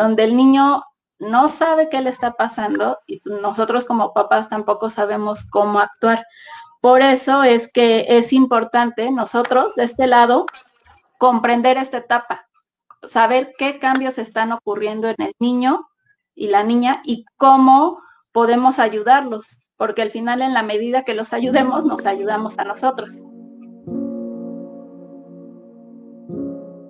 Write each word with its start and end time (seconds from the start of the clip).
donde 0.00 0.24
el 0.24 0.34
niño 0.34 0.82
no 1.18 1.48
sabe 1.48 1.90
qué 1.90 2.00
le 2.00 2.08
está 2.08 2.32
pasando 2.32 2.98
y 3.06 3.20
nosotros 3.26 3.84
como 3.84 4.14
papás 4.14 4.48
tampoco 4.48 4.88
sabemos 4.88 5.44
cómo 5.44 5.78
actuar. 5.78 6.24
Por 6.80 7.02
eso 7.02 7.42
es 7.42 7.70
que 7.70 8.06
es 8.08 8.32
importante 8.32 9.10
nosotros 9.10 9.74
de 9.74 9.84
este 9.84 10.06
lado 10.06 10.46
comprender 11.18 11.76
esta 11.76 11.98
etapa, 11.98 12.48
saber 13.02 13.52
qué 13.58 13.78
cambios 13.78 14.16
están 14.16 14.52
ocurriendo 14.52 15.08
en 15.08 15.16
el 15.18 15.34
niño 15.38 15.90
y 16.34 16.46
la 16.46 16.64
niña 16.64 17.02
y 17.04 17.26
cómo 17.36 18.00
podemos 18.32 18.78
ayudarlos, 18.78 19.60
porque 19.76 20.00
al 20.00 20.10
final 20.10 20.40
en 20.40 20.54
la 20.54 20.62
medida 20.62 21.04
que 21.04 21.14
los 21.14 21.34
ayudemos, 21.34 21.84
nos 21.84 22.06
ayudamos 22.06 22.58
a 22.58 22.64
nosotros. 22.64 23.10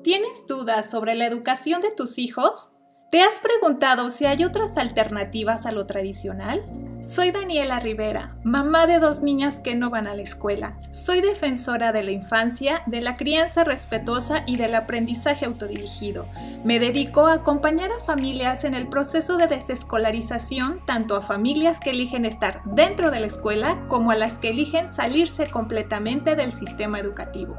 ¿Tienes 0.05 0.47
dudas 0.47 0.89
sobre 0.89 1.17
la 1.17 1.27
educación 1.27 1.81
de 1.81 1.91
tus 1.91 2.17
hijos? 2.19 2.71
¿Te 3.11 3.23
has 3.23 3.41
preguntado 3.41 4.09
si 4.09 4.25
hay 4.27 4.45
otras 4.45 4.79
alternativas 4.79 5.67
a 5.67 5.73
lo 5.73 5.85
tradicional? 5.85 6.65
Soy 7.01 7.31
Daniela 7.31 7.81
Rivera, 7.81 8.37
mamá 8.45 8.87
de 8.87 8.99
dos 8.99 9.23
niñas 9.23 9.61
que 9.61 9.75
no 9.75 9.89
van 9.89 10.07
a 10.07 10.15
la 10.15 10.21
escuela. 10.21 10.77
Soy 10.91 11.23
defensora 11.23 11.93
de 11.93 12.03
la 12.03 12.11
infancia, 12.11 12.83
de 12.85 13.01
la 13.01 13.15
crianza 13.15 13.65
respetuosa 13.65 14.45
y 14.47 14.57
del 14.57 14.75
aprendizaje 14.75 15.47
autodirigido. 15.47 16.27
Me 16.63 16.79
dedico 16.79 17.27
a 17.27 17.33
acompañar 17.33 17.91
a 17.91 18.05
familias 18.05 18.65
en 18.65 18.75
el 18.75 18.87
proceso 18.87 19.39
de 19.39 19.47
desescolarización, 19.47 20.85
tanto 20.85 21.17
a 21.17 21.23
familias 21.23 21.81
que 21.81 21.91
eligen 21.91 22.27
estar 22.27 22.61
dentro 22.67 23.11
de 23.11 23.21
la 23.21 23.29
escuela 23.29 23.83
como 23.89 24.11
a 24.11 24.17
las 24.17 24.39
que 24.39 24.51
eligen 24.51 24.91
salirse 24.91 25.49
completamente 25.49 26.37
del 26.37 26.53
sistema 26.53 26.99
educativo. 26.99 27.57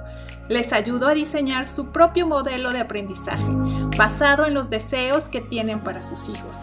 Les 0.50 0.72
ayudo 0.72 1.08
a 1.08 1.16
diseñar 1.16 1.66
su 1.66 1.92
propio 1.92 2.28
modelo 2.28 2.74
de 2.74 2.80
aprendizaje, 2.82 3.52
basado 3.98 4.46
en 4.46 4.54
los 4.54 4.70
deseos 4.70 5.30
que 5.30 5.42
tienen 5.42 5.80
para 5.80 6.04
sus 6.04 6.30
hijos. 6.30 6.58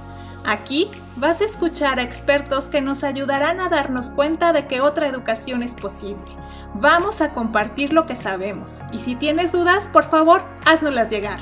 Aquí 0.44 0.90
vas 1.16 1.40
a 1.40 1.44
escuchar 1.44 1.98
a 1.98 2.02
expertos 2.02 2.68
que 2.68 2.80
nos 2.80 3.04
ayudarán 3.04 3.60
a 3.60 3.68
darnos 3.68 4.10
cuenta 4.10 4.52
de 4.52 4.66
que 4.66 4.80
otra 4.80 5.06
educación 5.06 5.62
es 5.62 5.74
posible. 5.74 6.24
Vamos 6.74 7.20
a 7.20 7.32
compartir 7.34 7.92
lo 7.92 8.06
que 8.06 8.16
sabemos 8.16 8.82
y 8.92 8.98
si 8.98 9.16
tienes 9.16 9.52
dudas, 9.52 9.88
por 9.88 10.04
favor, 10.04 10.44
háznoslas 10.64 11.10
llegar. 11.10 11.40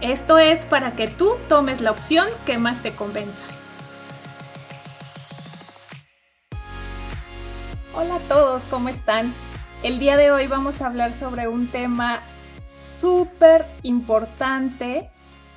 Esto 0.00 0.38
es 0.38 0.66
para 0.66 0.96
que 0.96 1.06
tú 1.06 1.36
tomes 1.48 1.80
la 1.80 1.90
opción 1.90 2.26
que 2.46 2.58
más 2.58 2.82
te 2.82 2.92
convenza. 2.92 3.44
Hola 7.94 8.14
a 8.14 8.20
todos, 8.20 8.62
¿cómo 8.70 8.88
están? 8.88 9.34
El 9.82 9.98
día 9.98 10.16
de 10.16 10.30
hoy 10.30 10.46
vamos 10.46 10.80
a 10.80 10.86
hablar 10.86 11.12
sobre 11.12 11.48
un 11.48 11.68
tema 11.68 12.20
súper 12.66 13.66
importante 13.82 15.10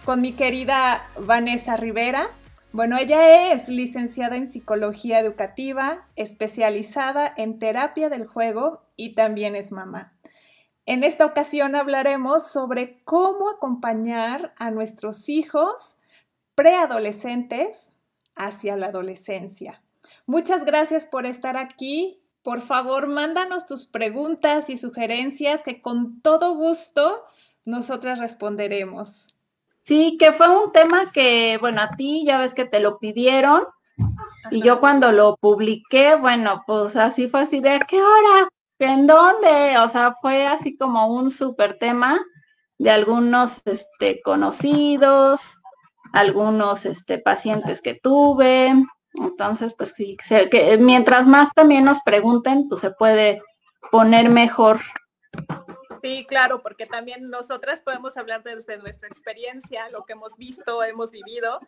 con 0.03 0.21
mi 0.21 0.33
querida 0.33 1.07
Vanessa 1.17 1.77
Rivera. 1.77 2.29
Bueno, 2.73 2.97
ella 2.97 3.53
es 3.53 3.69
licenciada 3.69 4.35
en 4.35 4.51
psicología 4.51 5.19
educativa, 5.19 6.07
especializada 6.15 7.31
en 7.37 7.59
terapia 7.59 8.09
del 8.09 8.25
juego 8.25 8.81
y 8.95 9.13
también 9.13 9.55
es 9.55 9.71
mamá. 9.71 10.17
En 10.87 11.03
esta 11.03 11.27
ocasión 11.27 11.75
hablaremos 11.75 12.51
sobre 12.51 13.03
cómo 13.03 13.51
acompañar 13.51 14.55
a 14.57 14.71
nuestros 14.71 15.29
hijos 15.29 15.97
preadolescentes 16.55 17.91
hacia 18.33 18.75
la 18.75 18.87
adolescencia. 18.87 19.83
Muchas 20.25 20.65
gracias 20.65 21.05
por 21.05 21.27
estar 21.27 21.57
aquí. 21.57 22.23
Por 22.41 22.59
favor, 22.59 23.05
mándanos 23.07 23.67
tus 23.67 23.85
preguntas 23.85 24.71
y 24.71 24.77
sugerencias 24.77 25.61
que 25.61 25.79
con 25.79 26.21
todo 26.21 26.55
gusto 26.55 27.23
nosotras 27.65 28.17
responderemos. 28.17 29.35
Sí, 29.85 30.17
que 30.17 30.31
fue 30.31 30.47
un 30.49 30.71
tema 30.71 31.11
que, 31.11 31.57
bueno, 31.59 31.81
a 31.81 31.91
ti 31.91 32.23
ya 32.25 32.37
ves 32.37 32.53
que 32.53 32.65
te 32.65 32.79
lo 32.79 32.99
pidieron 32.99 33.65
y 34.49 34.61
yo 34.61 34.79
cuando 34.79 35.11
lo 35.11 35.35
publiqué, 35.37 36.15
bueno, 36.15 36.63
pues 36.65 36.95
así 36.95 37.27
fue 37.27 37.41
así 37.41 37.59
de, 37.59 37.79
¿qué 37.87 38.01
hora? 38.01 38.47
¿En 38.79 39.07
dónde? 39.07 39.77
O 39.79 39.89
sea, 39.89 40.15
fue 40.21 40.47
así 40.47 40.77
como 40.77 41.07
un 41.07 41.31
súper 41.31 41.77
tema 41.77 42.19
de 42.77 42.91
algunos 42.91 43.61
este, 43.65 44.21
conocidos, 44.21 45.59
algunos 46.13 46.85
este, 46.85 47.17
pacientes 47.17 47.81
que 47.81 47.95
tuve. 47.95 48.73
Entonces, 49.15 49.73
pues 49.77 49.93
sí, 49.95 50.17
que 50.49 50.77
mientras 50.79 51.27
más 51.27 51.53
también 51.53 51.83
nos 51.85 52.01
pregunten, 52.01 52.67
pues 52.69 52.81
se 52.81 52.91
puede 52.91 53.41
poner 53.91 54.29
mejor 54.29 54.79
Sí, 56.03 56.25
claro, 56.27 56.61
porque 56.61 56.85
también 56.85 57.29
nosotras 57.29 57.79
podemos 57.79 58.17
hablar 58.17 58.43
desde 58.43 58.77
nuestra 58.77 59.07
experiencia, 59.07 59.87
lo 59.87 60.03
que 60.03 60.11
hemos 60.11 60.35
visto, 60.35 60.83
hemos 60.83 61.11
vivido, 61.11 61.59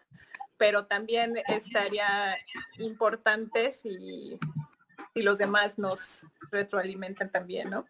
pero 0.57 0.87
también 0.87 1.41
estaría 1.47 2.35
importante 2.77 3.71
si, 3.71 4.37
los 5.13 5.37
demás 5.37 5.79
nos 5.79 6.27
retroalimentan 6.51 7.31
también, 7.31 7.69
¿no? 7.69 7.85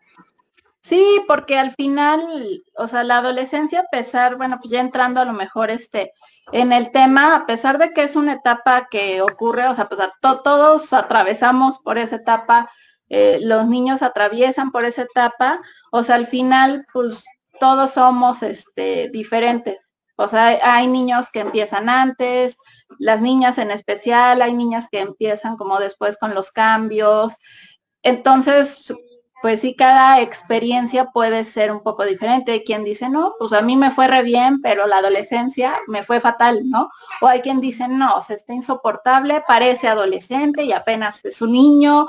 Sí, 0.82 1.20
porque 1.28 1.58
al 1.58 1.74
final, 1.74 2.64
o 2.76 2.88
sea, 2.88 3.04
la 3.04 3.18
adolescencia, 3.18 3.80
a 3.80 3.90
pesar, 3.90 4.36
bueno, 4.36 4.60
pues 4.60 4.70
ya 4.70 4.82
entrando 4.82 5.22
a 5.22 5.26
lo 5.26 5.34
mejor 5.34 5.72
este, 5.72 6.14
en 6.52 6.72
el 6.72 6.92
tema, 6.92 7.38
a 7.38 7.48
pesar 7.48 7.80
de 7.80 7.92
que 7.92 8.04
es 8.04 8.16
una 8.16 8.34
etapa 8.34 8.88
que 8.92 9.24
ocurre, 9.24 9.68
o 9.68 9.74
sea, 9.74 9.90
pues 9.90 10.00
a 10.00 10.14
todos 10.22 10.94
atravesamos 10.94 11.80
por 11.80 11.98
esa 11.98 12.18
etapa, 12.18 12.70
eh, 13.10 13.40
los 13.42 13.68
niños 13.68 14.02
atraviesan 14.02 14.72
por 14.72 14.86
esa 14.86 15.04
etapa, 15.04 15.62
o 15.92 16.04
sea, 16.04 16.16
al 16.16 16.28
final, 16.28 16.86
pues 16.94 17.24
todos 17.60 17.92
somos 17.92 18.44
este, 18.44 19.10
diferentes. 19.12 19.96
O 20.18 20.28
sea, 20.28 20.60
hay 20.64 20.88
niños 20.88 21.30
que 21.30 21.42
empiezan 21.42 21.90
antes, 21.90 22.58
las 23.00 23.22
niñas 23.22 23.58
en 23.58 23.72
especial, 23.72 24.42
hay 24.42 24.54
niñas 24.54 24.88
que 24.90 25.00
empiezan 25.00 25.58
como 25.58 25.80
después 25.80 26.18
con 26.18 26.34
los 26.34 26.52
cambios. 26.52 27.36
Entonces, 28.02 28.94
pues 29.42 29.62
sí, 29.62 29.76
cada 29.76 30.22
experiencia 30.22 31.06
puede 31.12 31.44
ser 31.44 31.72
un 31.72 31.82
poco 31.82 32.06
diferente. 32.06 32.54
Hay 32.54 32.64
quien 32.64 32.84
dice, 32.84 33.10
no, 33.10 33.36
pues 33.38 33.52
a 33.54 33.62
mí 33.62 33.76
me 33.76 33.92
fue 33.92 34.08
re 34.08 34.24
bien, 34.24 34.62
pero 34.62 34.88
la 34.88 34.98
adolescencia 34.98 35.76
me 35.88 36.02
fue 36.02 36.22
fatal, 36.22 36.62
¿no? 36.66 36.90
O 37.22 37.28
hay 37.28 37.42
quien 37.42 37.60
dice, 37.60 37.88
no, 37.88 38.22
se 38.22 38.36
está 38.36 38.54
insoportable, 38.54 39.44
parece 39.46 39.88
adolescente 39.88 40.64
y 40.64 40.72
apenas 40.72 41.24
es 41.26 41.42
un 41.42 41.52
niño, 41.52 42.08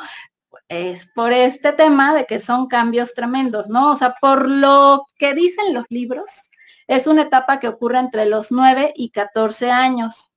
es 0.69 1.06
por 1.06 1.32
este 1.32 1.72
tema 1.72 2.15
de 2.15 2.27
que 2.27 2.38
son 2.38 2.66
cambios 2.66 3.15
tremendos, 3.15 3.69
¿no? 3.69 3.93
O 3.93 3.97
sea, 3.97 4.15
por 4.21 4.49
lo 4.49 5.06
que 5.19 5.34
dicen 5.34 5.75
los 5.75 5.87
libros, 5.88 6.25
es 6.87 7.06
una 7.06 7.22
etapa 7.22 7.59
que 7.60 7.69
ocurre 7.69 7.99
entre 7.99 8.27
los 8.27 8.53
9 8.53 8.93
y 8.97 9.10
14 9.10 9.71
años, 9.71 10.32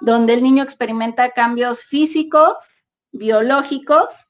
donde 0.00 0.34
el 0.34 0.42
niño 0.42 0.62
experimenta 0.62 1.30
cambios 1.30 1.84
físicos, 1.84 2.86
biológicos, 3.12 4.26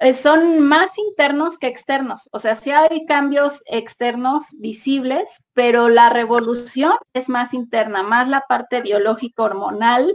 eh, 0.00 0.12
son 0.12 0.60
más 0.60 0.98
internos 0.98 1.56
que 1.56 1.66
externos. 1.66 2.28
O 2.32 2.38
sea, 2.38 2.56
sí 2.56 2.70
hay 2.70 3.06
cambios 3.06 3.62
externos 3.66 4.46
visibles, 4.58 5.46
pero 5.54 5.88
la 5.88 6.10
revolución 6.10 6.92
es 7.14 7.28
más 7.28 7.54
interna, 7.54 8.02
más 8.02 8.28
la 8.28 8.42
parte 8.42 8.80
biológico 8.82 9.44
hormonal 9.44 10.14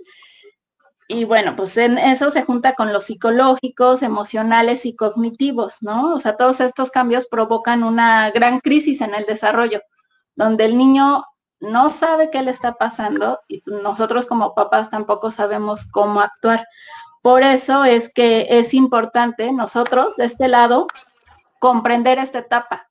y 1.12 1.24
bueno, 1.24 1.56
pues 1.56 1.75
en 1.78 1.97
eso 1.97 2.30
se 2.30 2.44
junta 2.44 2.75
con 2.75 2.94
los 2.94 3.06
psicológicos, 3.06 4.03
emocionales 4.03 4.86
y 4.86 4.96
cognitivos, 4.96 5.78
¿no? 5.81 6.14
O 6.14 6.20
sea, 6.20 6.38
todos 6.38 6.62
estos 6.62 6.92
cambios 6.92 7.25
provocan 7.25 7.84
una 7.84 8.30
gran 8.30 8.59
crisis 8.59 9.02
en 9.02 9.16
el 9.16 9.25
desarrollo, 9.25 9.81
donde 10.36 10.66
el 10.66 10.78
niño 10.78 11.25
no 11.59 11.90
sabe 11.90 12.30
qué 12.30 12.44
le 12.44 12.52
está 12.52 12.75
pasando 12.75 13.40
y 13.48 13.64
nosotros 13.66 14.28
como 14.28 14.53
papás 14.53 14.92
tampoco 14.92 15.31
sabemos 15.31 15.88
cómo 15.88 16.22
actuar. 16.22 16.68
Por 17.24 17.42
eso 17.42 17.86
es 17.86 18.14
que 18.14 18.46
es 18.48 18.75
importante 18.75 19.52
nosotros 19.52 20.16
de 20.16 20.25
este 20.25 20.48
lado 20.48 20.86
comprender 21.59 22.19
esta 22.19 22.38
etapa, 22.38 22.88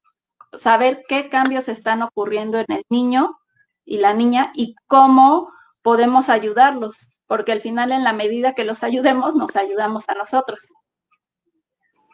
saber 0.54 1.04
qué 1.08 1.28
cambios 1.28 1.68
están 1.68 2.02
ocurriendo 2.02 2.58
en 2.58 2.66
el 2.68 2.82
niño 2.90 3.38
y 3.84 3.98
la 3.98 4.12
niña 4.12 4.50
y 4.54 4.74
cómo 4.88 5.52
podemos 5.82 6.28
ayudarlos 6.28 7.12
porque 7.28 7.52
al 7.52 7.60
final 7.60 7.92
en 7.92 8.02
la 8.02 8.12
medida 8.12 8.54
que 8.54 8.64
los 8.64 8.82
ayudemos, 8.82 9.36
nos 9.36 9.54
ayudamos 9.54 10.08
a 10.08 10.14
nosotros. 10.14 10.72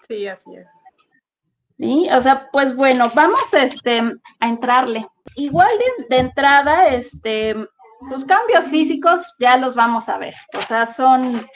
Sí, 0.06 0.26
así 0.26 0.56
es. 0.56 0.66
¿Sí? 1.78 2.08
O 2.12 2.20
sea, 2.20 2.50
pues 2.52 2.76
bueno, 2.76 3.10
vamos 3.14 3.54
este, 3.54 4.02
a 4.40 4.48
entrarle. 4.48 5.06
Igual 5.36 5.70
de, 6.08 6.18
entrada, 6.18 6.88
este, 6.88 7.54
los 8.10 8.24
cambios 8.24 8.66
físicos 8.66 9.34
ya 9.38 9.56
los 9.56 9.74
vamos 9.74 10.08
a 10.08 10.18
ver. 10.18 10.34
O 10.58 10.60
sea, 10.62 10.86
son, 10.86 11.46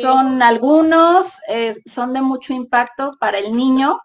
son 0.00 0.42
algunos, 0.42 1.40
eh, 1.48 1.76
son 1.86 2.12
de 2.12 2.22
mucho 2.22 2.52
impacto 2.52 3.12
para 3.18 3.38
el 3.38 3.52
niño, 3.52 3.98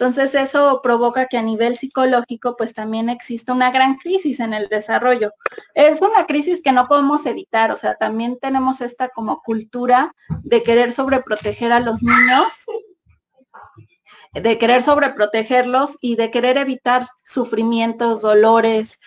entonces 0.00 0.34
eso 0.34 0.80
provoca 0.82 1.26
que 1.26 1.36
a 1.36 1.42
nivel 1.42 1.76
psicológico 1.76 2.56
pues 2.56 2.72
también 2.72 3.10
exista 3.10 3.52
una 3.52 3.70
gran 3.70 3.96
crisis 3.96 4.40
en 4.40 4.54
el 4.54 4.66
desarrollo. 4.68 5.34
Es 5.74 6.00
una 6.00 6.24
crisis 6.24 6.62
que 6.62 6.72
no 6.72 6.88
podemos 6.88 7.26
evitar, 7.26 7.70
o 7.70 7.76
sea, 7.76 7.96
también 7.96 8.38
tenemos 8.40 8.80
esta 8.80 9.10
como 9.10 9.42
cultura 9.42 10.14
de 10.42 10.62
querer 10.62 10.92
sobreproteger 10.92 11.70
a 11.70 11.80
los 11.80 12.02
niños, 12.02 12.64
de 14.32 14.56
querer 14.56 14.82
sobreprotegerlos 14.82 15.98
y 16.00 16.16
de 16.16 16.30
querer 16.30 16.56
evitar 16.56 17.06
sufrimientos, 17.26 18.22
dolores, 18.22 19.00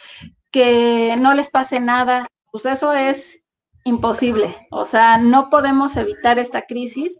que 0.51 1.15
no 1.17 1.33
les 1.33 1.49
pase 1.49 1.79
nada, 1.79 2.27
pues 2.51 2.67
eso 2.67 2.93
es 2.93 3.41
imposible. 3.83 4.67
O 4.69 4.85
sea, 4.85 5.17
no 5.17 5.49
podemos 5.49 5.97
evitar 5.97 6.37
esta 6.37 6.67
crisis 6.67 7.17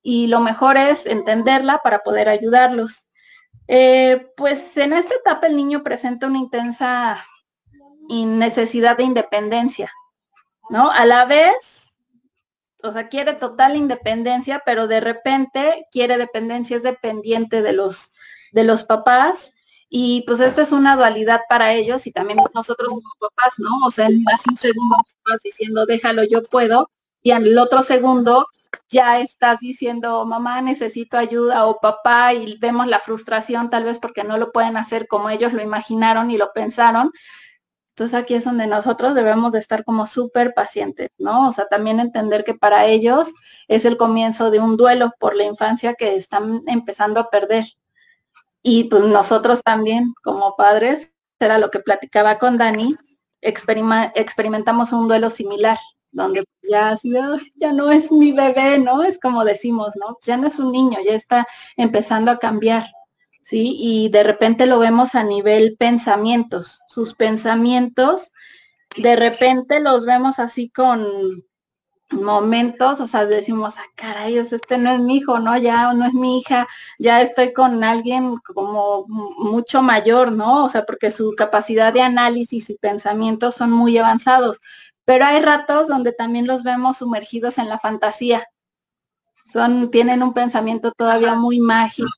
y 0.00 0.28
lo 0.28 0.38
mejor 0.38 0.76
es 0.76 1.06
entenderla 1.06 1.80
para 1.82 1.98
poder 2.04 2.28
ayudarlos. 2.28 3.05
Eh, 3.68 4.32
pues 4.36 4.76
en 4.76 4.92
esta 4.92 5.14
etapa 5.14 5.46
el 5.48 5.56
niño 5.56 5.82
presenta 5.82 6.26
una 6.26 6.38
intensa 6.38 7.26
necesidad 8.08 8.96
de 8.96 9.02
independencia, 9.02 9.92
¿no? 10.70 10.90
A 10.90 11.04
la 11.04 11.24
vez, 11.24 11.96
o 12.82 12.92
sea, 12.92 13.08
quiere 13.08 13.32
total 13.34 13.76
independencia, 13.76 14.62
pero 14.64 14.86
de 14.86 15.00
repente 15.00 15.88
quiere 15.90 16.16
dependencia, 16.18 16.76
es 16.76 16.84
dependiente 16.84 17.62
de 17.62 17.72
los, 17.72 18.12
de 18.52 18.64
los 18.64 18.84
papás 18.84 19.52
y 19.88 20.22
pues 20.26 20.40
esto 20.40 20.62
es 20.62 20.72
una 20.72 20.96
dualidad 20.96 21.42
para 21.48 21.72
ellos 21.72 22.06
y 22.06 22.12
también 22.12 22.38
nosotros 22.54 22.88
como 22.88 23.02
papás, 23.18 23.54
¿no? 23.58 23.86
O 23.86 23.90
sea, 23.90 24.06
hace 24.06 24.50
un 24.50 24.56
segundo 24.56 24.96
estás 25.06 25.42
diciendo, 25.42 25.86
déjalo, 25.86 26.24
yo 26.24 26.42
puedo, 26.44 26.90
y 27.26 27.32
al 27.32 27.58
otro 27.58 27.82
segundo 27.82 28.46
ya 28.88 29.18
estás 29.18 29.58
diciendo, 29.58 30.24
mamá, 30.26 30.62
necesito 30.62 31.18
ayuda 31.18 31.66
o 31.66 31.80
papá, 31.80 32.32
y 32.34 32.56
vemos 32.58 32.86
la 32.86 33.00
frustración 33.00 33.68
tal 33.68 33.82
vez 33.82 33.98
porque 33.98 34.22
no 34.22 34.38
lo 34.38 34.52
pueden 34.52 34.76
hacer 34.76 35.08
como 35.08 35.28
ellos 35.28 35.52
lo 35.52 35.60
imaginaron 35.60 36.30
y 36.30 36.38
lo 36.38 36.52
pensaron. 36.52 37.10
Entonces 37.88 38.14
aquí 38.16 38.34
es 38.34 38.44
donde 38.44 38.68
nosotros 38.68 39.16
debemos 39.16 39.50
de 39.50 39.58
estar 39.58 39.82
como 39.82 40.06
súper 40.06 40.54
pacientes, 40.54 41.08
¿no? 41.18 41.48
O 41.48 41.52
sea, 41.52 41.66
también 41.66 41.98
entender 41.98 42.44
que 42.44 42.54
para 42.54 42.86
ellos 42.86 43.34
es 43.66 43.84
el 43.86 43.96
comienzo 43.96 44.52
de 44.52 44.60
un 44.60 44.76
duelo 44.76 45.10
por 45.18 45.34
la 45.34 45.42
infancia 45.42 45.94
que 45.94 46.14
están 46.14 46.60
empezando 46.68 47.18
a 47.18 47.28
perder. 47.28 47.64
Y 48.62 48.84
pues 48.84 49.02
nosotros 49.02 49.62
también 49.64 50.14
como 50.22 50.54
padres, 50.54 51.10
era 51.40 51.58
lo 51.58 51.72
que 51.72 51.80
platicaba 51.80 52.38
con 52.38 52.56
Dani, 52.56 52.94
experimentamos 53.40 54.92
un 54.92 55.08
duelo 55.08 55.28
similar, 55.28 55.78
donde 56.16 56.44
pues, 56.44 56.70
ya 56.70 56.96
ya 57.56 57.72
no 57.72 57.90
es 57.92 58.10
mi 58.10 58.32
bebé, 58.32 58.78
¿no? 58.78 59.02
Es 59.04 59.18
como 59.18 59.44
decimos, 59.44 59.94
¿no? 59.96 60.16
Ya 60.22 60.36
no 60.38 60.46
es 60.48 60.58
un 60.58 60.72
niño, 60.72 60.98
ya 61.04 61.14
está 61.14 61.46
empezando 61.76 62.30
a 62.30 62.38
cambiar, 62.38 62.86
¿sí? 63.42 63.76
Y 63.78 64.08
de 64.08 64.22
repente 64.22 64.66
lo 64.66 64.78
vemos 64.78 65.14
a 65.14 65.22
nivel 65.24 65.76
pensamientos, 65.78 66.80
sus 66.88 67.14
pensamientos, 67.14 68.32
de 68.96 69.14
repente 69.16 69.80
los 69.80 70.06
vemos 70.06 70.38
así 70.38 70.70
con 70.70 71.06
momentos, 72.12 73.00
o 73.00 73.06
sea, 73.06 73.26
decimos, 73.26 73.74
ah, 73.78 73.84
caray, 73.96 74.38
este 74.38 74.78
no 74.78 74.92
es 74.92 75.00
mi 75.00 75.16
hijo, 75.16 75.40
¿no? 75.40 75.56
Ya 75.58 75.92
no 75.92 76.06
es 76.06 76.14
mi 76.14 76.38
hija, 76.38 76.66
ya 76.98 77.20
estoy 77.20 77.52
con 77.52 77.82
alguien 77.84 78.36
como 78.38 79.06
mucho 79.08 79.82
mayor, 79.82 80.32
¿no? 80.32 80.64
O 80.64 80.68
sea, 80.68 80.84
porque 80.86 81.10
su 81.10 81.34
capacidad 81.36 81.92
de 81.92 82.02
análisis 82.02 82.70
y 82.70 82.76
pensamientos 82.76 83.56
son 83.56 83.72
muy 83.72 83.98
avanzados. 83.98 84.60
Pero 85.06 85.24
hay 85.24 85.40
ratos 85.40 85.88
donde 85.88 86.12
también 86.12 86.46
los 86.46 86.62
vemos 86.62 86.98
sumergidos 86.98 87.56
en 87.56 87.70
la 87.70 87.78
fantasía. 87.78 88.46
Son, 89.50 89.90
tienen 89.90 90.22
un 90.22 90.34
pensamiento 90.34 90.92
todavía 90.92 91.34
muy 91.36 91.60
mágico, 91.60 92.08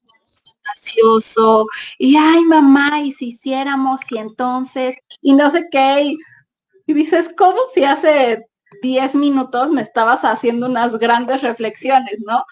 fantasioso, 0.65 1.67
y 1.99 2.17
ay 2.17 2.43
mamá, 2.45 3.01
y 3.01 3.13
si 3.13 3.29
hiciéramos, 3.29 4.01
y 4.11 4.19
entonces, 4.19 4.97
y 5.21 5.35
no 5.35 5.51
sé 5.51 5.69
qué, 5.71 6.03
y, 6.03 6.19
y 6.87 6.95
dices, 6.95 7.31
¿cómo 7.37 7.59
si 7.75 7.85
hace 7.85 8.49
10 8.83 9.15
minutos 9.15 9.71
me 9.71 9.83
estabas 9.83 10.25
haciendo 10.25 10.67
unas 10.67 10.99
grandes 10.99 11.43
reflexiones, 11.43 12.17
¿no? 12.27 12.45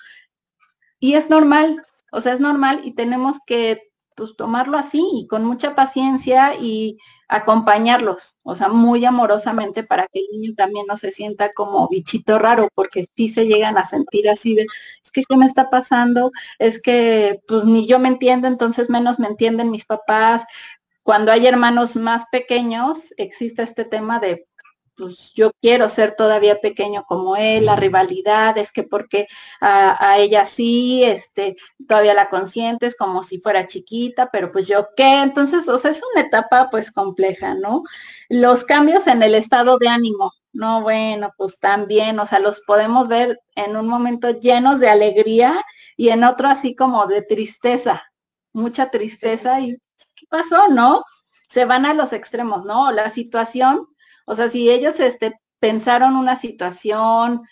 Y 1.00 1.14
es 1.14 1.30
normal, 1.30 1.84
o 2.12 2.20
sea, 2.20 2.34
es 2.34 2.40
normal 2.40 2.82
y 2.84 2.94
tenemos 2.94 3.38
que 3.46 3.85
pues 4.16 4.34
tomarlo 4.36 4.78
así 4.78 5.06
y 5.14 5.26
con 5.26 5.44
mucha 5.44 5.74
paciencia 5.74 6.54
y 6.54 6.98
acompañarlos, 7.28 8.38
o 8.42 8.54
sea, 8.54 8.68
muy 8.68 9.04
amorosamente 9.04 9.82
para 9.84 10.06
que 10.06 10.20
el 10.20 10.26
niño 10.32 10.54
también 10.56 10.86
no 10.88 10.96
se 10.96 11.12
sienta 11.12 11.50
como 11.52 11.88
bichito 11.88 12.38
raro, 12.38 12.68
porque 12.74 13.06
sí 13.16 13.28
se 13.28 13.46
llegan 13.46 13.76
a 13.78 13.84
sentir 13.84 14.28
así 14.28 14.54
de, 14.54 14.66
es 15.04 15.10
que 15.12 15.22
qué 15.28 15.36
me 15.36 15.46
está 15.46 15.70
pasando, 15.70 16.32
es 16.58 16.80
que 16.80 17.40
pues 17.46 17.64
ni 17.64 17.86
yo 17.86 17.98
me 17.98 18.08
entiendo, 18.08 18.48
entonces 18.48 18.90
menos 18.90 19.18
me 19.18 19.28
entienden 19.28 19.70
mis 19.70 19.84
papás. 19.84 20.44
Cuando 21.02 21.30
hay 21.32 21.46
hermanos 21.46 21.96
más 21.96 22.24
pequeños, 22.32 23.14
existe 23.16 23.62
este 23.62 23.84
tema 23.84 24.18
de 24.18 24.46
pues 24.96 25.32
yo 25.34 25.50
quiero 25.60 25.88
ser 25.88 26.16
todavía 26.16 26.60
pequeño 26.60 27.04
como 27.06 27.36
él, 27.36 27.66
la 27.66 27.76
rivalidad 27.76 28.56
es 28.58 28.72
que 28.72 28.82
porque 28.82 29.28
a, 29.60 30.18
ella 30.18 30.46
sí, 30.46 31.04
este, 31.04 31.56
todavía 31.86 32.14
la 32.14 32.30
consientes 32.30 32.96
como 32.96 33.22
si 33.22 33.38
fuera 33.40 33.66
chiquita, 33.66 34.30
pero 34.32 34.50
pues 34.52 34.66
yo 34.66 34.88
qué, 34.96 35.22
entonces, 35.22 35.68
o 35.68 35.78
sea, 35.78 35.90
es 35.90 36.02
una 36.14 36.22
etapa 36.26 36.68
pues 36.70 36.90
compleja, 36.90 37.54
¿no? 37.54 37.82
Los 38.28 38.64
cambios 38.64 39.06
en 39.06 39.22
el 39.22 39.34
estado 39.34 39.78
de 39.78 39.88
ánimo, 39.88 40.32
no, 40.52 40.80
bueno, 40.82 41.32
pues 41.36 41.58
también, 41.58 42.18
o 42.18 42.26
sea, 42.26 42.38
los 42.40 42.60
podemos 42.62 43.08
ver 43.08 43.40
en 43.54 43.76
un 43.76 43.86
momento 43.86 44.30
llenos 44.30 44.80
de 44.80 44.88
alegría 44.88 45.64
y 45.96 46.08
en 46.10 46.24
otro 46.24 46.48
así 46.48 46.74
como 46.74 47.06
de 47.06 47.22
tristeza, 47.22 48.02
mucha 48.52 48.90
tristeza 48.90 49.60
y 49.60 49.76
¿qué 50.16 50.26
pasó, 50.28 50.68
no? 50.68 51.04
Se 51.48 51.64
van 51.64 51.86
a 51.86 51.94
los 51.94 52.12
extremos, 52.12 52.64
¿no? 52.64 52.90
La 52.92 53.10
situación 53.10 53.86
o 54.26 54.34
sea, 54.34 54.48
si 54.48 54.70
ellos 54.70 55.00
este, 55.00 55.40
pensaron 55.58 56.16
una 56.16 56.36
situación, 56.36 57.42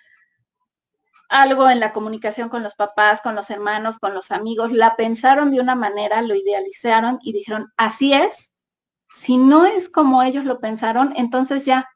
algo 1.28 1.68
en 1.70 1.80
la 1.80 1.92
comunicación 1.92 2.48
con 2.48 2.62
los 2.62 2.74
papás, 2.74 3.20
con 3.20 3.34
los 3.34 3.50
hermanos, 3.50 3.98
con 3.98 4.14
los 4.14 4.30
amigos, 4.30 4.72
la 4.72 4.94
pensaron 4.96 5.50
de 5.50 5.60
una 5.60 5.74
manera, 5.74 6.22
lo 6.22 6.34
idealizaron 6.34 7.18
y 7.22 7.32
dijeron, 7.32 7.72
así 7.76 8.12
es. 8.12 8.52
Si 9.12 9.36
no 9.36 9.64
es 9.64 9.88
como 9.88 10.22
ellos 10.22 10.44
lo 10.44 10.60
pensaron, 10.60 11.12
entonces 11.16 11.64
ya 11.64 11.88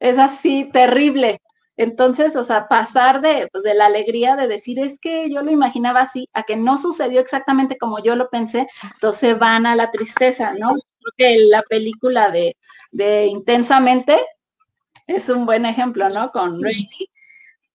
es 0.00 0.18
así 0.18 0.68
terrible. 0.72 1.40
Entonces, 1.76 2.36
o 2.36 2.44
sea, 2.44 2.68
pasar 2.68 3.20
de, 3.20 3.48
pues, 3.50 3.64
de 3.64 3.74
la 3.74 3.86
alegría 3.86 4.36
de 4.36 4.48
decir, 4.48 4.78
es 4.78 4.98
que 5.00 5.30
yo 5.30 5.42
lo 5.42 5.50
imaginaba 5.50 6.00
así, 6.00 6.28
a 6.32 6.44
que 6.44 6.56
no 6.56 6.78
sucedió 6.78 7.20
exactamente 7.20 7.78
como 7.78 8.02
yo 8.02 8.16
lo 8.16 8.30
pensé, 8.30 8.66
entonces 8.94 9.38
van 9.38 9.66
a 9.66 9.74
la 9.76 9.90
tristeza, 9.90 10.54
¿no? 10.58 10.76
Que 11.16 11.38
la 11.48 11.62
película 11.62 12.30
de, 12.30 12.56
de 12.92 13.26
Intensamente 13.26 14.20
es 15.06 15.28
un 15.28 15.46
buen 15.46 15.66
ejemplo, 15.66 16.08
¿no? 16.08 16.30
Con 16.30 16.62
Rainy, 16.62 17.10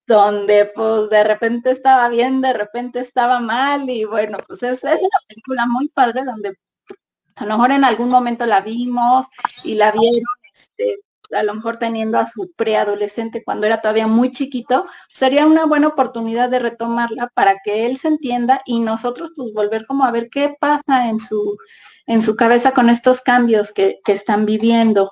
donde 0.06 0.66
pues 0.74 1.10
de 1.10 1.24
repente 1.24 1.70
estaba 1.70 2.08
bien, 2.08 2.40
de 2.40 2.52
repente 2.52 3.00
estaba 3.00 3.40
mal 3.40 3.88
y 3.88 4.04
bueno, 4.04 4.38
pues 4.46 4.62
es, 4.62 4.84
es 4.84 5.00
una 5.00 5.18
película 5.28 5.66
muy 5.66 5.88
padre 5.88 6.24
donde 6.24 6.56
a 7.36 7.46
lo 7.46 7.56
mejor 7.56 7.72
en 7.72 7.84
algún 7.84 8.08
momento 8.08 8.44
la 8.46 8.60
vimos 8.60 9.26
y 9.64 9.74
la 9.74 9.92
vieron, 9.92 10.22
este, 10.52 10.98
a 11.32 11.42
lo 11.42 11.54
mejor 11.54 11.78
teniendo 11.78 12.18
a 12.18 12.26
su 12.26 12.52
preadolescente 12.56 13.42
cuando 13.44 13.66
era 13.66 13.80
todavía 13.80 14.06
muy 14.06 14.30
chiquito, 14.30 14.86
sería 15.12 15.46
una 15.46 15.66
buena 15.66 15.88
oportunidad 15.88 16.48
de 16.48 16.58
retomarla 16.58 17.30
para 17.34 17.56
que 17.64 17.86
él 17.86 17.96
se 17.98 18.08
entienda 18.08 18.62
y 18.64 18.80
nosotros 18.80 19.32
pues 19.36 19.52
volver 19.52 19.86
como 19.86 20.04
a 20.04 20.10
ver 20.10 20.28
qué 20.30 20.54
pasa 20.58 21.08
en 21.08 21.18
su, 21.18 21.56
en 22.06 22.22
su 22.22 22.36
cabeza 22.36 22.72
con 22.72 22.90
estos 22.90 23.20
cambios 23.20 23.72
que, 23.72 24.00
están 24.06 24.46
viviendo. 24.46 25.10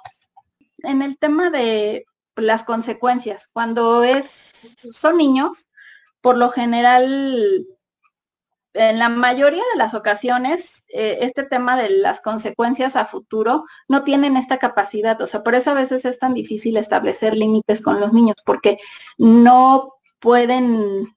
En 0.78 1.02
el 1.02 1.18
tema 1.18 1.50
de 1.50 2.04
las 2.36 2.64
consecuencias, 2.64 3.48
cuando 3.52 4.02
es, 4.02 4.76
son 4.92 5.16
niños, 5.16 5.70
por 6.20 6.36
lo 6.36 6.50
general, 6.50 7.66
en 8.74 8.98
la 8.98 9.08
mayoría 9.08 9.62
de 9.72 9.78
las 9.78 9.94
ocasiones, 9.94 10.84
eh, 10.88 11.18
este 11.22 11.42
tema 11.42 11.76
de 11.76 11.90
las 11.90 12.20
consecuencias 12.20 12.96
a 12.96 13.06
futuro 13.06 13.64
no 13.88 14.04
tienen 14.04 14.36
esta 14.36 14.58
capacidad. 14.58 15.20
O 15.20 15.26
sea, 15.26 15.42
por 15.42 15.54
eso 15.54 15.70
a 15.70 15.74
veces 15.74 16.04
es 16.04 16.18
tan 16.18 16.34
difícil 16.34 16.76
establecer 16.76 17.36
límites 17.36 17.82
con 17.82 18.00
los 18.00 18.12
niños, 18.12 18.36
porque 18.44 18.78
no 19.16 19.94
pueden 20.20 21.16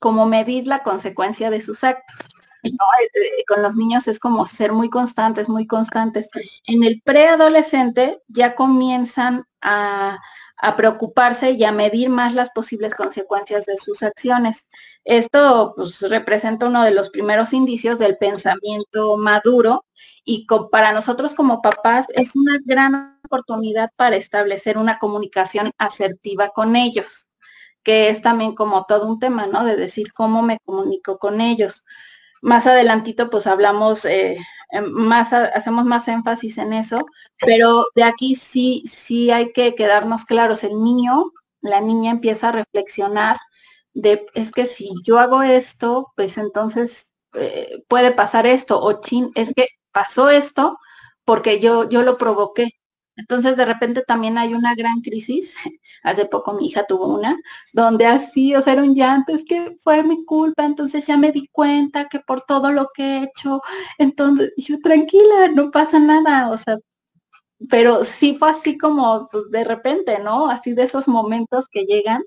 como 0.00 0.26
medir 0.26 0.66
la 0.66 0.82
consecuencia 0.82 1.50
de 1.50 1.60
sus 1.60 1.84
actos. 1.84 2.30
Eh, 2.62 2.70
eh, 2.70 3.44
con 3.46 3.62
los 3.62 3.76
niños 3.76 4.08
es 4.08 4.18
como 4.18 4.44
ser 4.46 4.72
muy 4.72 4.90
constantes, 4.90 5.48
muy 5.48 5.66
constantes. 5.66 6.28
En 6.66 6.82
el 6.82 7.00
preadolescente 7.02 8.20
ya 8.28 8.54
comienzan 8.54 9.44
a, 9.60 10.18
preocuparse 10.76 11.52
y 11.52 11.64
a 11.64 11.72
medir 11.72 12.10
más 12.10 12.34
las 12.34 12.50
posibles 12.50 12.94
consecuencias 12.94 13.64
de 13.66 13.76
sus 13.76 14.02
acciones. 14.02 14.68
Esto 15.04 15.74
pues, 15.76 16.00
representa 16.02 16.66
uno 16.66 16.82
de 16.82 16.90
los 16.90 17.10
primeros 17.10 17.52
indicios 17.52 17.98
del 17.98 18.18
pensamiento 18.18 19.16
maduro 19.16 19.84
y 20.24 20.46
para 20.70 20.92
nosotros 20.92 21.34
como 21.34 21.62
papás 21.62 22.06
es 22.14 22.34
una 22.36 22.58
gran 22.64 23.18
oportunidad 23.24 23.90
para 23.96 24.16
establecer 24.16 24.78
una 24.78 24.98
comunicación 24.98 25.70
asertiva 25.78 26.50
con 26.50 26.76
ellos, 26.76 27.28
que 27.82 28.10
es 28.10 28.20
también 28.20 28.54
como 28.54 28.84
todo 28.84 29.06
un 29.06 29.18
tema, 29.18 29.46
¿no? 29.46 29.64
De 29.64 29.76
decir 29.76 30.12
cómo 30.12 30.42
me 30.42 30.58
comunico 30.64 31.18
con 31.18 31.40
ellos. 31.40 31.84
Más 32.42 32.66
adelantito 32.66 33.30
pues 33.30 33.46
hablamos, 33.46 34.04
eh, 34.04 34.38
más, 34.92 35.32
hacemos 35.32 35.84
más 35.84 36.08
énfasis 36.08 36.58
en 36.58 36.72
eso, 36.72 37.06
pero 37.40 37.86
de 37.94 38.04
aquí 38.04 38.34
sí, 38.34 38.82
sí 38.86 39.30
hay 39.30 39.52
que 39.52 39.74
quedarnos 39.74 40.24
claros. 40.24 40.64
El 40.64 40.82
niño, 40.82 41.32
la 41.60 41.80
niña 41.80 42.10
empieza 42.10 42.48
a 42.50 42.52
reflexionar 42.52 43.38
de, 43.94 44.26
es 44.34 44.52
que 44.52 44.66
si 44.66 44.90
yo 45.04 45.18
hago 45.18 45.42
esto, 45.42 46.12
pues 46.16 46.38
entonces 46.38 47.12
eh, 47.34 47.82
puede 47.88 48.12
pasar 48.12 48.46
esto, 48.46 48.80
o 48.80 49.00
chin, 49.00 49.30
es 49.34 49.52
que 49.54 49.68
pasó 49.92 50.30
esto 50.30 50.78
porque 51.24 51.60
yo, 51.60 51.88
yo 51.88 52.02
lo 52.02 52.18
provoqué. 52.18 52.70
Entonces 53.18 53.56
de 53.56 53.64
repente 53.66 54.02
también 54.06 54.38
hay 54.38 54.54
una 54.54 54.74
gran 54.74 55.00
crisis. 55.02 55.54
Hace 56.02 56.24
poco 56.26 56.54
mi 56.54 56.68
hija 56.68 56.86
tuvo 56.86 57.08
una, 57.08 57.36
donde 57.72 58.06
así, 58.06 58.54
o 58.54 58.62
sea, 58.62 58.74
era 58.74 58.82
un 58.82 58.94
llanto, 58.94 59.34
es 59.34 59.44
que 59.44 59.76
fue 59.80 60.02
mi 60.04 60.24
culpa, 60.24 60.64
entonces 60.64 61.06
ya 61.06 61.16
me 61.16 61.32
di 61.32 61.48
cuenta 61.48 62.08
que 62.08 62.20
por 62.20 62.42
todo 62.44 62.72
lo 62.72 62.88
que 62.94 63.02
he 63.18 63.24
hecho, 63.24 63.60
entonces 63.98 64.52
yo 64.56 64.78
tranquila, 64.80 65.48
no 65.54 65.70
pasa 65.70 65.98
nada, 65.98 66.50
o 66.50 66.56
sea, 66.56 66.78
pero 67.70 68.04
sí 68.04 68.36
fue 68.38 68.50
así 68.50 68.78
como 68.78 69.28
pues, 69.30 69.50
de 69.50 69.64
repente, 69.64 70.18
¿no? 70.20 70.48
Así 70.50 70.72
de 70.74 70.84
esos 70.84 71.08
momentos 71.08 71.66
que 71.70 71.84
llegan. 71.84 72.22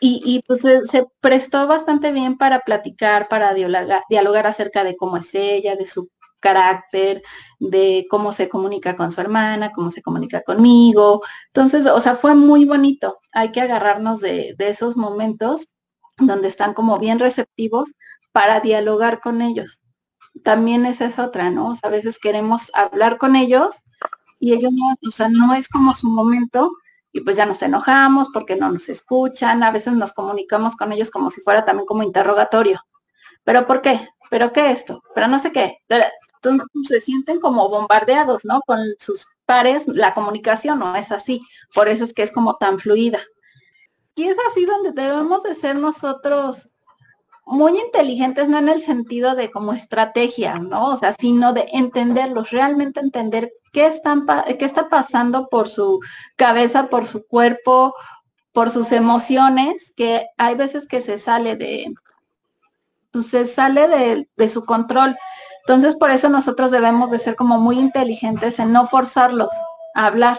Y, 0.00 0.22
y 0.24 0.42
pues 0.42 0.62
se, 0.62 1.06
prestó 1.20 1.66
bastante 1.66 2.12
bien 2.12 2.38
para 2.38 2.60
platicar, 2.60 3.28
para 3.28 3.54
dialogar, 3.54 4.02
dialogar 4.08 4.46
acerca 4.46 4.84
de 4.84 4.96
cómo 4.96 5.16
es 5.18 5.34
ella, 5.34 5.76
de 5.76 5.86
su 5.86 6.08
carácter, 6.40 7.22
de 7.58 8.06
cómo 8.10 8.32
se 8.32 8.48
comunica 8.48 8.96
con 8.96 9.12
su 9.12 9.20
hermana, 9.20 9.72
cómo 9.72 9.90
se 9.90 10.02
comunica 10.02 10.42
conmigo. 10.42 11.22
Entonces, 11.48 11.86
o 11.86 12.00
sea, 12.00 12.16
fue 12.16 12.34
muy 12.34 12.64
bonito. 12.64 13.20
Hay 13.32 13.52
que 13.52 13.60
agarrarnos 13.60 14.20
de, 14.20 14.54
de 14.58 14.68
esos 14.68 14.96
momentos 14.96 15.68
donde 16.18 16.48
están 16.48 16.74
como 16.74 16.98
bien 16.98 17.18
receptivos 17.18 17.94
para 18.32 18.60
dialogar 18.60 19.20
con 19.20 19.42
ellos. 19.42 19.82
También 20.44 20.86
esa 20.86 21.06
es 21.06 21.18
otra, 21.18 21.50
¿no? 21.50 21.68
O 21.70 21.74
sea, 21.74 21.88
a 21.88 21.92
veces 21.92 22.18
queremos 22.18 22.70
hablar 22.74 23.18
con 23.18 23.36
ellos 23.36 23.82
y 24.38 24.52
ellos 24.52 24.72
no, 24.72 24.84
o 25.06 25.10
sea, 25.10 25.28
no 25.28 25.54
es 25.54 25.68
como 25.68 25.94
su 25.94 26.08
momento 26.08 26.70
y 27.12 27.20
pues 27.22 27.36
ya 27.36 27.46
nos 27.46 27.62
enojamos 27.62 28.28
porque 28.32 28.56
no 28.56 28.70
nos 28.70 28.88
escuchan, 28.88 29.62
a 29.62 29.70
veces 29.70 29.94
nos 29.94 30.12
comunicamos 30.12 30.76
con 30.76 30.92
ellos 30.92 31.10
como 31.10 31.30
si 31.30 31.40
fuera 31.40 31.64
también 31.64 31.86
como 31.86 32.02
interrogatorio. 32.02 32.80
¿Pero 33.44 33.66
por 33.66 33.82
qué? 33.82 34.08
¿Pero 34.30 34.52
qué 34.52 34.70
esto? 34.70 35.02
¿Pero 35.14 35.26
no 35.28 35.38
sé 35.38 35.52
qué? 35.52 35.78
Entonces 36.42 36.68
se 36.84 37.00
sienten 37.00 37.40
como 37.40 37.68
bombardeados, 37.68 38.44
¿no? 38.44 38.60
Con 38.66 38.80
sus 38.98 39.26
pares, 39.46 39.86
la 39.88 40.14
comunicación 40.14 40.78
no 40.78 40.94
es 40.96 41.12
así. 41.12 41.40
Por 41.74 41.88
eso 41.88 42.04
es 42.04 42.14
que 42.14 42.22
es 42.22 42.32
como 42.32 42.56
tan 42.56 42.78
fluida. 42.78 43.20
Y 44.14 44.24
es 44.24 44.36
así 44.50 44.64
donde 44.64 44.92
debemos 44.92 45.42
de 45.42 45.54
ser 45.54 45.76
nosotros 45.76 46.70
muy 47.48 47.78
inteligentes, 47.80 48.48
no 48.48 48.58
en 48.58 48.68
el 48.68 48.82
sentido 48.82 49.34
de 49.34 49.50
como 49.50 49.72
estrategia, 49.72 50.58
¿no? 50.58 50.90
O 50.90 50.96
sea, 50.96 51.14
sino 51.18 51.52
de 51.52 51.66
entenderlos, 51.72 52.50
realmente 52.50 53.00
entender 53.00 53.52
qué, 53.72 53.86
están, 53.86 54.26
qué 54.58 54.64
está 54.64 54.88
pasando 54.88 55.48
por 55.48 55.68
su 55.68 56.00
cabeza, 56.36 56.88
por 56.90 57.06
su 57.06 57.26
cuerpo, 57.26 57.94
por 58.52 58.70
sus 58.70 58.92
emociones, 58.92 59.92
que 59.96 60.26
hay 60.36 60.56
veces 60.56 60.86
que 60.86 61.00
se 61.00 61.16
sale 61.16 61.56
de, 61.56 61.94
pues 63.12 63.28
se 63.28 63.44
sale 63.46 63.88
de, 63.88 64.28
de 64.36 64.48
su 64.48 64.64
control. 64.64 65.16
Entonces, 65.68 65.96
por 65.96 66.10
eso 66.10 66.30
nosotros 66.30 66.70
debemos 66.70 67.10
de 67.10 67.18
ser 67.18 67.36
como 67.36 67.60
muy 67.60 67.78
inteligentes 67.78 68.58
en 68.58 68.72
no 68.72 68.86
forzarlos 68.86 69.50
a 69.94 70.06
hablar. 70.06 70.38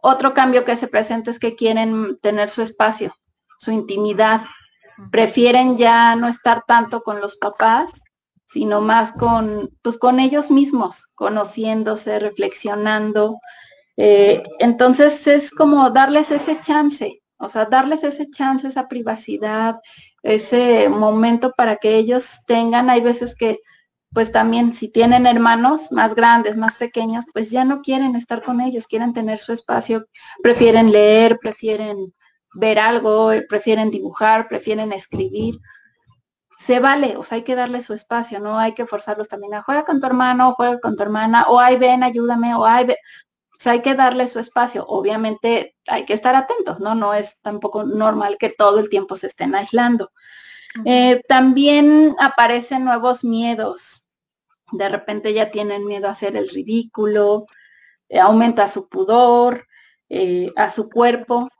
Otro 0.00 0.32
cambio 0.32 0.64
que 0.64 0.76
se 0.76 0.86
presenta 0.86 1.32
es 1.32 1.40
que 1.40 1.56
quieren 1.56 2.16
tener 2.22 2.50
su 2.50 2.62
espacio, 2.62 3.16
su 3.58 3.72
intimidad, 3.72 4.42
prefieren 5.10 5.76
ya 5.76 6.14
no 6.14 6.28
estar 6.28 6.62
tanto 6.68 7.02
con 7.02 7.20
los 7.20 7.34
papás, 7.34 8.00
sino 8.46 8.80
más 8.80 9.10
con, 9.10 9.76
pues, 9.82 9.98
con 9.98 10.20
ellos 10.20 10.52
mismos, 10.52 11.06
conociéndose, 11.16 12.20
reflexionando. 12.20 13.40
Eh, 13.96 14.44
entonces 14.60 15.26
es 15.26 15.50
como 15.50 15.90
darles 15.90 16.30
ese 16.30 16.60
chance, 16.60 17.24
o 17.38 17.48
sea, 17.48 17.64
darles 17.64 18.04
ese 18.04 18.30
chance, 18.30 18.68
esa 18.68 18.86
privacidad, 18.86 19.80
ese 20.22 20.88
momento 20.88 21.52
para 21.56 21.76
que 21.76 21.96
ellos 21.96 22.40
tengan, 22.46 22.90
hay 22.90 23.00
veces 23.00 23.34
que 23.34 23.60
pues 24.12 24.32
también 24.32 24.72
si 24.72 24.90
tienen 24.90 25.26
hermanos 25.26 25.92
más 25.92 26.14
grandes, 26.14 26.56
más 26.56 26.76
pequeños, 26.76 27.26
pues 27.32 27.50
ya 27.50 27.64
no 27.64 27.82
quieren 27.82 28.16
estar 28.16 28.42
con 28.42 28.60
ellos, 28.60 28.86
quieren 28.86 29.12
tener 29.12 29.38
su 29.38 29.52
espacio, 29.52 30.06
prefieren 30.42 30.92
leer, 30.92 31.38
prefieren 31.38 32.14
ver 32.54 32.78
algo, 32.78 33.30
prefieren 33.48 33.90
dibujar, 33.90 34.48
prefieren 34.48 34.92
escribir. 34.92 35.58
Se 36.56 36.80
vale, 36.80 37.16
o 37.16 37.24
sea, 37.24 37.36
hay 37.36 37.44
que 37.44 37.54
darle 37.54 37.80
su 37.82 37.92
espacio, 37.94 38.40
no 38.40 38.58
hay 38.58 38.72
que 38.74 38.86
forzarlos 38.86 39.28
también 39.28 39.54
a 39.54 39.62
juega 39.62 39.84
con 39.84 40.00
tu 40.00 40.06
hermano, 40.06 40.54
juega 40.54 40.80
con 40.80 40.96
tu 40.96 41.02
hermana, 41.02 41.44
o 41.48 41.60
ay, 41.60 41.76
ven, 41.76 42.02
ayúdame, 42.02 42.54
o 42.54 42.64
ay, 42.64 42.86
ven. 42.86 42.96
O 43.58 43.60
sea, 43.60 43.72
hay 43.72 43.82
que 43.82 43.94
darle 43.94 44.28
su 44.28 44.38
espacio. 44.38 44.86
Obviamente 44.86 45.76
hay 45.86 46.04
que 46.04 46.12
estar 46.12 46.36
atentos, 46.36 46.80
¿no? 46.80 46.94
No 46.94 47.14
es 47.14 47.40
tampoco 47.40 47.84
normal 47.84 48.36
que 48.38 48.50
todo 48.50 48.78
el 48.78 48.88
tiempo 48.88 49.16
se 49.16 49.26
estén 49.26 49.54
aislando. 49.54 50.12
Eh, 50.84 51.22
también 51.26 52.14
aparecen 52.20 52.84
nuevos 52.84 53.24
miedos. 53.24 54.06
De 54.72 54.88
repente 54.88 55.32
ya 55.34 55.50
tienen 55.50 55.86
miedo 55.86 56.08
a 56.08 56.12
hacer 56.12 56.36
el 56.36 56.48
ridículo, 56.48 57.46
eh, 58.08 58.20
aumenta 58.20 58.68
su 58.68 58.88
pudor, 58.88 59.66
a 60.56 60.70
su 60.70 60.88
cuerpo 60.88 61.50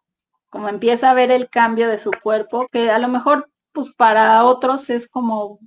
como 0.50 0.68
empieza 0.68 1.10
a 1.10 1.14
ver 1.14 1.30
el 1.30 1.48
cambio 1.48 1.88
de 1.88 1.98
su 1.98 2.10
cuerpo, 2.10 2.68
que 2.68 2.90
a 2.90 2.98
lo 2.98 3.08
mejor 3.08 3.50
pues 3.72 3.88
para 3.96 4.44
otros 4.44 4.90
es 4.90 5.08
como, 5.08 5.60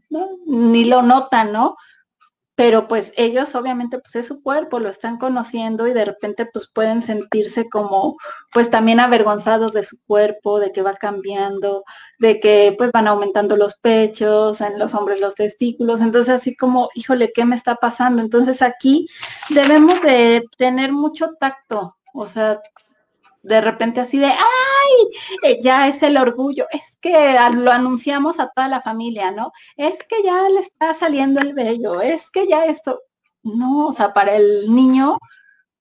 ni 0.46 0.86
lo 0.86 1.02
notan, 1.02 1.52
¿no? 1.52 1.78
Pero 2.56 2.88
pues 2.88 3.14
ellos 3.16 3.56
obviamente 3.56 3.98
pues 4.00 4.16
es 4.16 4.28
su 4.28 4.44
cuerpo, 4.44 4.80
lo 4.80 4.90
están 4.90 5.18
conociendo 5.18 5.88
y 5.88 5.94
de 5.94 6.06
repente 6.06 6.46
pues 6.46 6.68
pueden 6.72 7.02
sentirse 7.02 7.70
como 7.70 8.18
pues 8.54 8.70
también 8.70 9.00
avergonzados 9.00 9.74
de 9.74 9.84
su 9.84 9.98
cuerpo, 10.06 10.60
de 10.60 10.72
que 10.72 10.82
va 10.82 10.94
cambiando, 10.94 11.84
de 12.20 12.40
que 12.40 12.76
pues 12.78 12.92
van 12.92 13.08
aumentando 13.08 13.56
los 13.56 13.76
pechos, 13.76 14.62
en 14.62 14.78
los 14.78 14.94
hombres 14.94 15.20
los 15.20 15.36
testículos, 15.36 16.02
entonces 16.02 16.36
así 16.36 16.56
como, 16.56 16.90
híjole, 16.94 17.32
¿qué 17.34 17.46
me 17.46 17.56
está 17.56 17.76
pasando? 17.76 18.22
Entonces 18.22 18.62
aquí 18.62 19.08
debemos 19.50 20.02
de 20.02 20.44
tener 20.58 20.92
mucho 20.92 21.32
tacto, 21.40 21.98
o 22.14 22.28
sea, 22.28 22.62
de 23.44 23.62
repente 23.62 24.02
así 24.02 24.18
de, 24.20 24.28
ay, 24.28 25.08
eh, 25.44 25.60
ya 25.62 25.88
es 25.88 26.04
el 26.04 26.18
orgullo, 26.18 26.66
es 26.72 26.98
que 27.02 27.36
lo 27.56 27.72
anunciamos 27.72 28.40
a 28.40 28.50
toda 28.50 28.68
la 28.68 28.82
familia, 28.82 29.32
¿no? 29.32 29.52
Es 29.76 29.98
que 30.04 30.24
ya 30.24 30.48
le 30.50 30.60
está 30.60 30.94
saliendo 30.94 31.42
el 31.42 31.54
vello, 31.54 32.02
es 32.02 32.30
que 32.32 32.48
ya 32.48 32.66
esto, 32.66 33.02
no, 33.44 33.88
o 33.88 33.94
sea, 33.94 34.14
para 34.14 34.36
el 34.36 34.74
niño, 34.74 35.18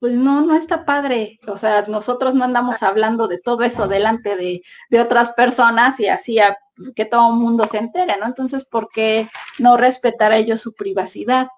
pues 0.01 0.15
no, 0.15 0.41
no 0.41 0.57
está 0.57 0.85
padre. 0.85 1.39
O 1.47 1.57
sea, 1.57 1.83
nosotros 1.87 2.35
no 2.35 2.45
andamos 2.45 2.83
hablando 2.83 3.29
de 3.29 3.39
todo 3.39 3.63
eso 3.63 3.87
delante 3.87 4.35
de, 4.35 4.63
otras 5.01 5.31
personas 5.31 6.01
y 6.01 6.09
así 6.09 6.39
a, 6.41 6.57
que 6.97 7.05
todo 7.05 7.31
el 7.31 7.37
mundo 7.37 7.67
se 7.67 7.79
entere, 7.79 8.17
¿no? 8.19 8.27
Entonces, 8.27 8.65
¿por 8.65 8.89
qué 8.89 9.29
no 9.59 9.77
respetar 9.77 10.33
a 10.33 10.39
ellos 10.39 10.61
su 10.61 10.73
privacidad? 10.75 11.49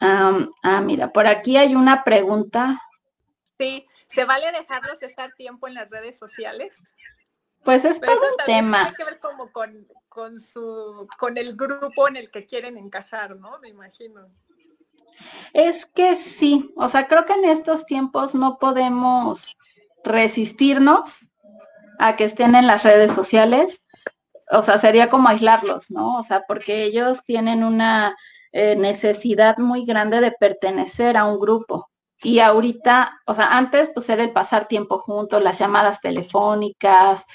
ah, 0.00 0.82
mira, 0.82 1.12
por 1.12 1.26
aquí 1.26 1.56
hay 1.56 1.74
una 1.74 2.04
pregunta. 2.04 2.78
Sí, 3.58 3.86
¿Se 4.14 4.24
vale 4.24 4.52
dejarlos 4.52 5.02
estar 5.02 5.32
tiempo 5.34 5.66
en 5.66 5.74
las 5.74 5.90
redes 5.90 6.18
sociales? 6.18 6.80
Pues 7.64 7.84
es 7.84 8.00
todo 8.00 8.14
un 8.14 8.44
tema. 8.46 8.82
Tiene 8.82 8.96
que 8.96 9.04
ver 9.04 9.18
como 9.18 9.50
con, 9.50 10.40
su, 10.40 11.08
con 11.18 11.36
el 11.36 11.56
grupo 11.56 12.06
en 12.06 12.16
el 12.16 12.30
que 12.30 12.46
quieren 12.46 12.76
encajar, 12.76 13.36
¿no? 13.36 13.58
Me 13.58 13.70
imagino. 13.70 14.28
Es 15.52 15.86
que 15.86 16.14
sí, 16.16 16.72
o 16.76 16.88
sea, 16.88 17.08
creo 17.08 17.24
que 17.26 17.32
en 17.32 17.46
estos 17.46 17.86
tiempos 17.86 18.34
no 18.34 18.58
podemos 18.58 19.56
resistirnos 20.04 21.30
a 21.98 22.16
que 22.16 22.24
estén 22.24 22.54
en 22.54 22.66
las 22.66 22.82
redes 22.82 23.12
sociales. 23.12 23.86
O 24.50 24.62
sea, 24.62 24.78
sería 24.78 25.08
como 25.08 25.28
aislarlos, 25.28 25.90
¿no? 25.90 26.18
O 26.18 26.22
sea, 26.22 26.44
porque 26.46 26.84
ellos 26.84 27.24
tienen 27.24 27.64
una 27.64 28.14
eh, 28.52 28.76
necesidad 28.76 29.56
muy 29.56 29.84
grande 29.84 30.20
de 30.20 30.32
pertenecer 30.32 31.16
a 31.16 31.24
un 31.24 31.40
grupo. 31.40 31.90
Y 32.22 32.38
ahorita, 32.38 33.20
o 33.26 33.34
sea, 33.34 33.56
antes 33.56 33.90
pues 33.92 34.08
era 34.08 34.22
el 34.22 34.32
pasar 34.32 34.66
tiempo 34.66 34.98
juntos, 34.98 35.42
las 35.42 35.58
llamadas 35.58 36.00
telefónicas. 36.00 37.26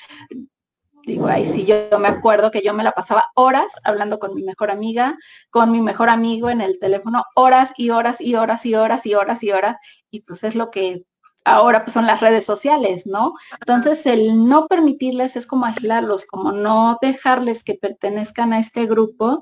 Digo, 1.05 1.27
ahí 1.27 1.45
sí, 1.45 1.65
yo 1.65 2.00
me 2.00 2.07
acuerdo 2.07 2.51
que 2.51 2.62
yo 2.62 2.74
me 2.74 2.83
la 2.83 2.91
pasaba 2.91 3.25
horas 3.36 3.71
hablando 3.83 4.19
con 4.19 4.36
mi 4.36 4.43
mejor 4.43 4.71
amiga, 4.71 5.17
con 5.50 5.71
mi 5.71 5.81
mejor 5.81 6.09
amigo 6.09 6.50
en 6.50 6.62
el 6.62 6.79
teléfono, 6.79 7.24
horas 7.36 7.74
y 7.77 7.89
horas 7.89 8.21
y 8.21 8.36
horas 8.36 8.65
y 8.65 8.75
horas 8.75 9.05
y 9.05 9.15
horas 9.15 9.43
y 9.43 9.51
horas. 9.51 9.77
Y 10.09 10.21
pues 10.21 10.43
es 10.43 10.55
lo 10.55 10.71
que 10.71 11.05
ahora 11.45 11.83
pues 11.83 11.93
son 11.93 12.05
las 12.05 12.21
redes 12.21 12.45
sociales, 12.45 13.05
¿no? 13.05 13.33
Entonces 13.59 14.05
el 14.05 14.48
no 14.48 14.67
permitirles 14.67 15.36
es 15.36 15.48
como 15.48 15.65
aislarlos, 15.65 16.25
como 16.25 16.51
no 16.51 16.98
dejarles 17.01 17.63
que 17.63 17.75
pertenezcan 17.75 18.53
a 18.53 18.59
este 18.59 18.86
grupo, 18.86 19.41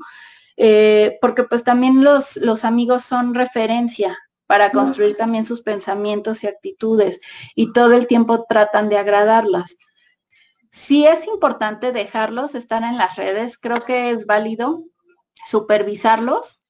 eh, 0.58 1.18
porque 1.22 1.44
pues 1.44 1.64
también 1.64 2.04
los, 2.04 2.38
los 2.38 2.66
amigos 2.66 3.04
son 3.04 3.34
referencia, 3.34 4.18
para 4.48 4.72
construir 4.72 5.16
también 5.16 5.46
sus 5.46 5.62
pensamientos 5.62 6.44
y 6.44 6.48
actitudes 6.48 7.20
y 7.54 7.74
todo 7.74 7.94
el 7.94 8.08
tiempo 8.08 8.46
tratan 8.48 8.90
de 8.90 8.98
agradarlas. 8.98 9.78
Sí 10.72 11.06
es 11.06 11.28
importante 11.28 11.92
dejarlos 11.92 12.56
estar 12.56 12.84
en 12.84 12.98
las 12.98 13.16
redes, 13.16 13.58
creo 13.58 13.82
que 13.82 14.12
es 14.12 14.26
válido 14.26 14.84
supervisarlos. 15.48 16.64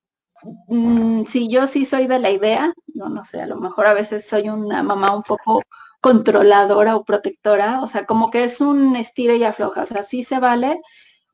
Mm, 0.68 1.26
si 1.26 1.50
yo 1.50 1.68
sí 1.68 1.86
soy 1.86 2.08
de 2.08 2.20
la 2.20 2.32
idea, 2.32 2.74
no, 2.94 3.10
no 3.10 3.24
sé, 3.24 3.42
a 3.42 3.48
lo 3.48 3.58
mejor 3.58 3.88
a 3.88 3.94
veces 3.94 4.28
soy 4.28 4.50
una 4.50 4.84
mamá 4.84 5.16
un 5.16 5.24
poco 5.24 5.62
controladora 6.02 6.96
o 6.96 7.04
protectora, 7.04 7.82
o 7.82 7.88
sea, 7.88 8.06
como 8.06 8.30
que 8.32 8.44
es 8.44 8.62
un 8.62 8.96
estilo 8.96 9.36
y 9.36 9.44
afloja, 9.44 9.82
o 9.82 9.86
sea, 9.86 10.04
sí 10.04 10.24
se 10.24 10.40
vale 10.40 10.80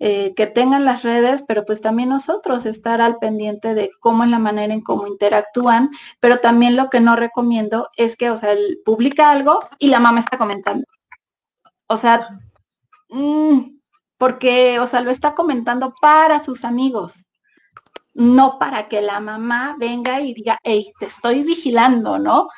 eh, 0.06 0.34
que 0.36 0.48
tengan 0.48 0.84
las 0.84 1.02
redes, 1.02 1.46
pero 1.48 1.64
pues 1.64 1.80
también 1.80 2.10
nosotros 2.10 2.66
estar 2.66 3.00
al 3.00 3.20
pendiente 3.20 3.74
de 3.74 3.90
cómo 4.02 4.26
es 4.26 4.30
la 4.30 4.38
manera 4.38 4.74
en 4.74 4.82
cómo 4.82 5.08
interactúan, 5.08 5.92
pero 6.20 6.42
también 6.42 6.76
lo 6.76 6.90
que 6.90 7.00
no 7.00 7.16
recomiendo 7.16 7.90
es 7.96 8.18
que, 8.18 8.30
o 8.30 8.36
sea, 8.36 8.52
él 8.52 8.82
publica 8.84 9.32
algo 9.32 9.62
y 9.80 9.88
la 9.88 10.02
mamá 10.02 10.20
está 10.20 10.38
comentando. 10.38 10.86
O 11.88 11.96
sea, 11.96 12.28
mm, 13.08 13.78
porque, 14.18 14.78
o 14.80 14.88
sea, 14.88 15.00
lo 15.00 15.10
está 15.10 15.36
comentando 15.36 15.94
para 16.02 16.42
sus 16.42 16.66
amigos, 16.66 17.26
no 18.14 18.60
para 18.60 18.90
que 18.90 19.02
la 19.02 19.22
mamá 19.22 19.78
venga 19.80 20.20
y 20.20 20.34
diga, 20.34 20.60
hey, 20.64 20.92
te 21.00 21.06
estoy 21.06 21.44
vigilando, 21.44 22.20
¿no? 22.20 22.50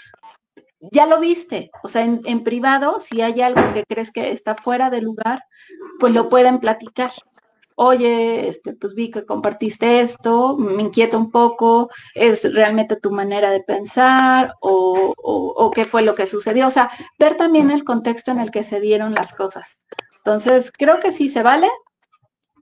Ya 0.79 1.05
lo 1.05 1.19
viste, 1.19 1.69
o 1.83 1.89
sea, 1.89 2.03
en, 2.03 2.21
en 2.25 2.43
privado, 2.43 2.99
si 2.99 3.21
hay 3.21 3.41
algo 3.41 3.61
que 3.75 3.83
crees 3.87 4.11
que 4.11 4.31
está 4.31 4.55
fuera 4.55 4.89
de 4.89 5.01
lugar, 5.01 5.43
pues 5.99 6.11
lo 6.11 6.27
pueden 6.27 6.59
platicar 6.59 7.11
oye, 7.75 8.47
este, 8.47 8.73
pues 8.73 8.93
vi 8.93 9.11
que 9.11 9.25
compartiste 9.25 10.01
esto, 10.01 10.57
me 10.57 10.81
inquieta 10.81 11.17
un 11.17 11.31
poco, 11.31 11.89
es 12.13 12.51
realmente 12.53 12.95
tu 12.95 13.11
manera 13.11 13.51
de 13.51 13.61
pensar 13.61 14.55
o, 14.61 15.13
o, 15.17 15.71
qué 15.71 15.85
fue 15.85 16.01
lo 16.01 16.15
que 16.15 16.25
sucedió. 16.25 16.67
O 16.67 16.71
sea, 16.71 16.89
ver 17.19 17.35
también 17.35 17.71
el 17.71 17.83
contexto 17.83 18.31
en 18.31 18.39
el 18.39 18.51
que 18.51 18.63
se 18.63 18.79
dieron 18.79 19.13
las 19.13 19.33
cosas. 19.33 19.79
Entonces, 20.17 20.71
creo 20.71 20.99
que 20.99 21.11
sí 21.11 21.29
se 21.29 21.43
vale, 21.43 21.69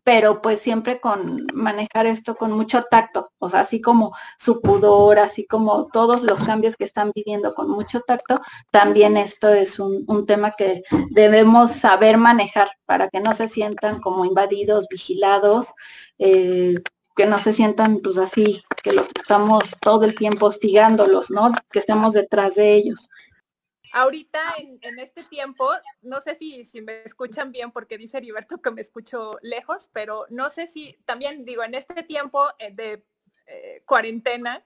pero 0.03 0.41
pues 0.41 0.59
siempre 0.59 0.99
con 0.99 1.37
manejar 1.53 2.05
esto 2.05 2.35
con 2.35 2.51
mucho 2.51 2.83
tacto, 2.83 3.31
o 3.39 3.49
sea, 3.49 3.61
así 3.61 3.81
como 3.81 4.13
su 4.37 4.61
pudor, 4.61 5.19
así 5.19 5.45
como 5.45 5.87
todos 5.87 6.23
los 6.23 6.43
cambios 6.43 6.75
que 6.75 6.83
están 6.83 7.11
viviendo 7.15 7.53
con 7.53 7.69
mucho 7.69 8.01
tacto, 8.01 8.41
también 8.71 9.17
esto 9.17 9.49
es 9.49 9.79
un, 9.79 10.03
tema 10.27 10.51
que 10.51 10.83
debemos 11.09 11.71
saber 11.71 12.17
manejar 12.17 12.69
para 12.85 13.09
que 13.09 13.19
no 13.19 13.33
se 13.33 13.47
sientan 13.47 13.99
como 13.99 14.25
invadidos, 14.25 14.87
vigilados, 14.89 15.73
eh, 16.17 16.75
que 17.15 17.25
no 17.25 17.39
se 17.39 17.53
sientan 17.53 17.99
pues 17.99 18.17
así, 18.17 18.63
que 18.81 18.91
los 18.91 19.07
estamos 19.15 19.75
todo 19.81 20.05
el 20.05 20.15
tiempo 20.15 20.47
hostigándolos, 20.47 21.29
¿no? 21.29 21.51
Que 21.71 21.79
estemos 21.79 22.13
detrás 22.13 22.55
de 22.55 22.73
ellos. 22.73 23.09
Ahorita 23.95 24.41
en, 24.57 24.97
este 24.97 25.23
tiempo, 25.23 25.69
no 26.01 26.19
sé 26.21 26.35
si, 26.35 26.65
si 26.65 26.81
me 26.81 27.03
escuchan 27.03 27.51
bien 27.51 27.71
porque 27.71 27.99
dice 27.99 28.17
Heriberto 28.17 28.59
que 28.59 28.71
me 28.71 28.81
escucho 28.81 29.37
lejos, 29.43 29.87
pero 29.93 30.25
no 30.31 30.49
sé 30.49 30.65
si 30.65 30.97
también 31.05 31.45
digo, 31.45 31.63
en 31.63 31.75
este 31.75 32.01
tiempo 32.01 32.43
eh, 32.57 32.71
de 32.73 33.05
eh, 33.45 33.83
cuarentena, 33.85 34.65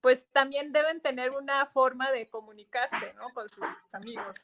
pues 0.00 0.26
también 0.32 0.72
deben 0.72 1.00
tener 1.00 1.30
una 1.30 1.66
forma 1.66 2.10
de 2.10 2.26
comunicarse, 2.26 3.14
¿no? 3.14 3.28
Con 3.34 3.48
sus 3.48 3.64
amigos. 3.92 4.36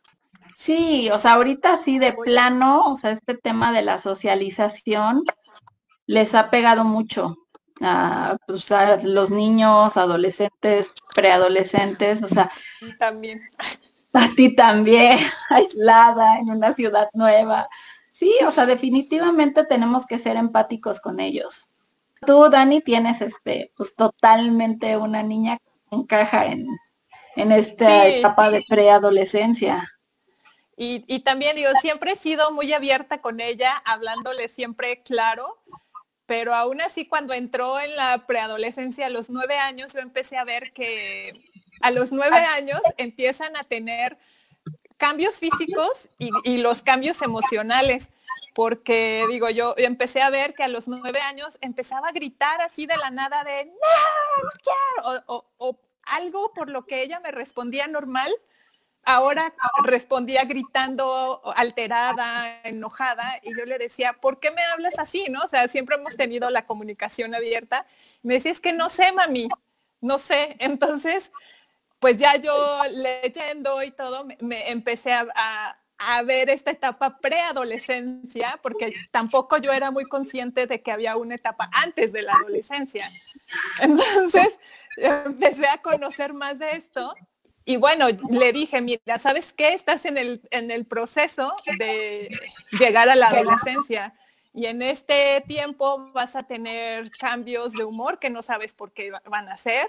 Sí, 0.57 1.11
o 1.11 1.19
sea, 1.19 1.35
ahorita 1.35 1.77
sí 1.77 1.99
de 1.99 2.13
plano, 2.13 2.93
o 2.93 2.97
sea, 2.97 3.11
este 3.11 3.35
tema 3.35 3.73
de 3.73 3.83
la 3.83 3.99
socialización 3.99 5.25
les 6.07 6.37
ha 6.37 6.49
pegado 6.49 6.85
mucho 6.85 7.39
a, 7.81 8.37
pues, 8.47 8.71
a 8.71 8.99
los 8.99 9.33
niños, 9.33 9.97
adolescentes, 9.97 10.93
preadolescentes, 11.13 12.23
o 12.23 12.29
sea. 12.29 12.53
también 13.01 13.43
a 14.13 14.29
ti 14.35 14.55
también, 14.55 15.19
aislada 15.51 16.39
en 16.39 16.51
una 16.51 16.73
ciudad 16.73 17.09
nueva. 17.15 17.69
Sí, 18.11 18.35
o 18.47 18.51
sea, 18.51 18.67
definitivamente 18.67 19.65
tenemos 19.65 20.07
que 20.07 20.19
ser 20.19 20.37
empáticos 20.37 21.01
con 21.01 21.21
ellos. 21.21 21.71
Tú, 22.27 22.49
Dani, 22.49 22.81
tienes 22.81 23.21
este, 23.21 23.73
pues 23.77 23.97
totalmente 23.97 24.97
una 24.97 25.23
niña 25.23 25.59
que 25.59 25.97
encaja 25.97 26.47
en, 26.47 26.69
esta 27.35 28.07
etapa 28.07 28.51
de 28.51 28.63
preadolescencia. 28.69 29.91
Y, 30.77 31.05
y 31.13 31.21
también 31.21 31.57
digo, 31.57 31.71
siempre 31.81 32.13
he 32.13 32.17
sido 32.17 32.53
muy 32.53 32.73
abierta 32.73 33.21
con 33.21 33.41
ella, 33.41 33.75
hablándole 33.85 34.49
siempre 34.49 35.03
claro, 35.03 35.59
pero 36.27 36.55
aún 36.55 36.81
así 36.81 37.07
cuando 37.07 37.35
entró 37.35 37.81
en 37.81 37.97
la 37.97 38.27
preadolescencia 38.27 39.07
a 39.07 39.11
los 39.11 39.29
nueve 39.29 39.57
años, 39.57 39.93
yo 39.93 40.01
empecé 40.01 40.37
a 40.37 40.45
ver 40.45 40.73
que 40.73 41.45
a 41.83 41.91
los 41.91 42.13
nueve 42.13 42.39
años 42.39 42.81
empiezan 42.97 43.57
a 43.57 43.65
tener 43.65 44.19
cambios 44.97 45.39
físicos 45.39 46.09
y, 46.19 46.59
los 46.59 46.83
cambios 46.83 47.21
emocionales 47.23 48.09
porque 48.55 49.25
digo, 49.29 49.51
yo 49.51 49.75
empecé 49.79 50.21
a 50.21 50.31
ver 50.31 50.55
que 50.55 50.63
a 50.63 50.69
los 50.69 50.87
nueve 50.87 51.21
años 51.21 51.59
empezaba 51.61 52.09
a 52.09 52.13
gritar 52.13 52.61
así 52.61 52.87
de 52.87 52.97
la 52.97 53.11
nada 53.11 53.45
de 53.45 53.65
no, 53.65 53.73
no 53.73 54.51
quiero, 54.63 55.25
o, 55.27 55.47
o, 55.59 55.81
algo 56.05 56.53
por 56.53 56.69
lo 56.69 56.83
que 56.83 57.03
ella 57.03 57.21
me 57.21 57.31
respondía 57.31 57.87
normal, 57.87 58.33
ahora 59.05 59.55
respondía 59.85 60.45
gritando, 60.45 61.41
alterada, 61.57 62.61
enojada, 62.65 63.41
y 63.43 63.57
yo 63.57 63.65
le 63.65 63.79
decía, 63.79 64.15
¿por 64.15 64.39
qué 64.41 64.51
me 64.51 64.63
hablas 64.63 64.99
así? 64.99 65.27
¿No? 65.31 65.41
O 65.41 65.49
sea, 65.49 65.69
siempre 65.69 65.97
hemos 65.97 66.17
tenido 66.17 66.51
la 66.51 66.67
comunicación 66.67 67.35
abierta. 67.35 67.87
Me 68.23 68.35
decía, 68.35 68.53
es 68.53 68.61
que 68.61 68.73
no 68.73 68.89
sé, 68.89 69.13
mami, 69.13 69.49
no 70.01 70.19
sé. 70.19 70.57
Entonces, 70.59 71.33
pues 72.03 72.19
ya 72.19 72.35
yo 72.35 72.53
leyendo 72.91 73.81
y 73.81 73.93
todo, 73.93 74.27
me, 74.41 74.71
empecé 74.71 75.13
a, 75.13 75.79
ver 76.27 76.51
esta 76.51 76.73
etapa 76.73 77.19
preadolescencia, 77.19 78.59
porque 78.61 78.93
tampoco 79.13 79.59
yo 79.59 79.73
era 79.73 79.93
muy 79.93 80.05
consciente 80.07 80.67
de 80.67 80.83
que 80.83 80.91
había 80.91 81.17
una 81.17 81.37
etapa 81.37 81.71
antes 81.73 82.13
de 82.13 82.23
la 82.23 82.33
adolescencia. 82.33 83.09
Entonces, 83.79 84.59
empecé 84.97 85.69
a 85.69 85.79
conocer 85.79 86.33
más 86.33 86.59
de 86.59 86.73
esto. 86.73 87.15
Y 87.65 87.77
bueno, 87.77 88.09
le 88.31 88.53
dije, 88.53 88.83
mira, 88.83 89.17
¿sabes 89.21 89.53
qué? 89.53 89.75
Estás 89.75 90.05
en 90.05 90.19
el, 90.19 90.41
en 90.51 90.73
el 90.73 90.87
proceso 90.87 91.55
de 91.79 92.37
llegar 92.73 93.09
a 93.09 93.15
la 93.15 93.29
adolescencia. 93.29 94.13
Y 94.53 94.67
en 94.67 94.83
este 94.83 95.45
tiempo 95.47 96.11
vas 96.13 96.35
a 96.35 96.43
tener 96.43 97.13
cambios 97.13 97.75
de 97.75 97.85
humor 97.85 98.19
que 98.19 98.29
no 98.29 98.43
sabes 98.43 98.73
por 98.73 98.93
qué 98.93 99.13
van 99.31 99.49
a 99.49 99.57
ser 99.57 99.89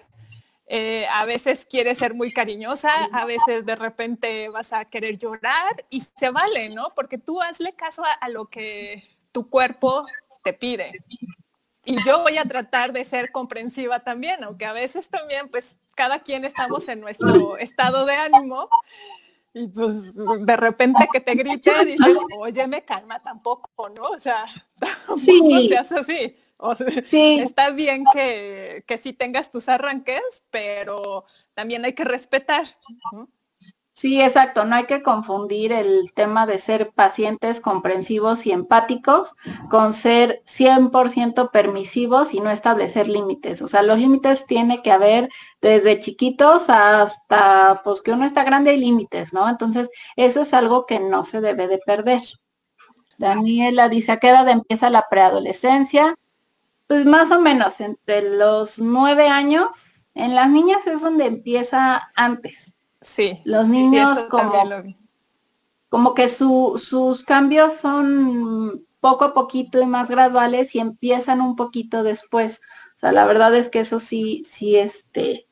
eh, 0.68 1.06
a 1.12 1.26
veces 1.26 1.66
quieres 1.70 1.98
ser 1.98 2.14
muy 2.14 2.32
cariñosa, 2.32 2.92
a 3.12 3.26
veces 3.26 3.66
de 3.66 3.76
repente 3.76 4.50
vas 4.50 4.74
a 4.74 4.86
querer 4.86 5.18
llorar 5.20 5.86
y 5.90 6.04
se 6.18 6.30
vale, 6.30 6.70
¿no? 6.70 6.88
Porque 6.96 7.18
tú 7.18 7.42
hazle 7.42 7.74
caso 7.74 8.04
a, 8.20 8.30
lo 8.30 8.46
que 8.46 9.08
tu 9.32 9.50
cuerpo 9.50 10.06
te 10.44 10.54
pide. 10.54 11.04
Y 11.86 12.02
yo 12.06 12.22
voy 12.22 12.38
a 12.38 12.46
tratar 12.46 12.94
de 12.94 13.04
ser 13.04 13.32
comprensiva 13.32 14.00
también, 14.00 14.44
aunque 14.44 14.66
a 14.66 14.74
veces 14.74 15.10
también, 15.10 15.50
pues, 15.50 15.78
cada 15.96 16.20
quien 16.20 16.46
estamos 16.46 16.88
en 16.88 17.02
nuestro 17.02 17.58
estado 17.58 18.06
de 18.06 18.16
ánimo 18.16 18.70
y 19.54 19.68
pues 19.68 20.12
de 20.16 20.58
repente 20.58 21.08
que 21.12 21.20
te 21.20 21.36
grite 21.36 21.86
dices, 21.86 22.18
oye, 22.40 22.68
me 22.68 22.84
calma 22.84 23.22
tampoco, 23.22 23.90
¿no? 23.90 24.04
O 24.06 24.20
sea, 24.20 24.46
tampoco 24.80 25.20
sí. 25.20 25.68
seas 25.70 25.92
así. 25.92 26.36
Sí. 27.04 27.40
Está 27.40 27.72
bien 27.72 28.04
que, 28.14 28.84
que 28.88 28.98
sí 28.98 29.14
tengas 29.14 29.52
tus 29.52 29.70
arranques, 29.70 30.22
pero 30.50 31.26
también 31.54 31.86
hay 31.86 31.94
que 31.94 32.04
respetar. 32.04 32.66
Sí, 33.96 34.20
exacto. 34.22 34.66
No 34.66 34.76
hay 34.76 34.86
que 34.86 35.04
confundir 35.04 35.72
el 35.72 36.12
tema 36.16 36.48
de 36.48 36.58
ser 36.58 36.92
pacientes 36.92 37.62
comprensivos 37.62 38.46
y 38.48 38.52
empáticos 38.52 39.36
con 39.70 39.94
ser 39.94 40.42
100% 40.46 41.52
permisivos 41.52 42.34
y 42.34 42.40
no 42.40 42.50
establecer 42.50 43.08
límites. 43.08 43.62
O 43.62 43.68
sea, 43.68 43.84
los 43.84 44.00
límites 44.00 44.48
tiene 44.48 44.82
que 44.82 44.92
haber 44.92 45.30
desde 45.62 46.00
chiquitos 46.00 46.70
hasta 46.70 47.82
pues 47.84 48.02
que 48.02 48.12
uno 48.12 48.26
está 48.26 48.44
grande 48.44 48.74
y 48.74 48.78
límites, 48.78 49.32
¿no? 49.32 49.48
Entonces, 49.48 49.92
eso 50.16 50.42
es 50.42 50.56
algo 50.56 50.88
que 50.88 51.00
no 51.00 51.24
se 51.24 51.40
debe 51.40 51.68
de 51.68 51.78
perder. 51.78 52.22
Daniela 53.20 53.90
dice, 53.90 54.12
¿a 54.12 54.18
qué 54.18 54.30
edad 54.30 54.50
empieza 54.50 54.90
la 54.90 55.08
preadolescencia? 55.08 56.16
Pues 56.94 57.06
más 57.06 57.32
o 57.32 57.42
menos 57.42 57.82
entre 57.82 58.38
los 58.38 58.78
nueve 58.78 59.28
años. 59.28 60.06
En 60.14 60.36
las 60.36 60.48
niñas 60.52 60.86
es 60.86 61.02
donde 61.02 61.26
empieza 61.26 62.12
antes. 62.16 62.78
Sí. 63.02 63.42
Los 63.46 63.68
niños 63.68 64.26
como, 64.26 64.54
como 65.90 66.14
que 66.14 66.28
sus 66.28 67.24
cambios 67.26 67.74
son 67.74 68.86
poco 69.00 69.26
a 69.26 69.34
poquito 69.34 69.82
y 69.82 69.88
más 69.88 70.12
graduales 70.12 70.76
y 70.76 70.82
empiezan 70.82 71.42
un 71.42 71.56
poquito 71.56 72.04
después. 72.04 72.62
O 72.96 73.00
sea, 73.00 73.12
la 73.12 73.26
verdad 73.26 73.56
es 73.56 73.70
que 73.70 73.80
eso 73.80 73.98
sí, 73.98 74.44
sí, 74.46 74.76
este, 74.76 75.48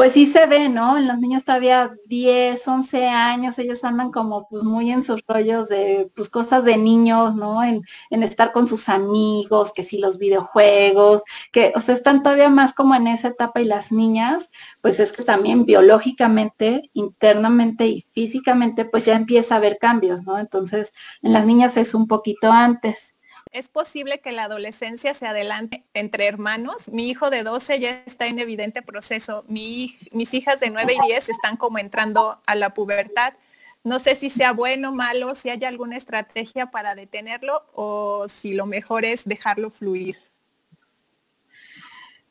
pues 0.00 0.14
sí 0.14 0.24
se 0.24 0.46
ve, 0.46 0.70
¿no? 0.70 0.96
En 0.96 1.06
los 1.06 1.18
niños 1.18 1.44
todavía 1.44 1.94
10, 2.06 2.66
11 2.66 3.06
años, 3.08 3.58
ellos 3.58 3.84
andan 3.84 4.10
como 4.10 4.48
pues 4.48 4.64
muy 4.64 4.90
en 4.90 5.02
sus 5.02 5.20
rollos 5.28 5.68
de 5.68 6.10
pues 6.16 6.30
cosas 6.30 6.64
de 6.64 6.78
niños, 6.78 7.36
¿no? 7.36 7.62
En, 7.62 7.82
en 8.08 8.22
estar 8.22 8.50
con 8.50 8.66
sus 8.66 8.88
amigos, 8.88 9.74
que 9.74 9.82
sí 9.82 9.98
los 9.98 10.16
videojuegos, 10.16 11.20
que, 11.52 11.74
o 11.76 11.80
sea, 11.80 11.94
están 11.94 12.22
todavía 12.22 12.48
más 12.48 12.72
como 12.72 12.94
en 12.94 13.08
esa 13.08 13.28
etapa 13.28 13.60
y 13.60 13.66
las 13.66 13.92
niñas, 13.92 14.48
pues 14.80 15.00
es 15.00 15.12
que 15.12 15.22
también 15.22 15.66
biológicamente, 15.66 16.88
internamente 16.94 17.86
y 17.86 18.00
físicamente, 18.12 18.86
pues 18.86 19.04
ya 19.04 19.16
empieza 19.16 19.56
a 19.56 19.58
haber 19.58 19.76
cambios, 19.76 20.22
¿no? 20.22 20.38
Entonces, 20.38 20.94
en 21.20 21.34
las 21.34 21.44
niñas 21.44 21.76
es 21.76 21.92
un 21.92 22.06
poquito 22.06 22.50
antes. 22.50 23.18
¿Es 23.52 23.68
posible 23.68 24.20
que 24.20 24.30
la 24.30 24.44
adolescencia 24.44 25.12
se 25.12 25.26
adelante 25.26 25.84
entre 25.92 26.26
hermanos? 26.28 26.88
Mi 26.88 27.08
hijo 27.08 27.30
de 27.30 27.42
12 27.42 27.80
ya 27.80 28.02
está 28.06 28.26
en 28.26 28.38
evidente 28.38 28.80
proceso. 28.80 29.44
mis 29.48 30.34
hijas 30.34 30.60
de 30.60 30.70
9 30.70 30.94
y 31.02 31.06
10 31.08 31.28
están 31.28 31.56
como 31.56 31.78
entrando 31.78 32.40
a 32.46 32.54
la 32.54 32.74
pubertad. 32.74 33.34
No 33.82 33.98
sé 33.98 34.14
si 34.14 34.30
sea 34.30 34.52
bueno 34.52 34.90
o 34.90 34.94
malo, 34.94 35.34
si 35.34 35.48
hay 35.48 35.64
alguna 35.64 35.96
estrategia 35.96 36.70
para 36.70 36.94
detenerlo 36.94 37.64
o 37.74 38.28
si 38.28 38.52
lo 38.52 38.66
mejor 38.66 39.04
es 39.04 39.24
dejarlo 39.24 39.70
fluir. 39.70 40.18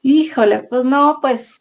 Híjole, 0.02 0.60
pues 0.60 0.86
no, 0.86 1.20
pues 1.22 1.58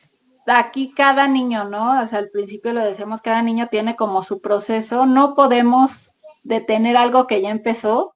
aquí 0.46 0.92
cada 0.94 1.26
niño, 1.26 1.64
¿no? 1.64 2.00
O 2.00 2.06
sea, 2.06 2.20
al 2.20 2.30
principio 2.30 2.72
lo 2.72 2.84
decíamos, 2.84 3.22
cada 3.22 3.42
niño 3.42 3.66
tiene 3.68 3.96
como 3.96 4.22
su 4.22 4.40
proceso, 4.40 5.06
no 5.06 5.34
podemos 5.34 6.12
detener 6.44 6.96
algo 6.96 7.26
que 7.26 7.42
ya 7.42 7.50
empezó. 7.50 8.14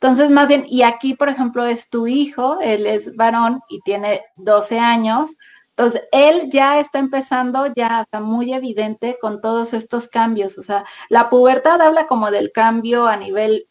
Entonces, 0.00 0.30
más 0.30 0.48
bien, 0.48 0.64
y 0.66 0.82
aquí, 0.82 1.14
por 1.14 1.28
ejemplo, 1.28 1.66
es 1.66 1.90
tu 1.90 2.06
hijo, 2.06 2.58
él 2.62 2.86
es 2.86 3.14
varón 3.16 3.60
y 3.68 3.80
tiene 3.82 4.22
12 4.36 4.78
años, 4.78 5.36
entonces, 5.80 6.02
él 6.12 6.50
ya 6.50 6.78
está 6.78 6.98
empezando, 6.98 7.66
ya 7.74 8.02
está 8.02 8.20
muy 8.20 8.52
evidente 8.52 9.16
con 9.18 9.40
todos 9.40 9.72
estos 9.72 10.08
cambios. 10.08 10.58
O 10.58 10.62
sea, 10.62 10.84
la 11.08 11.30
pubertad 11.30 11.80
habla 11.80 12.06
como 12.06 12.30
del 12.30 12.52
cambio 12.52 13.06
a 13.06 13.16
nivel 13.16 13.66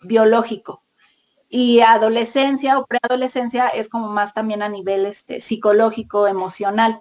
biológico. 0.00 0.82
Y 1.48 1.78
adolescencia 1.78 2.80
o 2.80 2.86
preadolescencia 2.86 3.68
es 3.68 3.88
como 3.88 4.08
más 4.08 4.34
también 4.34 4.62
a 4.62 4.68
nivel 4.68 5.06
este, 5.06 5.38
psicológico, 5.38 6.26
emocional. 6.26 7.00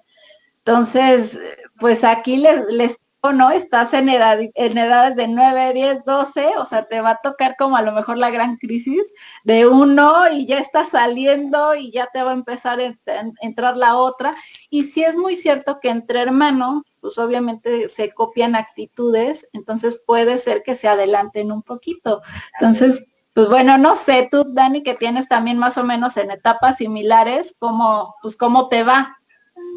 Entonces, 0.59 1.39
pues 1.79 2.03
aquí 2.03 2.37
les, 2.37 2.63
les 2.67 2.99
no, 3.31 3.51
estás 3.51 3.93
en, 3.93 4.09
edad, 4.09 4.39
en 4.41 4.77
edades 4.77 5.15
de 5.15 5.27
9, 5.27 5.73
10, 5.73 6.05
12, 6.05 6.53
o 6.57 6.65
sea, 6.65 6.85
te 6.85 7.01
va 7.01 7.11
a 7.11 7.19
tocar 7.21 7.55
como 7.55 7.77
a 7.77 7.83
lo 7.83 7.91
mejor 7.91 8.17
la 8.17 8.31
gran 8.31 8.57
crisis 8.57 9.13
de 9.43 9.67
uno 9.67 10.27
y 10.31 10.47
ya 10.47 10.57
está 10.57 10.87
saliendo 10.87 11.75
y 11.75 11.91
ya 11.91 12.07
te 12.11 12.23
va 12.23 12.31
a 12.31 12.33
empezar 12.33 12.79
a 12.81 12.95
entrar 13.41 13.77
la 13.77 13.95
otra. 13.95 14.35
Y 14.71 14.85
si 14.85 15.03
es 15.03 15.15
muy 15.15 15.35
cierto 15.35 15.79
que 15.79 15.89
entre 15.89 16.19
hermanos, 16.21 16.83
pues 16.99 17.19
obviamente 17.19 17.87
se 17.89 18.11
copian 18.11 18.55
actitudes, 18.55 19.47
entonces 19.53 20.01
puede 20.05 20.39
ser 20.39 20.63
que 20.63 20.73
se 20.73 20.87
adelanten 20.87 21.51
un 21.51 21.61
poquito. 21.61 22.23
Entonces, 22.59 23.05
pues 23.33 23.47
bueno, 23.47 23.77
no 23.77 23.95
sé, 23.95 24.27
tú, 24.31 24.45
Dani, 24.47 24.81
que 24.81 24.95
tienes 24.95 25.27
también 25.27 25.59
más 25.59 25.77
o 25.77 25.83
menos 25.83 26.17
en 26.17 26.31
etapas 26.31 26.77
similares, 26.77 27.55
¿cómo, 27.59 28.15
pues 28.23 28.35
cómo 28.35 28.67
te 28.67 28.83
va? 28.83 29.17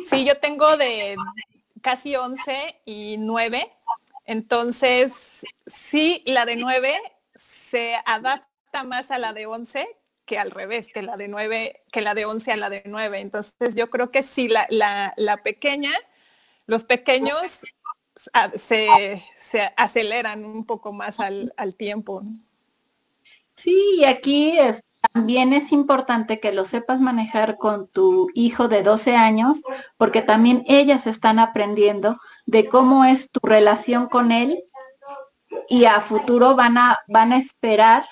Sí, 0.07 0.25
yo 0.25 0.41
tengo 0.41 0.77
de 0.77 1.15
casi 1.85 2.17
11 2.17 2.81
y 2.87 3.17
9. 3.19 3.71
Entonces, 4.25 5.45
sí, 5.67 6.23
la 6.25 6.47
de 6.47 6.57
9 6.57 6.99
se 7.37 7.97
adapta 8.07 8.85
más 8.85 9.11
a 9.11 9.19
la 9.19 9.35
de 9.35 9.45
11 9.45 9.87
que 10.25 10.39
al 10.39 10.51
revés, 10.51 10.89
que 10.89 11.03
la 11.03 11.19
de 11.19 11.29
9, 11.29 11.85
que 11.93 12.01
la 12.01 12.15
de 12.15 12.25
11 12.25 12.53
a 12.53 12.57
la 12.57 12.71
de 12.71 12.83
9. 12.87 13.19
Entonces, 13.19 13.75
yo 13.75 13.91
creo 13.91 14.11
que 14.11 14.23
sí, 14.23 14.49
la, 14.49 14.67
la, 14.71 15.43
pequeña, 15.43 15.93
los 16.67 16.85
pequeños 16.85 17.61
se, 18.57 19.23
se, 19.39 19.73
aceleran 19.77 20.47
un 20.47 20.65
poco 20.65 20.95
más 20.95 21.21
al, 21.21 21.53
al 21.59 21.77
tiempo. 21.77 22.23
Sí, 23.55 23.97
y 23.99 24.05
aquí 24.05 24.59
es, 24.59 24.83
también 25.15 25.53
es 25.53 25.71
importante 25.71 26.41
que 26.41 26.53
lo 26.53 26.65
sepas 26.65 27.01
manejar 27.01 27.57
con 27.57 27.87
tu 27.87 28.27
hijo 28.35 28.67
de 28.67 28.83
12 28.83 29.15
años, 29.15 29.63
porque 29.97 30.23
también 30.23 30.65
ellas 30.67 31.07
están 31.07 31.39
aprendiendo 31.39 32.19
de 32.47 32.69
cómo 32.69 33.05
es 33.05 33.31
tu 33.31 33.39
relación 33.41 34.09
con 34.09 34.33
él 34.33 34.65
y 35.69 35.85
a 35.85 36.01
futuro 36.01 36.57
van 36.57 36.79
a, 36.79 36.99
van 37.07 37.33
a 37.33 37.37
esperar 37.37 38.05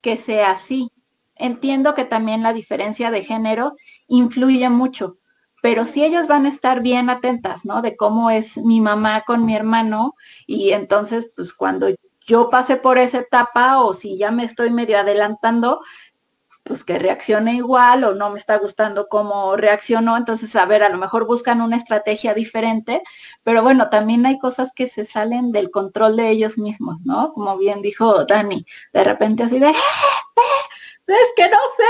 que 0.00 0.16
sea 0.16 0.52
así. 0.52 0.90
Entiendo 1.34 1.94
que 1.94 2.06
también 2.06 2.42
la 2.42 2.54
diferencia 2.54 3.10
de 3.10 3.22
género 3.22 3.74
influye 4.08 4.70
mucho, 4.70 5.18
pero 5.60 5.84
si 5.84 6.04
ellas 6.04 6.26
van 6.26 6.46
a 6.46 6.48
estar 6.48 6.80
bien 6.80 7.10
atentas, 7.10 7.66
¿no? 7.66 7.82
De 7.82 7.96
cómo 7.96 8.30
es 8.30 8.56
mi 8.56 8.80
mamá 8.80 9.24
con 9.26 9.44
mi 9.44 9.54
hermano 9.54 10.14
y 10.46 10.70
entonces, 10.70 11.30
pues 11.36 11.52
cuando 11.52 11.88
yo 12.26 12.50
pase 12.50 12.76
por 12.76 12.98
esa 12.98 13.20
etapa 13.20 13.80
o 13.80 13.94
si 13.94 14.18
ya 14.18 14.30
me 14.32 14.44
estoy 14.44 14.70
medio 14.70 14.98
adelantando, 14.98 15.80
pues 16.66 16.82
que 16.84 16.98
reaccione 16.98 17.54
igual 17.54 18.02
o 18.04 18.14
no 18.14 18.30
me 18.30 18.38
está 18.38 18.58
gustando 18.58 19.08
cómo 19.08 19.56
reaccionó, 19.56 20.16
entonces 20.16 20.56
a 20.56 20.66
ver, 20.66 20.82
a 20.82 20.88
lo 20.88 20.98
mejor 20.98 21.26
buscan 21.26 21.60
una 21.60 21.76
estrategia 21.76 22.34
diferente, 22.34 23.02
pero 23.44 23.62
bueno, 23.62 23.88
también 23.88 24.26
hay 24.26 24.38
cosas 24.38 24.72
que 24.74 24.88
se 24.88 25.04
salen 25.04 25.52
del 25.52 25.70
control 25.70 26.16
de 26.16 26.28
ellos 26.30 26.58
mismos, 26.58 27.02
¿no? 27.04 27.32
Como 27.32 27.56
bien 27.56 27.82
dijo 27.82 28.24
Dani, 28.24 28.66
de 28.92 29.04
repente 29.04 29.44
así 29.44 29.60
de, 29.60 29.68
es 29.70 31.32
que 31.36 31.48
no 31.48 31.58
sé, 31.76 31.84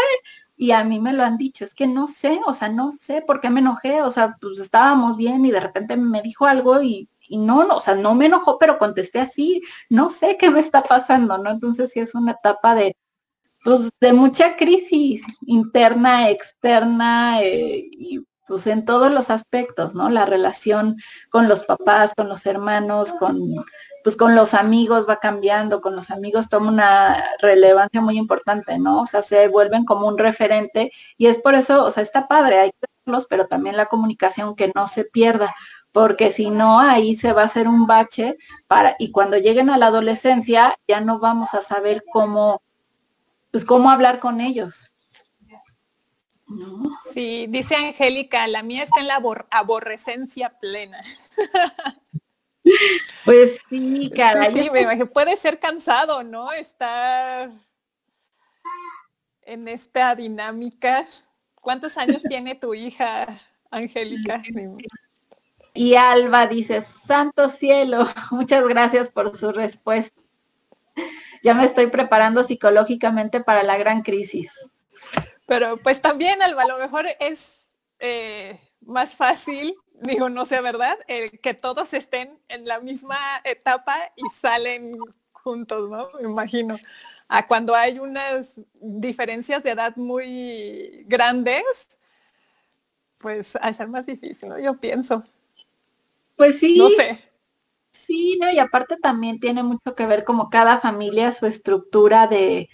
y 0.58 0.72
a 0.72 0.84
mí 0.84 1.00
me 1.00 1.12
lo 1.14 1.24
han 1.24 1.38
dicho, 1.38 1.64
es 1.64 1.74
que 1.74 1.86
no 1.86 2.06
sé, 2.06 2.40
o 2.46 2.54
sea, 2.54 2.68
no 2.68 2.92
sé 2.92 3.22
por 3.22 3.40
qué 3.40 3.50
me 3.50 3.60
enojé, 3.60 4.02
o 4.02 4.10
sea, 4.10 4.36
pues 4.40 4.60
estábamos 4.60 5.16
bien 5.16 5.44
y 5.46 5.50
de 5.52 5.60
repente 5.60 5.96
me 5.96 6.22
dijo 6.22 6.46
algo 6.46 6.82
y, 6.82 7.08
y 7.28 7.38
no, 7.38 7.64
no, 7.64 7.76
o 7.76 7.80
sea, 7.80 7.94
no 7.94 8.14
me 8.14 8.26
enojó, 8.26 8.58
pero 8.58 8.78
contesté 8.78 9.20
así, 9.20 9.62
no 9.88 10.10
sé 10.10 10.36
qué 10.38 10.50
me 10.50 10.60
está 10.60 10.82
pasando, 10.82 11.38
¿no? 11.38 11.50
Entonces 11.50 11.92
sí 11.92 12.00
es 12.00 12.14
una 12.14 12.32
etapa 12.32 12.74
de 12.74 12.96
pues 13.66 13.90
de 14.00 14.12
mucha 14.12 14.56
crisis 14.56 15.24
interna, 15.44 16.30
externa 16.30 17.42
eh, 17.42 17.82
y 17.90 18.20
pues 18.46 18.64
en 18.68 18.84
todos 18.84 19.10
los 19.10 19.28
aspectos, 19.28 19.92
¿no? 19.92 20.08
La 20.08 20.24
relación 20.24 20.98
con 21.30 21.48
los 21.48 21.64
papás, 21.64 22.12
con 22.16 22.28
los 22.28 22.46
hermanos, 22.46 23.12
con 23.12 23.40
pues 24.04 24.16
con 24.16 24.36
los 24.36 24.54
amigos 24.54 25.04
va 25.08 25.16
cambiando, 25.18 25.80
con 25.80 25.96
los 25.96 26.12
amigos 26.12 26.48
toma 26.48 26.70
una 26.70 27.24
relevancia 27.40 28.00
muy 28.00 28.16
importante, 28.18 28.78
¿no? 28.78 29.02
O 29.02 29.06
sea, 29.08 29.20
se 29.20 29.48
vuelven 29.48 29.84
como 29.84 30.06
un 30.06 30.16
referente 30.16 30.92
y 31.18 31.26
es 31.26 31.38
por 31.38 31.56
eso, 31.56 31.84
o 31.84 31.90
sea, 31.90 32.04
está 32.04 32.28
padre, 32.28 32.60
hay 32.60 32.70
que 32.70 32.86
verlos, 33.04 33.26
pero 33.28 33.48
también 33.48 33.76
la 33.76 33.86
comunicación 33.86 34.54
que 34.54 34.70
no 34.76 34.86
se 34.86 35.06
pierda, 35.06 35.56
porque 35.90 36.30
si 36.30 36.50
no, 36.50 36.78
ahí 36.78 37.16
se 37.16 37.32
va 37.32 37.42
a 37.42 37.46
hacer 37.46 37.66
un 37.66 37.88
bache 37.88 38.36
para, 38.68 38.94
y 39.00 39.10
cuando 39.10 39.38
lleguen 39.38 39.70
a 39.70 39.78
la 39.78 39.86
adolescencia 39.88 40.76
ya 40.86 41.00
no 41.00 41.18
vamos 41.18 41.54
a 41.54 41.62
saber 41.62 42.04
cómo 42.12 42.62
pues 43.56 43.64
cómo 43.64 43.88
hablar 43.90 44.20
con 44.20 44.42
ellos. 44.42 44.92
Sí, 47.10 47.46
dice 47.48 47.74
Angélica, 47.74 48.46
la 48.48 48.62
mía 48.62 48.82
está 48.82 49.00
en 49.00 49.06
la 49.06 49.18
aborrecencia 49.50 50.58
plena. 50.60 51.00
Pues 53.24 53.60
sí, 53.70 54.10
cara. 54.10 54.50
Sí, 54.50 54.68
me 54.70 54.80
imagino, 54.80 55.06
puede 55.06 55.36
ser 55.36 55.60
cansado, 55.60 56.24
¿no? 56.24 56.50
Estar 56.52 57.52
en 59.42 59.68
esta 59.68 60.16
dinámica. 60.16 61.06
¿Cuántos 61.54 61.96
años 61.96 62.22
tiene 62.28 62.56
tu 62.56 62.74
hija, 62.74 63.40
Angélica? 63.70 64.42
Y 65.74 65.94
Alba 65.94 66.48
dice, 66.48 66.82
santo 66.82 67.48
cielo, 67.48 68.08
muchas 68.32 68.66
gracias 68.66 69.10
por 69.10 69.36
su 69.38 69.52
respuesta 69.52 70.20
ya 71.46 71.54
me 71.54 71.64
estoy 71.64 71.86
preparando 71.86 72.42
psicológicamente 72.42 73.40
para 73.40 73.62
la 73.62 73.78
gran 73.78 74.02
crisis. 74.02 74.50
Pero 75.46 75.76
pues 75.76 76.02
también, 76.02 76.42
Alba, 76.42 76.64
a 76.64 76.66
lo 76.66 76.76
mejor 76.76 77.06
es 77.20 77.52
eh, 78.00 78.58
más 78.80 79.14
fácil, 79.14 79.76
digo, 80.02 80.28
no 80.28 80.44
sé, 80.44 80.60
¿verdad? 80.60 80.98
que 81.40 81.54
todos 81.54 81.94
estén 81.94 82.36
en 82.48 82.66
la 82.66 82.80
misma 82.80 83.16
etapa 83.44 83.94
y 84.16 84.24
salen 84.40 84.98
juntos, 85.30 85.88
¿no? 85.88 86.08
Me 86.20 86.28
imagino. 86.28 86.80
A 87.28 87.46
cuando 87.46 87.76
hay 87.76 88.00
unas 88.00 88.50
diferencias 88.80 89.62
de 89.62 89.70
edad 89.70 89.94
muy 89.94 91.04
grandes, 91.06 91.62
pues 93.18 93.54
a 93.54 93.72
ser 93.72 93.86
más 93.86 94.04
difícil, 94.04 94.48
¿no? 94.48 94.58
Yo 94.58 94.80
pienso. 94.80 95.22
Pues 96.34 96.58
sí. 96.58 96.76
No 96.76 96.88
sé. 96.90 97.20
Sí, 97.96 98.38
¿no? 98.40 98.50
Y 98.50 98.58
aparte 98.58 98.96
también 98.96 99.40
tiene 99.40 99.62
mucho 99.62 99.94
que 99.94 100.06
ver 100.06 100.24
como 100.24 100.50
cada 100.50 100.78
familia, 100.78 101.32
su 101.32 101.46
estructura 101.46 102.26
de, 102.26 102.68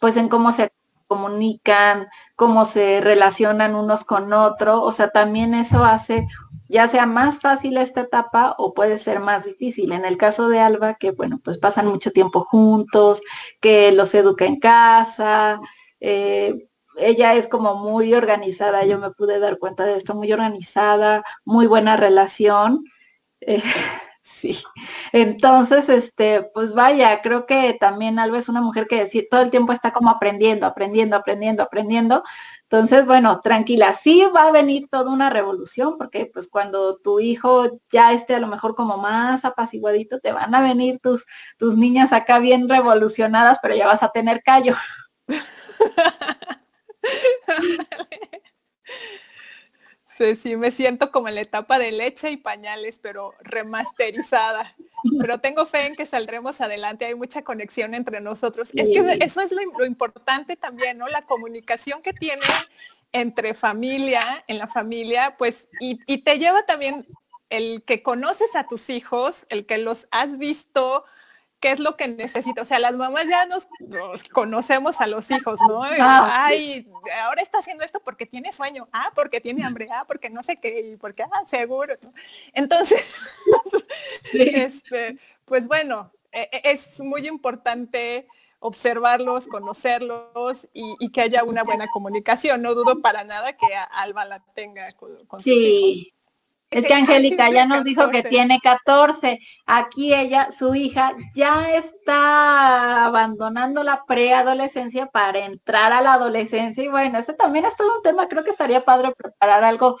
pues 0.00 0.16
en 0.16 0.28
cómo 0.28 0.52
se 0.52 0.72
comunican, 1.06 2.08
cómo 2.34 2.64
se 2.64 3.00
relacionan 3.00 3.74
unos 3.74 4.04
con 4.04 4.32
otros, 4.32 4.80
o 4.82 4.92
sea, 4.92 5.10
también 5.10 5.54
eso 5.54 5.84
hace 5.84 6.26
ya 6.68 6.88
sea 6.88 7.06
más 7.06 7.40
fácil 7.40 7.76
esta 7.76 8.02
etapa 8.02 8.54
o 8.58 8.74
puede 8.74 8.98
ser 8.98 9.20
más 9.20 9.44
difícil. 9.44 9.92
En 9.92 10.04
el 10.04 10.16
caso 10.16 10.48
de 10.48 10.58
Alba, 10.60 10.94
que 10.94 11.12
bueno, 11.12 11.40
pues 11.44 11.58
pasan 11.58 11.86
mucho 11.86 12.10
tiempo 12.10 12.40
juntos, 12.40 13.22
que 13.60 13.92
los 13.92 14.14
educa 14.14 14.46
en 14.46 14.58
casa, 14.58 15.60
eh, 16.00 16.68
ella 16.96 17.34
es 17.34 17.46
como 17.46 17.76
muy 17.76 18.14
organizada, 18.14 18.84
yo 18.84 18.98
me 18.98 19.10
pude 19.10 19.38
dar 19.38 19.58
cuenta 19.58 19.84
de 19.84 19.96
esto, 19.96 20.14
muy 20.14 20.32
organizada, 20.32 21.22
muy 21.44 21.66
buena 21.66 21.96
relación. 21.96 22.84
Eh, 23.40 23.62
Sí. 24.28 24.58
Entonces, 25.12 25.88
este, 25.88 26.42
pues 26.52 26.74
vaya, 26.74 27.22
creo 27.22 27.46
que 27.46 27.74
también 27.78 28.18
Alba 28.18 28.38
es 28.38 28.48
una 28.48 28.60
mujer 28.60 28.88
que 28.88 29.06
todo 29.30 29.40
el 29.40 29.50
tiempo 29.50 29.72
está 29.72 29.92
como 29.92 30.10
aprendiendo, 30.10 30.66
aprendiendo, 30.66 31.16
aprendiendo, 31.16 31.62
aprendiendo. 31.62 32.24
Entonces, 32.62 33.06
bueno, 33.06 33.40
tranquila, 33.40 33.94
sí 33.94 34.24
va 34.34 34.48
a 34.48 34.50
venir 34.50 34.88
toda 34.90 35.12
una 35.12 35.30
revolución, 35.30 35.96
porque 35.96 36.26
pues 36.26 36.48
cuando 36.48 36.96
tu 36.98 37.20
hijo 37.20 37.78
ya 37.88 38.12
esté 38.12 38.34
a 38.34 38.40
lo 38.40 38.48
mejor 38.48 38.74
como 38.74 38.96
más 38.98 39.44
apaciguadito, 39.44 40.18
te 40.18 40.32
van 40.32 40.52
a 40.56 40.60
venir 40.60 40.98
tus, 40.98 41.24
tus 41.56 41.76
niñas 41.76 42.12
acá 42.12 42.40
bien 42.40 42.68
revolucionadas, 42.68 43.58
pero 43.62 43.76
ya 43.76 43.86
vas 43.86 44.02
a 44.02 44.10
tener 44.10 44.42
callo. 44.42 44.74
Sí, 50.16 50.34
sí, 50.36 50.56
me 50.56 50.70
siento 50.70 51.10
como 51.10 51.28
en 51.28 51.34
la 51.34 51.42
etapa 51.42 51.78
de 51.78 51.92
leche 51.92 52.30
y 52.30 52.36
pañales, 52.36 52.98
pero 53.00 53.34
remasterizada. 53.40 54.74
Pero 55.20 55.38
tengo 55.38 55.66
fe 55.66 55.86
en 55.86 55.94
que 55.94 56.06
saldremos 56.06 56.60
adelante, 56.60 57.04
hay 57.04 57.14
mucha 57.14 57.42
conexión 57.42 57.94
entre 57.94 58.20
nosotros. 58.20 58.70
Es 58.74 58.88
que 58.88 59.18
eso 59.22 59.40
es 59.40 59.52
lo, 59.52 59.84
importante 59.84 60.56
también, 60.56 60.98
¿no? 60.98 61.06
La 61.08 61.22
comunicación 61.22 62.00
que 62.00 62.14
tiene 62.14 62.46
entre 63.12 63.54
familia, 63.54 64.22
en 64.48 64.58
la 64.58 64.66
familia, 64.66 65.36
pues, 65.36 65.68
y, 65.80 66.00
y 66.06 66.18
te 66.18 66.38
lleva 66.38 66.64
también 66.64 67.06
el 67.50 67.82
que 67.84 68.02
conoces 68.02 68.54
a 68.54 68.66
tus 68.66 68.90
hijos, 68.90 69.46
el 69.50 69.66
que 69.66 69.78
los 69.78 70.08
has 70.10 70.38
visto, 70.38 71.04
qué 71.60 71.70
es 71.72 71.78
lo 71.78 71.96
que 71.96 72.08
necesito. 72.08 72.62
O 72.62 72.64
sea, 72.64 72.78
las 72.78 72.94
mamás 72.94 73.26
ya 73.28 73.46
nos, 73.46 73.66
conocemos 74.32 75.00
a 75.00 75.06
los 75.06 75.30
hijos, 75.30 75.58
¿no? 75.68 75.82
Ah, 75.82 76.46
Ay, 76.46 76.88
ahora 77.22 77.42
está 77.42 77.58
haciendo 77.58 77.84
esto 77.84 78.00
porque 78.00 78.26
tiene 78.26 78.52
sueño, 78.52 78.88
ah, 78.92 79.12
porque 79.14 79.40
tiene 79.40 79.64
hambre, 79.64 79.88
ah, 79.90 80.04
porque 80.06 80.30
no 80.30 80.42
sé 80.42 80.56
qué, 80.56 80.92
y 80.92 80.96
porque, 80.96 81.22
ah, 81.22 81.44
seguro. 81.48 81.94
Entonces, 82.52 83.14
este, 84.32 85.18
pues 85.44 85.66
bueno, 85.66 86.12
e, 86.32 86.48
e, 86.52 86.72
es 86.72 87.00
muy 87.00 87.26
importante 87.26 88.26
observarlos, 88.58 89.46
conocerlos 89.46 90.68
y, 90.72 91.10
que 91.10 91.20
haya 91.20 91.44
una 91.44 91.62
buena 91.62 91.88
comunicación. 91.88 92.62
No 92.62 92.74
dudo 92.74 93.00
para 93.00 93.24
nada 93.24 93.56
que 93.56 93.66
Alba 93.92 94.24
la 94.24 94.40
tenga 94.54 94.90
con, 94.92 95.24
con 95.26 95.40
sí. 95.40 96.15
Es 96.68 96.84
que 96.84 96.94
Angélica 96.94 97.48
ya 97.48 97.64
nos 97.64 97.84
dijo 97.84 98.10
que 98.10 98.24
tiene 98.24 98.58
14. 98.60 99.38
Aquí 99.66 100.12
ella, 100.12 100.50
su 100.50 100.74
hija, 100.74 101.12
ya 101.34 101.70
está 101.70 103.06
abandonando 103.06 103.84
la 103.84 104.04
preadolescencia 104.04 105.06
para 105.06 105.38
entrar 105.44 105.92
a 105.92 106.02
la 106.02 106.14
adolescencia. 106.14 106.82
Y 106.82 106.88
bueno, 106.88 107.18
ese 107.18 107.34
también 107.34 107.66
es 107.66 107.76
todo 107.76 107.96
un 107.96 108.02
tema. 108.02 108.26
Creo 108.26 108.42
que 108.42 108.50
estaría 108.50 108.84
padre 108.84 109.12
preparar 109.16 109.62
algo 109.62 109.98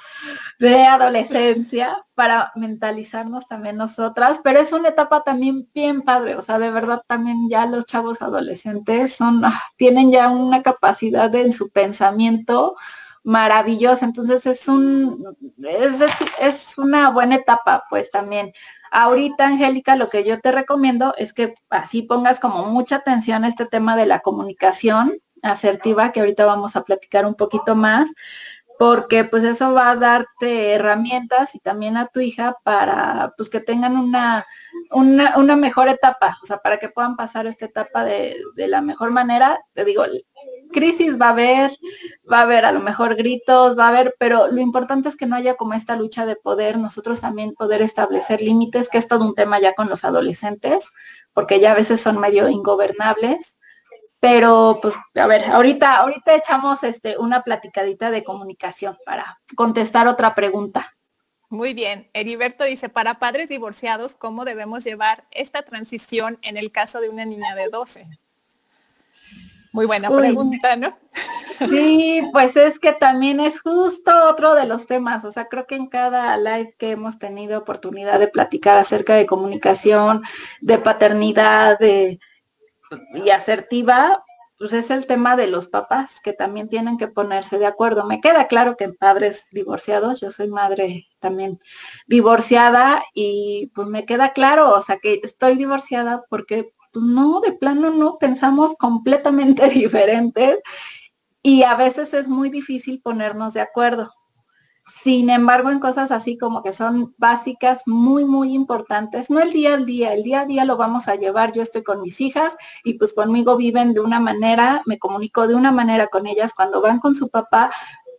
de 0.58 0.84
adolescencia 0.84 2.04
para 2.14 2.50
mentalizarnos 2.56 3.46
también 3.46 3.76
nosotras. 3.76 4.40
Pero 4.42 4.58
es 4.58 4.72
una 4.72 4.88
etapa 4.88 5.22
también 5.22 5.68
bien 5.72 6.02
padre. 6.02 6.34
O 6.34 6.42
sea, 6.42 6.58
de 6.58 6.70
verdad 6.70 7.02
también 7.06 7.48
ya 7.48 7.66
los 7.66 7.86
chavos 7.86 8.22
adolescentes 8.22 9.14
son, 9.14 9.44
ah, 9.44 9.62
tienen 9.76 10.10
ya 10.10 10.30
una 10.30 10.62
capacidad 10.62 11.32
en 11.36 11.52
su 11.52 11.70
pensamiento 11.70 12.74
maravillosa. 13.26 14.04
Entonces 14.04 14.46
es 14.46 14.68
un, 14.68 15.36
es, 16.38 16.78
una 16.78 17.10
buena 17.10 17.34
etapa, 17.34 17.84
pues 17.90 18.10
también. 18.10 18.52
Ahorita, 18.92 19.46
Angélica, 19.46 19.96
lo 19.96 20.08
que 20.08 20.22
yo 20.22 20.40
te 20.40 20.52
recomiendo 20.52 21.12
es 21.18 21.32
que 21.34 21.54
así 21.68 22.02
pongas 22.02 22.38
como 22.38 22.66
mucha 22.66 22.96
atención 22.96 23.44
a 23.44 23.48
este 23.48 23.66
tema 23.66 23.96
de 23.96 24.06
la 24.06 24.20
comunicación 24.20 25.12
asertiva, 25.42 26.12
que 26.12 26.20
ahorita 26.20 26.46
vamos 26.46 26.76
a 26.76 26.84
platicar 26.84 27.26
un 27.26 27.34
poquito 27.34 27.74
más, 27.74 28.12
porque 28.78 29.24
pues 29.24 29.42
eso 29.42 29.72
va 29.74 29.90
a 29.90 29.96
darte 29.96 30.74
herramientas 30.74 31.56
y 31.56 31.58
también 31.58 31.96
a 31.96 32.06
tu 32.06 32.20
hija 32.20 32.56
para 32.62 33.34
pues 33.36 33.50
que 33.50 33.60
tengan 33.60 33.96
una, 33.96 34.46
una, 34.92 35.56
mejor 35.56 35.88
etapa, 35.88 36.38
o 36.42 36.46
sea, 36.46 36.58
para 36.58 36.78
que 36.78 36.90
puedan 36.90 37.16
pasar 37.16 37.46
esta 37.46 37.64
etapa 37.64 38.04
de, 38.04 38.36
de 38.54 38.68
la 38.68 38.82
mejor 38.82 39.10
manera. 39.10 39.58
Te 39.72 39.84
digo, 39.84 40.04
crisis 40.76 41.18
va 41.18 41.28
a 41.28 41.30
haber, 41.30 41.78
va 42.30 42.40
a 42.40 42.42
haber 42.42 42.66
a 42.66 42.72
lo 42.72 42.80
mejor 42.80 43.16
gritos, 43.16 43.78
va 43.78 43.86
a 43.86 43.88
haber, 43.88 44.14
pero 44.18 44.48
lo 44.48 44.60
importante 44.60 45.08
es 45.08 45.16
que 45.16 45.24
no 45.24 45.34
haya 45.34 45.54
como 45.54 45.72
esta 45.72 45.96
lucha 45.96 46.26
de 46.26 46.36
poder, 46.36 46.76
nosotros 46.76 47.22
también 47.22 47.54
poder 47.54 47.80
establecer 47.80 48.42
límites, 48.42 48.90
que 48.90 48.98
es 48.98 49.08
todo 49.08 49.24
un 49.24 49.34
tema 49.34 49.58
ya 49.58 49.72
con 49.72 49.88
los 49.88 50.04
adolescentes, 50.04 50.90
porque 51.32 51.60
ya 51.60 51.72
a 51.72 51.74
veces 51.74 52.02
son 52.02 52.18
medio 52.18 52.50
ingobernables. 52.50 53.56
Pero 54.20 54.78
pues 54.82 54.96
a 55.14 55.26
ver, 55.26 55.46
ahorita 55.46 55.96
ahorita 55.96 56.34
echamos 56.34 56.82
este 56.82 57.16
una 57.16 57.42
platicadita 57.42 58.10
de 58.10 58.22
comunicación 58.22 58.98
para 59.06 59.40
contestar 59.54 60.08
otra 60.08 60.34
pregunta. 60.34 60.94
Muy 61.48 61.72
bien. 61.72 62.10
Heriberto 62.12 62.64
dice, 62.64 62.88
para 62.90 63.18
padres 63.18 63.48
divorciados, 63.48 64.14
¿cómo 64.14 64.44
debemos 64.44 64.84
llevar 64.84 65.24
esta 65.30 65.62
transición 65.62 66.38
en 66.42 66.58
el 66.58 66.70
caso 66.70 67.00
de 67.00 67.08
una 67.08 67.24
niña 67.24 67.54
de 67.54 67.68
12? 67.68 68.08
Muy 69.76 69.84
buena 69.84 70.08
pregunta, 70.08 70.74
¿no? 70.74 70.96
Sí, 71.58 72.22
pues 72.32 72.56
es 72.56 72.78
que 72.78 72.94
también 72.94 73.40
es 73.40 73.60
justo 73.60 74.10
otro 74.30 74.54
de 74.54 74.64
los 74.64 74.86
temas. 74.86 75.22
O 75.26 75.30
sea, 75.30 75.48
creo 75.48 75.66
que 75.66 75.74
en 75.74 75.88
cada 75.88 76.34
live 76.38 76.74
que 76.78 76.92
hemos 76.92 77.18
tenido 77.18 77.58
oportunidad 77.58 78.18
de 78.18 78.28
platicar 78.28 78.78
acerca 78.78 79.16
de 79.16 79.26
comunicación, 79.26 80.22
de 80.62 80.78
paternidad 80.78 81.78
de, 81.78 82.18
y 83.16 83.28
asertiva, 83.28 84.24
pues 84.58 84.72
es 84.72 84.90
el 84.90 85.06
tema 85.06 85.36
de 85.36 85.46
los 85.46 85.68
papás 85.68 86.20
que 86.22 86.32
también 86.32 86.70
tienen 86.70 86.96
que 86.96 87.08
ponerse 87.08 87.58
de 87.58 87.66
acuerdo. 87.66 88.06
Me 88.06 88.22
queda 88.22 88.46
claro 88.46 88.78
que 88.78 88.84
en 88.84 88.96
padres 88.96 89.48
divorciados, 89.52 90.22
yo 90.22 90.30
soy 90.30 90.48
madre 90.48 91.06
también 91.20 91.60
divorciada 92.06 93.02
y 93.12 93.70
pues 93.74 93.88
me 93.88 94.06
queda 94.06 94.32
claro, 94.32 94.74
o 94.74 94.80
sea, 94.80 94.96
que 94.96 95.20
estoy 95.22 95.56
divorciada 95.56 96.24
porque 96.30 96.72
pues 96.96 97.04
no, 97.04 97.40
de 97.40 97.52
plano 97.52 97.90
no, 97.90 98.16
pensamos 98.16 98.74
completamente 98.78 99.68
diferentes 99.68 100.60
y 101.42 101.62
a 101.62 101.74
veces 101.74 102.14
es 102.14 102.26
muy 102.26 102.48
difícil 102.48 103.02
ponernos 103.02 103.52
de 103.52 103.60
acuerdo. 103.60 104.14
Sin 105.02 105.28
embargo, 105.28 105.70
en 105.70 105.78
cosas 105.78 106.10
así 106.10 106.38
como 106.38 106.62
que 106.62 106.72
son 106.72 107.14
básicas, 107.18 107.82
muy, 107.84 108.24
muy 108.24 108.54
importantes, 108.54 109.28
no 109.28 109.40
el 109.40 109.52
día 109.52 109.74
al 109.74 109.84
día, 109.84 110.14
el 110.14 110.22
día 110.22 110.40
a 110.40 110.46
día 110.46 110.64
lo 110.64 110.78
vamos 110.78 111.06
a 111.06 111.16
llevar. 111.16 111.52
Yo 111.52 111.60
estoy 111.60 111.82
con 111.82 112.00
mis 112.00 112.18
hijas 112.22 112.56
y 112.82 112.94
pues 112.94 113.12
conmigo 113.12 113.58
viven 113.58 113.92
de 113.92 114.00
una 114.00 114.18
manera, 114.18 114.80
me 114.86 114.98
comunico 114.98 115.46
de 115.46 115.54
una 115.54 115.72
manera 115.72 116.06
con 116.06 116.26
ellas. 116.26 116.54
Cuando 116.54 116.80
van 116.80 116.98
con 116.98 117.14
su 117.14 117.28
papá, 117.28 117.70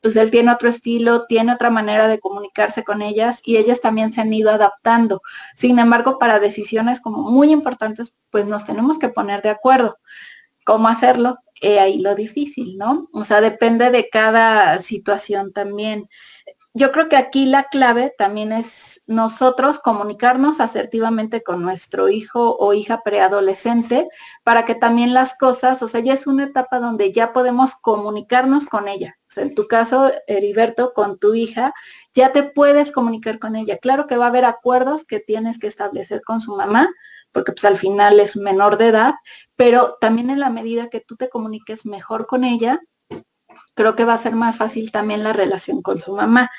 pues 0.07 0.15
él 0.15 0.31
tiene 0.31 0.53
otro 0.53 0.69
estilo, 0.69 1.25
tiene 1.25 1.51
otra 1.51 1.69
manera 1.69 2.07
de 2.07 2.17
comunicarse 2.17 2.85
con 2.85 3.01
ellas 3.01 3.41
y 3.43 3.57
ellas 3.57 3.81
también 3.81 4.13
se 4.13 4.21
han 4.21 4.31
ido 4.31 4.51
adaptando. 4.51 5.21
Sin 5.53 5.79
embargo, 5.79 6.17
para 6.17 6.39
decisiones 6.39 7.01
como 7.01 7.29
muy 7.29 7.51
importantes, 7.51 8.17
pues 8.29 8.45
nos 8.45 8.63
tenemos 8.63 8.99
que 8.99 9.09
poner 9.09 9.41
de 9.41 9.49
acuerdo. 9.49 9.97
¿Cómo 10.63 10.87
hacerlo? 10.87 11.39
ahí 11.61 11.97
lo 11.97 12.15
difícil, 12.15 12.77
¿no? 12.77 13.09
O 13.11 13.25
sea, 13.25 13.41
depende 13.41 13.91
de 13.91 14.07
cada 14.09 14.79
situación 14.79 15.51
también 15.51 16.07
yo 16.77 16.91
creo 16.91 17.09
que 17.09 17.17
aquí 17.17 17.47
la 17.47 17.63
clave 17.63 18.13
también 18.15 18.51
es 18.51 19.01
nosotros 19.07 19.79
comunicarnos 19.79 20.59
asertivamente 20.59 21.41
con 21.41 21.63
nuestro 21.63 22.07
hijo 22.07 22.55
o 22.55 22.73
hija 22.73 23.01
preadolescente 23.03 24.07
para 24.43 24.63
que 24.63 24.75
también 24.75 25.11
las 25.15 25.35
cosas, 25.35 25.81
o 25.81 25.87
sea, 25.87 26.01
ya 26.01 26.13
es 26.13 26.27
una 26.27 26.43
etapa 26.43 26.79
donde 26.79 27.11
ya 27.11 27.33
podemos 27.33 27.73
comunicarnos 27.73 28.67
con 28.67 28.87
ella. 28.87 29.17
O 29.21 29.31
sea, 29.31 29.43
en 29.43 29.55
tu 29.55 29.67
caso, 29.67 30.11
Heriberto, 30.27 30.93
con 30.93 31.17
tu 31.17 31.33
hija, 31.33 31.73
ya 32.13 32.31
te 32.31 32.43
puedes 32.43 32.91
comunicar 32.91 33.39
con 33.39 33.55
ella. 33.55 33.79
Claro 33.79 34.05
que 34.05 34.17
va 34.17 34.25
a 34.25 34.29
haber 34.29 34.45
acuerdos 34.45 35.03
que 35.03 35.19
tienes 35.19 35.57
que 35.57 35.65
establecer 35.65 36.21
con 36.21 36.41
su 36.41 36.55
mamá, 36.55 36.89
porque 37.31 37.53
pues 37.53 37.65
al 37.65 37.77
final 37.77 38.19
es 38.19 38.37
menor 38.37 38.77
de 38.77 38.89
edad, 38.89 39.15
pero 39.55 39.97
también 39.99 40.29
en 40.29 40.39
la 40.39 40.51
medida 40.51 40.89
que 40.89 40.99
tú 40.99 41.15
te 41.15 41.27
comuniques 41.27 41.87
mejor 41.87 42.27
con 42.27 42.43
ella, 42.43 42.81
creo 43.77 43.95
que 43.95 44.05
va 44.05 44.15
a 44.15 44.17
ser 44.17 44.35
más 44.35 44.57
fácil 44.57 44.91
también 44.91 45.23
la 45.23 45.33
relación 45.33 45.81
con 45.81 45.99
su 45.99 46.15
mamá. 46.15 46.49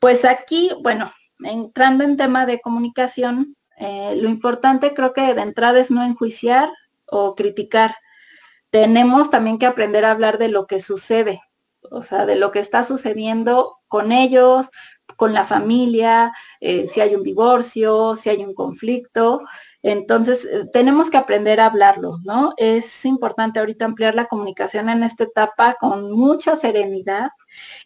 Pues 0.00 0.24
aquí, 0.24 0.72
bueno, 0.82 1.12
entrando 1.40 2.04
en 2.04 2.16
tema 2.16 2.46
de 2.46 2.60
comunicación, 2.60 3.56
eh, 3.78 4.14
lo 4.16 4.28
importante 4.28 4.92
creo 4.92 5.12
que 5.12 5.34
de 5.34 5.40
entrada 5.40 5.78
es 5.78 5.90
no 5.92 6.02
enjuiciar 6.02 6.68
o 7.06 7.36
criticar. 7.36 7.94
Tenemos 8.70 9.30
también 9.30 9.58
que 9.58 9.66
aprender 9.66 10.04
a 10.04 10.10
hablar 10.10 10.36
de 10.38 10.48
lo 10.48 10.66
que 10.66 10.80
sucede, 10.80 11.40
o 11.90 12.02
sea, 12.02 12.26
de 12.26 12.34
lo 12.34 12.50
que 12.50 12.58
está 12.58 12.82
sucediendo 12.82 13.78
con 13.86 14.10
ellos, 14.10 14.70
con 15.16 15.32
la 15.32 15.44
familia, 15.44 16.32
eh, 16.60 16.88
si 16.88 17.00
hay 17.00 17.14
un 17.14 17.22
divorcio, 17.22 18.16
si 18.16 18.30
hay 18.30 18.44
un 18.44 18.52
conflicto. 18.52 19.42
Entonces, 19.82 20.44
eh, 20.44 20.66
tenemos 20.72 21.08
que 21.08 21.16
aprender 21.16 21.60
a 21.60 21.66
hablarlo, 21.66 22.16
¿no? 22.24 22.52
Es 22.56 23.04
importante 23.04 23.60
ahorita 23.60 23.84
ampliar 23.84 24.14
la 24.14 24.26
comunicación 24.26 24.88
en 24.88 25.04
esta 25.04 25.24
etapa 25.24 25.76
con 25.80 26.10
mucha 26.12 26.56
serenidad 26.56 27.30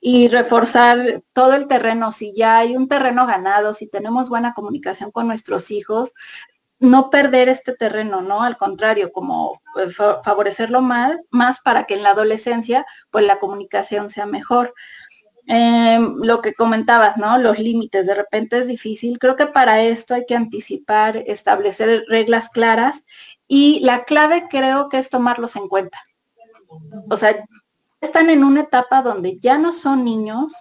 y 0.01 0.29
reforzar 0.29 1.23
todo 1.33 1.55
el 1.55 1.69
terreno. 1.69 2.11
Si 2.13 2.35
ya 2.35 2.59
hay 2.59 2.77
un 2.77 2.89
terreno 2.89 3.27
ganado, 3.27 3.75
si 3.75 3.89
tenemos 3.89 4.31
buena 4.31 4.55
comunicación 4.55 5.11
con 5.11 5.27
nuestros 5.27 5.71
hijos, 5.71 6.13
no 6.83 7.11
perder 7.11 7.49
este 7.49 7.75
terreno, 7.75 8.23
¿no? 8.23 8.43
Al 8.43 8.57
contrario, 8.57 9.13
como 9.13 9.63
eh, 9.79 9.89
favorecerlo 9.91 10.83
más, 10.83 11.17
más 11.31 11.61
para 11.61 11.85
que 11.85 11.95
en 11.95 12.03
la 12.03 12.11
adolescencia, 12.11 12.85
pues 13.11 13.25
la 13.25 13.39
comunicación 13.39 14.11
sea 14.11 14.27
mejor. 14.27 14.75
Em, 15.47 16.17
lo 16.19 16.41
que 16.41 16.55
comentabas, 16.55 17.17
¿no? 17.17 17.37
Los 17.39 17.59
límites, 17.59 18.07
de 18.07 18.15
repente 18.15 18.59
es 18.59 18.69
difícil. 18.69 19.19
Creo 19.19 19.37
que 19.37 19.47
para 19.47 19.83
esto 19.83 20.15
hay 20.15 20.25
que 20.27 20.37
anticipar, 20.37 21.17
establecer 21.27 22.05
reglas 22.09 22.49
claras 22.49 23.05
y 23.49 23.81
la 23.81 24.05
clave 24.05 24.47
creo 24.49 24.89
que 24.89 24.99
es 24.99 25.11
tomarlos 25.11 25.57
en 25.57 25.69
cuenta. 25.69 25.99
O 27.11 27.17
sea, 27.17 27.45
están 28.01 28.31
en 28.31 28.45
una 28.45 28.63
etapa 28.63 29.03
donde 29.03 29.39
ya 29.41 29.59
no 29.59 29.73
son 29.73 30.05
niños, 30.05 30.55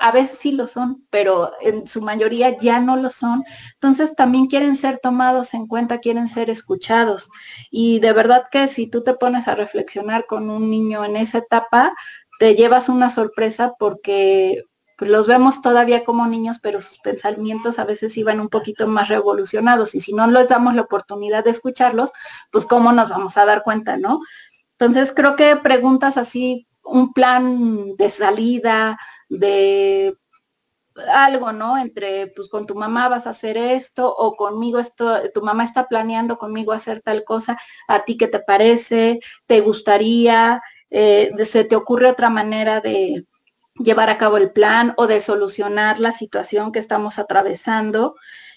a 0.00 0.10
veces 0.10 0.38
sí 0.38 0.52
lo 0.52 0.66
son, 0.66 1.06
pero 1.10 1.52
en 1.60 1.86
su 1.86 2.00
mayoría 2.00 2.56
ya 2.56 2.80
no 2.80 2.96
lo 2.96 3.10
son. 3.10 3.44
Entonces 3.74 4.14
también 4.14 4.46
quieren 4.46 4.74
ser 4.76 4.98
tomados 4.98 5.54
en 5.54 5.66
cuenta, 5.66 5.98
quieren 5.98 6.28
ser 6.28 6.50
escuchados. 6.50 7.28
Y 7.70 8.00
de 8.00 8.12
verdad 8.12 8.44
que 8.50 8.68
si 8.68 8.88
tú 8.88 9.02
te 9.02 9.14
pones 9.14 9.48
a 9.48 9.54
reflexionar 9.54 10.26
con 10.26 10.50
un 10.50 10.70
niño 10.70 11.04
en 11.04 11.16
esa 11.16 11.38
etapa, 11.38 11.92
te 12.42 12.56
llevas 12.56 12.88
una 12.88 13.08
sorpresa 13.08 13.76
porque 13.78 14.64
pues 14.98 15.08
los 15.08 15.28
vemos 15.28 15.62
todavía 15.62 16.04
como 16.04 16.26
niños, 16.26 16.58
pero 16.60 16.82
sus 16.82 16.98
pensamientos 16.98 17.78
a 17.78 17.84
veces 17.84 18.16
iban 18.16 18.40
un 18.40 18.48
poquito 18.48 18.88
más 18.88 19.08
revolucionados 19.08 19.94
y 19.94 20.00
si 20.00 20.12
no 20.12 20.26
les 20.26 20.48
damos 20.48 20.74
la 20.74 20.82
oportunidad 20.82 21.44
de 21.44 21.50
escucharlos, 21.50 22.10
pues 22.50 22.66
cómo 22.66 22.90
nos 22.90 23.10
vamos 23.10 23.36
a 23.36 23.44
dar 23.44 23.62
cuenta, 23.62 23.96
¿no? 23.96 24.22
Entonces 24.72 25.12
creo 25.14 25.36
que 25.36 25.54
preguntas 25.54 26.16
así, 26.16 26.66
un 26.82 27.12
plan 27.12 27.94
de 27.94 28.10
salida, 28.10 28.98
de 29.28 30.16
algo, 31.12 31.52
¿no? 31.52 31.78
Entre, 31.78 32.26
pues 32.26 32.48
con 32.48 32.66
tu 32.66 32.74
mamá 32.74 33.08
vas 33.08 33.28
a 33.28 33.30
hacer 33.30 33.56
esto 33.56 34.12
o 34.12 34.34
conmigo 34.34 34.80
esto, 34.80 35.30
tu 35.32 35.42
mamá 35.42 35.62
está 35.62 35.86
planeando 35.86 36.38
conmigo 36.38 36.72
hacer 36.72 37.02
tal 37.02 37.22
cosa, 37.22 37.56
¿a 37.86 38.04
ti 38.04 38.16
qué 38.16 38.26
te 38.26 38.40
parece? 38.40 39.20
¿Te 39.46 39.60
gustaría? 39.60 40.60
Eh, 40.94 41.32
¿Se 41.44 41.64
te 41.64 41.74
ocurre 41.74 42.10
otra 42.10 42.28
manera 42.28 42.82
de 42.82 43.24
llevar 43.76 44.10
a 44.10 44.18
cabo 44.18 44.36
el 44.36 44.52
plan 44.52 44.92
o 44.98 45.06
de 45.06 45.22
solucionar 45.22 45.98
la 45.98 46.12
situación 46.12 46.70
que 46.70 46.78
estamos 46.78 47.18
atravesando? 47.18 48.14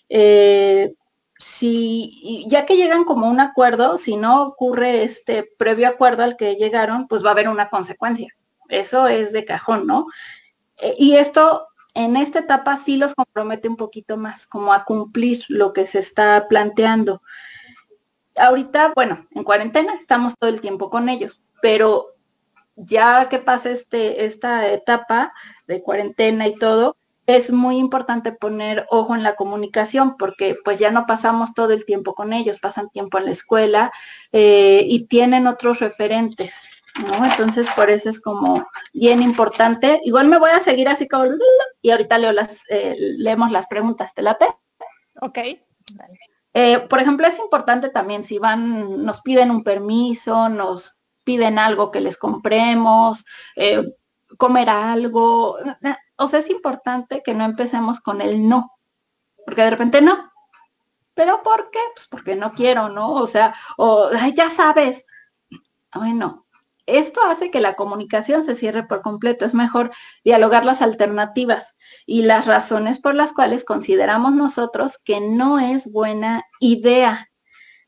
Eh, 0.10 0.93
si, 1.39 2.45
ya 2.50 2.65
que 2.65 2.76
llegan 2.76 3.06
como 3.06 3.30
un 3.30 3.39
acuerdo, 3.39 3.98
si 3.98 4.17
no 4.17 4.43
ocurre 4.43 5.04
este 5.04 5.50
previo 5.58 5.88
acuerdo 5.88 6.24
al 6.24 6.36
que 6.36 6.56
llegaron, 6.56 7.08
pues 7.08 7.24
va 7.24 7.30
a 7.30 7.32
haber 7.32 7.48
una 7.48 7.69
consecuencia. 7.69 8.36
Eso 8.67 9.08
es 9.08 9.32
de 9.32 9.45
cajón, 9.45 9.88
¿no? 9.88 10.08
Eh, 10.78 10.95
y 10.98 11.15
esto 11.15 11.65
en 11.93 12.17
esta 12.17 12.39
etapa 12.39 12.76
sí 12.76 12.98
los 12.98 13.15
compromete 13.15 13.69
un 13.69 13.78
poquito 13.78 14.17
más, 14.17 14.45
como 14.45 14.74
a 14.74 14.84
cumplir 14.84 15.45
lo 15.48 15.71
que 15.71 15.86
se 15.86 16.00
está 16.00 16.48
planteando. 16.50 17.21
Ahorita, 18.36 18.91
bueno, 18.93 19.26
en 19.32 19.45
cuarentena 19.45 19.93
estamos 19.93 20.36
todo 20.38 20.50
el 20.50 20.60
tiempo 20.60 20.89
con 20.89 21.08
ellos, 21.08 21.45
pero 21.62 22.14
ya 22.76 23.30
que 23.30 23.40
pasa 23.40 23.70
este, 23.72 24.26
esta 24.26 24.72
etapa 24.72 25.34
de 25.68 25.82
cuarentena 25.82 26.48
y 26.48 26.56
todo, 26.56 26.98
es 27.28 27.52
muy 27.52 27.78
importante 27.78 28.32
poner 28.32 28.86
ojo 28.90 29.16
en 29.16 29.24
la 29.24 29.36
comunicación 29.36 30.16
porque 30.18 30.58
pues 30.64 30.78
ya 30.78 30.92
no 30.92 31.06
pasamos 31.08 31.54
todo 31.54 31.74
el 31.74 31.86
tiempo 31.86 32.14
con 32.14 32.34
ellos, 32.34 32.60
pasan 32.60 32.90
tiempo 32.90 33.18
en 33.18 33.26
la 33.26 33.32
escuela 33.32 33.92
eh, 34.32 34.84
y 34.86 35.08
tienen 35.08 35.48
otros 35.48 35.80
referentes. 35.80 36.68
¿no? 37.02 37.26
Entonces, 37.26 37.68
por 37.76 37.90
eso 37.90 38.10
es 38.10 38.22
como 38.22 38.68
bien 38.94 39.22
importante. 39.22 40.00
Igual 40.04 40.28
me 40.28 40.38
voy 40.38 40.52
a 40.52 40.60
seguir 40.60 40.88
así 40.88 41.08
como, 41.08 41.26
y 41.82 41.90
ahorita 41.90 42.18
leo 42.18 42.32
las, 42.32 42.64
eh, 42.70 42.96
leemos 42.98 43.52
las 43.52 43.68
preguntas, 43.68 44.14
¿te 44.14 44.22
late? 44.22 44.46
Ok. 45.22 45.40
Eh, 46.54 46.80
por 46.80 47.00
ejemplo, 47.00 47.28
es 47.28 47.38
importante 47.38 47.90
también 47.90 48.24
si 48.24 48.40
van, 48.40 49.04
nos 49.04 49.20
piden 49.22 49.52
un 49.52 49.64
permiso, 49.64 50.48
nos 50.48 50.94
piden 51.26 51.60
algo 51.60 51.92
que 51.92 52.00
les 52.00 52.18
compremos, 52.18 53.26
eh, 53.58 53.84
comer 54.38 54.70
algo. 54.70 55.58
O 56.16 56.28
sea, 56.28 56.40
es 56.40 56.50
importante 56.50 57.22
que 57.24 57.34
no 57.34 57.44
empecemos 57.44 58.00
con 58.00 58.22
el 58.22 58.48
no, 58.48 58.72
porque 59.46 59.64
de 59.64 59.72
repente 59.72 60.02
no. 60.02 60.32
¿Pero 61.14 61.42
por 61.44 61.72
qué? 61.72 61.80
Pues 61.94 62.08
porque 62.08 62.36
no 62.36 62.54
quiero, 62.54 62.90
¿no? 62.90 63.12
O 63.14 63.28
sea, 63.28 63.56
o 63.78 64.10
ya 64.36 64.50
sabes. 64.50 65.06
Bueno, 65.94 66.46
esto 66.86 67.22
hace 67.30 67.50
que 67.50 67.62
la 67.62 67.76
comunicación 67.76 68.44
se 68.44 68.56
cierre 68.56 68.84
por 68.84 69.02
completo. 69.02 69.46
Es 69.46 69.54
mejor 69.54 69.92
dialogar 70.24 70.66
las 70.66 70.82
alternativas 70.82 71.78
y 72.06 72.24
las 72.24 72.46
razones 72.46 73.00
por 73.00 73.16
las 73.16 73.34
cuales 73.34 73.66
consideramos 73.66 74.34
nosotros 74.34 74.98
que 74.98 75.22
no 75.22 75.60
es 75.60 75.92
buena 75.92 76.44
idea, 76.60 77.30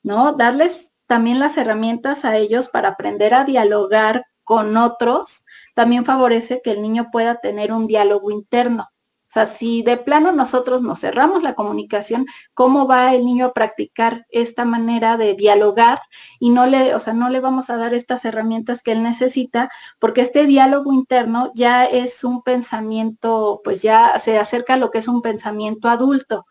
¿no? 0.04 0.34
Darles 0.34 0.94
también 1.08 1.40
las 1.40 1.58
herramientas 1.58 2.26
a 2.26 2.38
ellos 2.38 2.68
para 2.68 2.90
aprender 2.90 3.34
a 3.34 3.46
dialogar 3.46 4.26
con 4.44 4.78
otros 4.78 5.44
también 5.74 6.06
favorece 6.06 6.62
que 6.64 6.72
el 6.72 6.82
niño 6.82 7.10
pueda 7.12 7.36
tener 7.36 7.72
un 7.72 7.86
diálogo 7.86 8.32
interno. 8.32 8.88
O 9.28 9.30
sea, 9.30 9.46
si 9.46 9.84
de 9.84 9.98
plano 9.98 10.32
nosotros 10.32 10.82
nos 10.82 11.02
cerramos 11.02 11.44
la 11.44 11.54
comunicación, 11.54 12.26
¿cómo 12.54 12.88
va 12.88 13.14
el 13.14 13.26
niño 13.26 13.48
a 13.48 13.54
practicar 13.54 14.26
esta 14.30 14.64
manera 14.64 15.18
de 15.18 15.34
dialogar? 15.34 16.00
Y 16.40 16.50
no 16.50 16.66
le, 16.66 16.96
o 16.96 17.00
sea, 17.00 17.14
no 17.14 17.30
le 17.30 17.42
vamos 17.42 17.70
a 17.70 17.76
dar 17.76 17.94
estas 17.94 18.24
herramientas 18.24 18.82
que 18.82 18.94
él 18.94 19.04
necesita, 19.04 19.70
porque 20.00 20.22
este 20.22 20.46
diálogo 20.46 20.94
interno 20.94 21.52
ya 21.56 21.84
es 21.84 22.24
un 22.24 22.42
pensamiento, 22.42 23.60
pues 23.66 23.82
ya 23.82 24.18
se 24.18 24.40
acerca 24.40 24.76
a 24.76 24.78
lo 24.78 24.92
que 24.92 25.00
es 25.00 25.10
un 25.10 25.22
pensamiento 25.22 25.90
adulto 25.90 26.46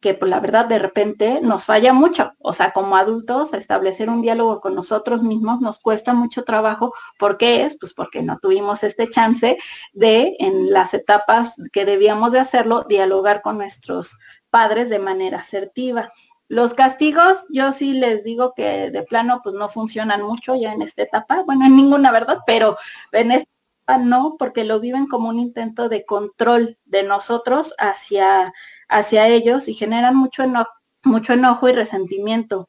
que 0.00 0.14
pues, 0.14 0.30
la 0.30 0.40
verdad 0.40 0.66
de 0.66 0.78
repente 0.78 1.40
nos 1.42 1.64
falla 1.64 1.92
mucho. 1.92 2.32
O 2.38 2.52
sea, 2.52 2.72
como 2.72 2.96
adultos, 2.96 3.52
establecer 3.52 4.08
un 4.08 4.22
diálogo 4.22 4.60
con 4.60 4.74
nosotros 4.74 5.22
mismos 5.22 5.60
nos 5.60 5.80
cuesta 5.80 6.14
mucho 6.14 6.44
trabajo. 6.44 6.94
¿Por 7.18 7.36
qué 7.36 7.64
es? 7.64 7.76
Pues 7.78 7.94
porque 7.94 8.22
no 8.22 8.38
tuvimos 8.38 8.84
este 8.84 9.08
chance 9.08 9.58
de, 9.92 10.36
en 10.38 10.72
las 10.72 10.94
etapas 10.94 11.56
que 11.72 11.84
debíamos 11.84 12.32
de 12.32 12.40
hacerlo, 12.40 12.84
dialogar 12.88 13.42
con 13.42 13.58
nuestros 13.58 14.16
padres 14.50 14.88
de 14.88 14.98
manera 14.98 15.40
asertiva. 15.40 16.12
Los 16.48 16.72
castigos, 16.72 17.44
yo 17.50 17.72
sí 17.72 17.92
les 17.92 18.24
digo 18.24 18.54
que 18.54 18.90
de 18.90 19.02
plano 19.02 19.40
pues 19.42 19.54
no 19.54 19.68
funcionan 19.68 20.22
mucho 20.22 20.54
ya 20.54 20.72
en 20.72 20.80
esta 20.80 21.02
etapa, 21.02 21.42
bueno, 21.44 21.66
en 21.66 21.76
ninguna 21.76 22.10
verdad, 22.10 22.38
pero 22.46 22.78
en 23.12 23.32
esta 23.32 23.50
etapa 23.84 24.02
no, 24.02 24.36
porque 24.38 24.64
lo 24.64 24.80
viven 24.80 25.08
como 25.08 25.28
un 25.28 25.38
intento 25.40 25.90
de 25.90 26.06
control 26.06 26.78
de 26.86 27.02
nosotros 27.02 27.74
hacia 27.78 28.52
hacia 28.88 29.28
ellos 29.28 29.68
y 29.68 29.74
generan 29.74 30.16
mucho 30.16 30.42
enojo, 30.42 30.72
mucho 31.04 31.34
enojo 31.34 31.68
y 31.68 31.72
resentimiento. 31.72 32.68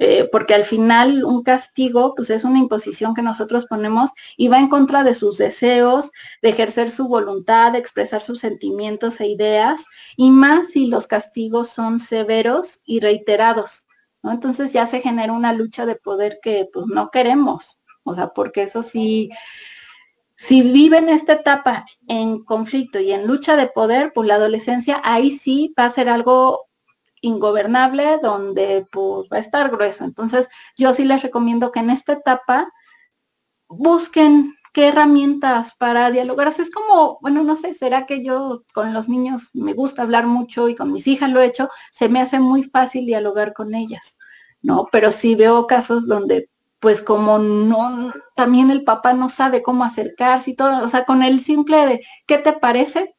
Eh, 0.00 0.28
porque 0.30 0.54
al 0.54 0.64
final 0.64 1.24
un 1.24 1.42
castigo 1.42 2.14
pues 2.14 2.30
es 2.30 2.44
una 2.44 2.60
imposición 2.60 3.14
que 3.14 3.22
nosotros 3.22 3.66
ponemos 3.66 4.10
y 4.36 4.46
va 4.46 4.60
en 4.60 4.68
contra 4.68 5.02
de 5.02 5.12
sus 5.12 5.38
deseos, 5.38 6.12
de 6.40 6.50
ejercer 6.50 6.92
su 6.92 7.08
voluntad, 7.08 7.72
de 7.72 7.78
expresar 7.78 8.22
sus 8.22 8.38
sentimientos 8.38 9.20
e 9.20 9.26
ideas, 9.26 9.86
y 10.16 10.30
más 10.30 10.68
si 10.70 10.86
los 10.86 11.08
castigos 11.08 11.70
son 11.70 11.98
severos 11.98 12.80
y 12.84 13.00
reiterados. 13.00 13.86
¿no? 14.22 14.30
Entonces 14.30 14.72
ya 14.72 14.86
se 14.86 15.00
genera 15.00 15.32
una 15.32 15.52
lucha 15.52 15.84
de 15.84 15.96
poder 15.96 16.38
que 16.40 16.68
pues 16.72 16.86
no 16.86 17.10
queremos, 17.10 17.82
o 18.04 18.14
sea, 18.14 18.28
porque 18.28 18.62
eso 18.62 18.82
sí, 18.82 19.30
si 20.40 20.62
viven 20.62 21.08
esta 21.08 21.32
etapa 21.32 21.84
en 22.06 22.44
conflicto 22.44 23.00
y 23.00 23.10
en 23.10 23.26
lucha 23.26 23.56
de 23.56 23.66
poder, 23.66 24.12
pues 24.14 24.28
la 24.28 24.36
adolescencia 24.36 25.00
ahí 25.02 25.36
sí 25.36 25.74
va 25.76 25.86
a 25.86 25.90
ser 25.90 26.08
algo 26.08 26.68
ingobernable 27.20 28.20
donde 28.22 28.86
pues 28.92 29.26
va 29.32 29.38
a 29.38 29.40
estar 29.40 29.68
grueso. 29.68 30.04
Entonces 30.04 30.48
yo 30.76 30.92
sí 30.92 31.04
les 31.04 31.22
recomiendo 31.22 31.72
que 31.72 31.80
en 31.80 31.90
esta 31.90 32.12
etapa 32.12 32.72
busquen 33.68 34.54
qué 34.72 34.88
herramientas 34.88 35.74
para 35.76 36.12
dialogar. 36.12 36.46
es 36.46 36.70
como, 36.70 37.18
bueno, 37.20 37.42
no 37.42 37.56
sé, 37.56 37.74
será 37.74 38.06
que 38.06 38.22
yo 38.24 38.62
con 38.72 38.94
los 38.94 39.08
niños 39.08 39.50
me 39.54 39.72
gusta 39.72 40.02
hablar 40.02 40.28
mucho 40.28 40.68
y 40.68 40.76
con 40.76 40.92
mis 40.92 41.08
hijas 41.08 41.30
lo 41.30 41.40
he 41.40 41.46
hecho, 41.46 41.68
se 41.90 42.08
me 42.08 42.20
hace 42.20 42.38
muy 42.38 42.62
fácil 42.62 43.06
dialogar 43.06 43.54
con 43.54 43.74
ellas, 43.74 44.16
¿no? 44.62 44.86
Pero 44.92 45.10
sí 45.10 45.34
veo 45.34 45.66
casos 45.66 46.06
donde 46.06 46.48
pues 46.80 47.02
como 47.02 47.38
no, 47.38 48.12
también 48.34 48.70
el 48.70 48.84
papá 48.84 49.12
no 49.12 49.28
sabe 49.28 49.62
cómo 49.62 49.84
acercarse 49.84 50.50
y 50.50 50.56
todo, 50.56 50.84
o 50.84 50.88
sea, 50.88 51.04
con 51.04 51.22
el 51.22 51.40
simple 51.40 51.86
de, 51.86 52.06
¿qué 52.26 52.38
te 52.38 52.52
parece? 52.52 53.14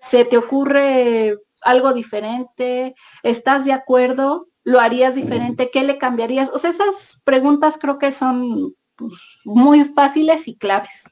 ¿Se 0.00 0.24
te 0.24 0.36
ocurre 0.36 1.36
algo 1.62 1.92
diferente? 1.92 2.94
¿Estás 3.22 3.64
de 3.64 3.72
acuerdo? 3.72 4.48
¿Lo 4.62 4.80
harías 4.80 5.14
diferente? 5.14 5.70
¿Qué 5.70 5.82
le 5.82 5.96
cambiarías? 5.96 6.50
O 6.50 6.58
sea, 6.58 6.70
esas 6.70 7.20
preguntas 7.24 7.78
creo 7.80 7.98
que 7.98 8.12
son 8.12 8.74
pues, 8.96 9.14
muy 9.44 9.84
fáciles 9.84 10.46
y 10.46 10.56
claves. 10.56 11.04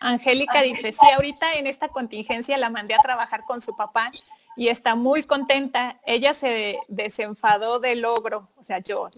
Angélica 0.00 0.62
dice, 0.62 0.92
sí, 0.92 1.06
ahorita 1.14 1.54
en 1.54 1.66
esta 1.66 1.88
contingencia 1.88 2.56
la 2.56 2.70
mandé 2.70 2.94
a 2.94 2.98
trabajar 2.98 3.44
con 3.44 3.62
su 3.62 3.76
papá 3.76 4.10
y 4.58 4.68
está 4.68 4.96
muy 4.96 5.22
contenta. 5.22 6.00
Ella 6.04 6.34
se 6.34 6.80
desenfadó 6.88 7.78
del 7.78 8.00
logro, 8.00 8.48
o 8.56 8.64
sea, 8.64 8.80
yo, 8.80 9.08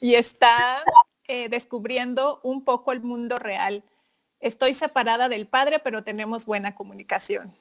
y 0.00 0.14
está 0.14 0.82
eh, 1.28 1.50
descubriendo 1.50 2.40
un 2.42 2.64
poco 2.64 2.92
el 2.92 3.02
mundo 3.02 3.38
real. 3.38 3.84
Estoy 4.40 4.72
separada 4.72 5.28
del 5.28 5.46
padre, 5.46 5.80
pero 5.80 6.02
tenemos 6.02 6.46
buena 6.46 6.74
comunicación. 6.74 7.54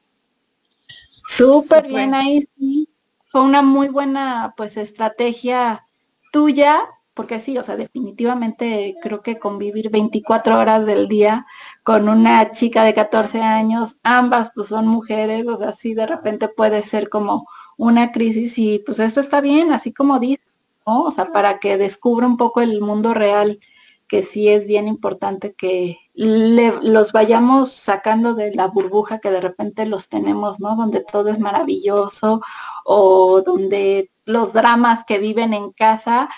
Súper 1.27 1.87
bien 1.87 2.13
ahí, 2.13 2.47
sí. 2.57 2.89
Fue 3.25 3.41
una 3.41 3.61
muy 3.61 3.89
buena, 3.89 4.53
pues, 4.55 4.77
estrategia 4.77 5.85
tuya 6.31 6.89
porque 7.13 7.39
sí, 7.39 7.57
o 7.57 7.63
sea, 7.63 7.75
definitivamente 7.77 8.95
creo 9.01 9.21
que 9.21 9.39
convivir 9.39 9.89
24 9.89 10.57
horas 10.57 10.85
del 10.85 11.07
día 11.07 11.45
con 11.83 12.09
una 12.09 12.51
chica 12.51 12.83
de 12.83 12.93
14 12.93 13.41
años, 13.41 13.97
ambas 14.03 14.51
pues 14.55 14.67
son 14.67 14.87
mujeres, 14.87 15.47
o 15.47 15.57
sea, 15.57 15.73
sí 15.73 15.93
de 15.93 16.07
repente 16.07 16.47
puede 16.47 16.81
ser 16.81 17.09
como 17.09 17.47
una 17.77 18.11
crisis 18.11 18.57
y 18.57 18.79
pues 18.79 18.99
esto 18.99 19.19
está 19.19 19.41
bien, 19.41 19.71
así 19.71 19.93
como 19.93 20.19
dice, 20.19 20.43
¿no? 20.87 21.03
O 21.03 21.11
sea, 21.11 21.31
para 21.31 21.59
que 21.59 21.77
descubra 21.77 22.27
un 22.27 22.37
poco 22.37 22.61
el 22.61 22.81
mundo 22.81 23.13
real, 23.13 23.59
que 24.07 24.21
sí 24.21 24.47
es 24.47 24.67
bien 24.67 24.87
importante 24.87 25.53
que 25.53 25.97
los 26.13 27.11
vayamos 27.13 27.71
sacando 27.73 28.35
de 28.35 28.53
la 28.53 28.67
burbuja 28.67 29.19
que 29.19 29.31
de 29.31 29.41
repente 29.41 29.85
los 29.85 30.09
tenemos, 30.09 30.59
¿no? 30.59 30.75
Donde 30.75 31.01
todo 31.01 31.29
es 31.29 31.39
maravilloso 31.39 32.41
o 32.85 33.41
donde 33.41 34.11
los 34.25 34.53
dramas 34.53 35.03
que 35.05 35.17
viven 35.17 35.53
en 35.53 35.71
casa 35.71 36.29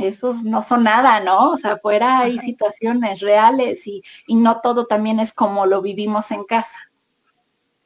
esos 0.00 0.44
no 0.44 0.62
son 0.62 0.84
nada, 0.84 1.20
¿no? 1.20 1.50
O 1.50 1.56
sea, 1.56 1.72
afuera 1.72 2.20
hay 2.20 2.38
situaciones 2.38 3.20
reales 3.20 3.86
y, 3.86 4.02
no 4.28 4.60
todo 4.60 4.86
también 4.86 5.20
es 5.20 5.32
como 5.32 5.66
lo 5.66 5.82
vivimos 5.82 6.30
en 6.30 6.44
casa. 6.44 6.78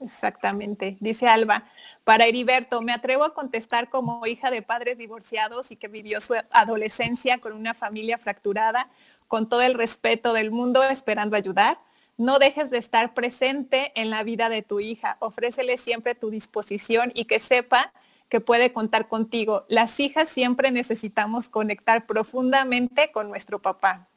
Exactamente, 0.01 0.97
dice 1.01 1.27
Alba. 1.29 1.65
Para 2.05 2.27
Heriberto, 2.27 2.81
me 2.81 2.93
atrevo 2.93 3.25
a 3.25 3.35
contestar 3.35 3.91
como 3.91 4.25
hija 4.27 4.51
de 4.51 4.63
padres 4.63 4.97
divorciados 4.97 5.71
y 5.71 5.77
que 5.77 5.89
vivió 5.89 6.21
su 6.21 6.35
adolescencia 6.51 7.39
con 7.39 7.53
una 7.53 7.75
familia 7.75 8.17
fracturada, 8.17 8.89
con 9.27 9.49
todo 9.49 9.63
el 9.63 9.75
respeto 9.75 10.33
del 10.33 10.51
mundo, 10.51 10.83
esperando 10.85 11.37
ayudar. 11.37 11.79
No 12.17 12.39
dejes 12.39 12.71
de 12.71 12.79
estar 12.79 13.13
presente 13.13 13.93
en 13.95 14.11
la 14.11 14.23
vida 14.23 14.49
de 14.49 14.63
tu 14.63 14.81
hija. 14.81 15.19
Ofrécele 15.21 15.77
siempre 15.77 16.15
tu 16.15 16.31
disposición 16.31 17.13
y 17.15 17.27
que 17.27 17.41
sepa 17.41 17.93
que 18.29 18.41
puede 18.41 18.73
contar 18.73 19.09
contigo. 19.09 19.65
Las 19.69 19.99
hijas 20.01 20.29
siempre 20.29 20.71
necesitamos 20.71 21.49
conectar 21.49 22.07
profundamente 22.07 23.11
con 23.13 23.29
nuestro 23.29 23.61
papá. 23.61 24.09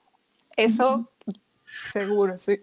Eso 0.57 1.07
seguro, 1.91 2.37
sí. 2.37 2.59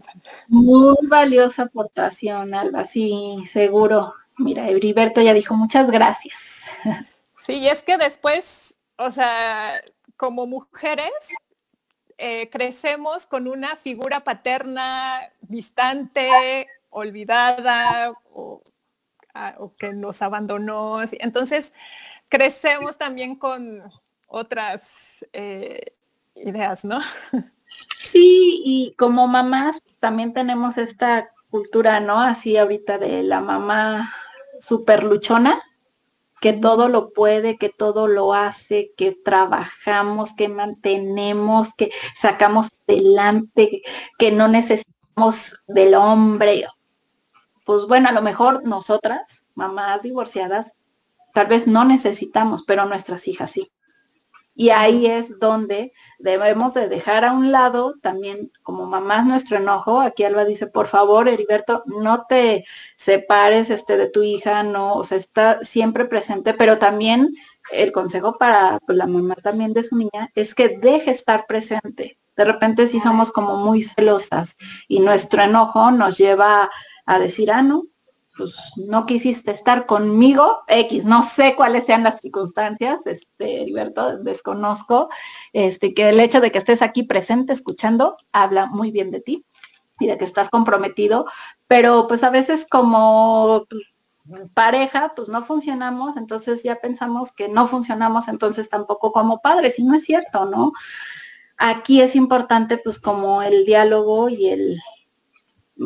Muy 0.48 0.96
valiosa 1.02 1.62
aportación, 1.64 2.54
Alba, 2.54 2.84
sí, 2.84 3.44
seguro. 3.46 4.14
Mira, 4.36 4.68
Heriberto 4.68 5.20
ya 5.20 5.34
dijo 5.34 5.54
muchas 5.54 5.90
gracias. 5.90 6.34
Sí, 7.44 7.54
y 7.54 7.68
es 7.68 7.82
que 7.82 7.96
después, 7.96 8.74
o 8.98 9.10
sea, 9.10 9.82
como 10.16 10.46
mujeres, 10.46 11.10
eh, 12.18 12.50
crecemos 12.50 13.26
con 13.26 13.48
una 13.48 13.76
figura 13.76 14.20
paterna 14.20 15.20
distante, 15.40 16.66
olvidada 16.90 18.12
o, 18.32 18.60
ah, 19.46 19.54
que 19.78 19.92
nos 19.92 20.22
abandonó. 20.22 21.00
Entonces, 21.12 21.72
crecemos 22.28 22.96
también 22.98 23.36
con 23.36 23.82
otras 24.28 24.82
eh, 25.32 25.94
ideas, 26.34 26.84
¿no? 26.84 27.00
Sí, 27.98 28.62
y 28.64 28.94
como 28.96 29.28
mamás 29.28 29.82
también 30.00 30.32
tenemos 30.32 30.78
esta 30.78 31.30
cultura, 31.50 32.00
¿no? 32.00 32.18
Así 32.18 32.56
ahorita 32.56 32.96
de 32.96 33.22
la 33.22 33.42
mamá 33.42 34.10
super 34.60 35.04
luchona, 35.04 35.62
que 36.40 36.52
todo 36.52 36.88
lo 36.88 37.12
puede, 37.12 37.56
que 37.58 37.68
todo 37.68 38.06
lo 38.06 38.32
hace, 38.32 38.92
que 38.96 39.12
trabajamos, 39.12 40.34
que 40.34 40.48
mantenemos, 40.48 41.74
que 41.74 41.90
sacamos 42.16 42.68
adelante, 42.86 43.82
que 44.18 44.30
no 44.30 44.48
necesitamos 44.48 45.60
del 45.66 45.94
hombre. 45.94 46.66
Pues 47.68 47.84
bueno, 47.84 48.08
a 48.08 48.12
lo 48.12 48.22
mejor 48.22 48.64
nosotras, 48.64 49.46
mamás 49.54 50.00
divorciadas, 50.00 50.72
tal 51.34 51.48
vez 51.48 51.66
no 51.66 51.84
necesitamos, 51.84 52.62
pero 52.66 52.86
nuestras 52.86 53.28
hijas 53.28 53.50
sí. 53.50 53.70
Y 54.54 54.70
ahí 54.70 55.04
es 55.04 55.38
donde 55.38 55.92
debemos 56.18 56.72
de 56.72 56.88
dejar 56.88 57.26
a 57.26 57.32
un 57.32 57.52
lado 57.52 57.96
también 58.00 58.50
como 58.62 58.86
mamás 58.86 59.26
nuestro 59.26 59.58
enojo. 59.58 60.00
Aquí 60.00 60.24
Alba 60.24 60.46
dice, 60.46 60.66
por 60.66 60.86
favor, 60.86 61.28
Heriberto, 61.28 61.82
no 61.84 62.24
te 62.26 62.64
separes 62.96 63.68
este, 63.68 63.98
de 63.98 64.08
tu 64.08 64.22
hija, 64.22 64.62
no, 64.62 64.94
o 64.94 65.04
sea, 65.04 65.18
está 65.18 65.62
siempre 65.62 66.06
presente, 66.06 66.54
pero 66.54 66.78
también 66.78 67.28
el 67.70 67.92
consejo 67.92 68.38
para 68.38 68.78
pues, 68.86 68.96
la 68.96 69.06
mamá 69.06 69.34
también 69.34 69.74
de 69.74 69.84
su 69.84 69.94
niña 69.94 70.30
es 70.34 70.54
que 70.54 70.78
deje 70.78 71.10
estar 71.10 71.44
presente. 71.46 72.18
De 72.34 72.44
repente 72.44 72.86
sí 72.86 72.98
somos 73.00 73.30
como 73.32 73.56
muy 73.56 73.82
celosas 73.82 74.56
y 74.86 75.00
nuestro 75.00 75.42
enojo 75.42 75.90
nos 75.90 76.16
lleva 76.16 76.70
a 77.08 77.18
decir, 77.18 77.50
ah, 77.50 77.62
no, 77.62 77.84
pues 78.36 78.54
no 78.76 79.06
quisiste 79.06 79.50
estar 79.50 79.86
conmigo, 79.86 80.62
X, 80.68 81.06
no 81.06 81.22
sé 81.22 81.56
cuáles 81.56 81.86
sean 81.86 82.04
las 82.04 82.20
circunstancias, 82.20 83.06
este, 83.06 83.62
Heriberto, 83.62 84.18
desconozco, 84.18 85.08
este, 85.54 85.94
que 85.94 86.10
el 86.10 86.20
hecho 86.20 86.42
de 86.42 86.52
que 86.52 86.58
estés 86.58 86.82
aquí 86.82 87.04
presente, 87.04 87.54
escuchando, 87.54 88.18
habla 88.30 88.66
muy 88.66 88.90
bien 88.90 89.10
de 89.10 89.20
ti 89.20 89.46
y 89.98 90.06
de 90.06 90.18
que 90.18 90.24
estás 90.24 90.50
comprometido, 90.50 91.24
pero 91.66 92.06
pues 92.08 92.22
a 92.22 92.28
veces 92.28 92.66
como 92.70 93.64
pues, 93.70 93.84
pareja, 94.52 95.14
pues 95.16 95.28
no 95.30 95.42
funcionamos, 95.42 96.18
entonces 96.18 96.62
ya 96.62 96.76
pensamos 96.76 97.32
que 97.32 97.48
no 97.48 97.68
funcionamos, 97.68 98.28
entonces 98.28 98.68
tampoco 98.68 99.12
como 99.12 99.40
padres, 99.40 99.78
y 99.78 99.82
no 99.82 99.94
es 99.94 100.04
cierto, 100.04 100.44
¿no? 100.44 100.72
Aquí 101.56 102.02
es 102.02 102.14
importante 102.14 102.76
pues 102.76 102.98
como 103.00 103.42
el 103.42 103.64
diálogo 103.64 104.28
y 104.28 104.48
el, 104.48 104.78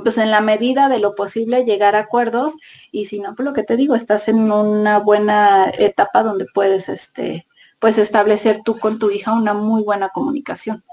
pues 0.03 0.19
en 0.19 0.31
la 0.31 0.41
medida 0.41 0.89
de 0.89 0.99
lo 0.99 1.15
posible 1.15 1.65
llegar 1.65 1.95
a 1.95 2.01
acuerdos 2.01 2.55
y 2.91 3.07
si 3.07 3.21
no, 3.21 3.35
pues 3.35 3.45
lo 3.45 3.53
que 3.53 3.63
te 3.63 3.77
digo, 3.77 3.95
estás 3.95 4.29
en 4.29 4.51
una 4.51 4.99
buena 4.99 5.71
etapa 5.79 6.23
donde 6.23 6.47
puedes 6.53 6.89
este 6.89 7.47
pues 7.79 7.99
establecer 7.99 8.63
tú 8.63 8.79
con 8.79 9.01
tu 9.01 9.11
hija 9.11 9.33
una 9.33 9.55
muy 9.55 9.83
buena 9.83 10.11
comunicación. 10.11 10.85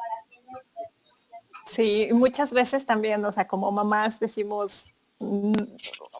Sí, 1.66 2.10
muchas 2.12 2.52
veces 2.52 2.84
también, 2.84 3.24
o 3.24 3.32
sea, 3.32 3.47
como 3.47 3.72
mamás 3.72 4.20
decimos, 4.20 4.91
mm, 5.20 5.54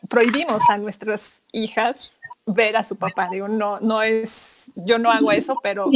prohibimos 0.08 0.62
a 0.70 0.78
nuestras 0.78 1.42
hijas 1.50 2.12
ver 2.46 2.76
a 2.76 2.84
su 2.84 2.94
papá. 2.94 3.28
Digo, 3.32 3.48
no, 3.48 3.80
no 3.80 4.00
es, 4.02 4.66
yo 4.76 5.00
no 5.00 5.10
hago 5.10 5.32
eso, 5.32 5.56
pero 5.60 5.90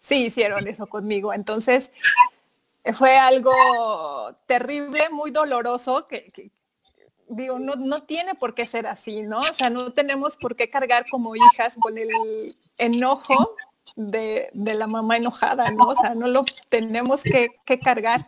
sí 0.00 0.26
hicieron 0.26 0.68
eso 0.68 0.86
conmigo. 0.86 1.34
Entonces, 1.34 1.90
fue 2.94 3.16
algo 3.16 3.52
terrible, 4.46 5.08
muy 5.10 5.30
doloroso, 5.30 6.06
que, 6.06 6.52
digo, 7.28 7.58
no, 7.58 7.76
no, 7.76 8.02
tiene 8.04 8.34
por 8.34 8.54
qué 8.54 8.66
ser 8.66 8.86
así, 8.86 9.22
¿no? 9.22 9.40
O 9.40 9.54
sea, 9.54 9.70
no 9.70 9.92
tenemos 9.92 10.36
por 10.36 10.56
qué 10.56 10.70
cargar 10.70 11.04
como 11.10 11.36
hijas 11.36 11.74
con 11.80 11.98
el 11.98 12.08
enojo 12.78 13.54
de, 13.96 14.50
la 14.54 14.86
mamá 14.86 15.16
enojada, 15.16 15.70
¿no? 15.70 15.88
O 15.88 15.96
sea, 15.96 16.14
no 16.14 16.26
lo 16.26 16.44
tenemos 16.68 17.22
que, 17.22 17.50
cargar. 17.80 18.26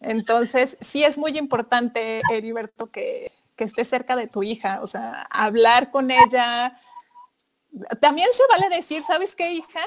Entonces, 0.00 0.76
sí 0.80 1.04
es 1.04 1.18
muy 1.18 1.36
importante, 1.36 2.20
Heriberto, 2.30 2.90
que, 2.90 3.32
que 3.56 3.64
estés 3.64 3.88
cerca 3.88 4.16
de 4.16 4.28
tu 4.28 4.42
hija, 4.42 4.80
o 4.82 4.86
sea, 4.86 5.26
hablar 5.30 5.90
con 5.90 6.10
ella. 6.10 6.80
También 8.00 8.28
se 8.32 8.42
vale 8.48 8.74
decir, 8.74 9.04
¿sabes 9.04 9.34
qué, 9.34 9.52
hija? 9.52 9.80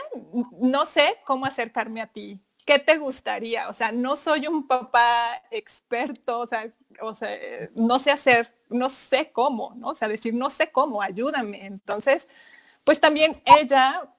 No 0.60 0.86
sé 0.86 1.18
cómo 1.26 1.46
acercarme 1.46 2.02
a 2.02 2.08
ti 2.08 2.40
¿qué 2.72 2.80
te 2.80 2.98
gustaría? 2.98 3.68
O 3.68 3.74
sea, 3.74 3.92
no 3.92 4.16
soy 4.16 4.48
un 4.48 4.66
papá 4.66 5.42
experto, 5.52 6.40
o 6.40 6.48
sea, 6.48 6.72
o 7.02 7.14
sea, 7.14 7.38
no 7.76 8.00
sé 8.00 8.12
hacer, 8.12 8.56
no 8.70 8.90
sé 8.90 9.30
cómo, 9.34 9.74
¿no? 9.76 9.90
O 9.90 9.96
sea, 9.96 10.08
decir, 10.08 10.34
no 10.34 10.50
sé 10.50 10.72
cómo, 10.72 11.02
ayúdame. 11.02 11.66
Entonces, 11.66 12.30
pues 12.86 13.02
también 13.02 13.34
ella 13.46 14.10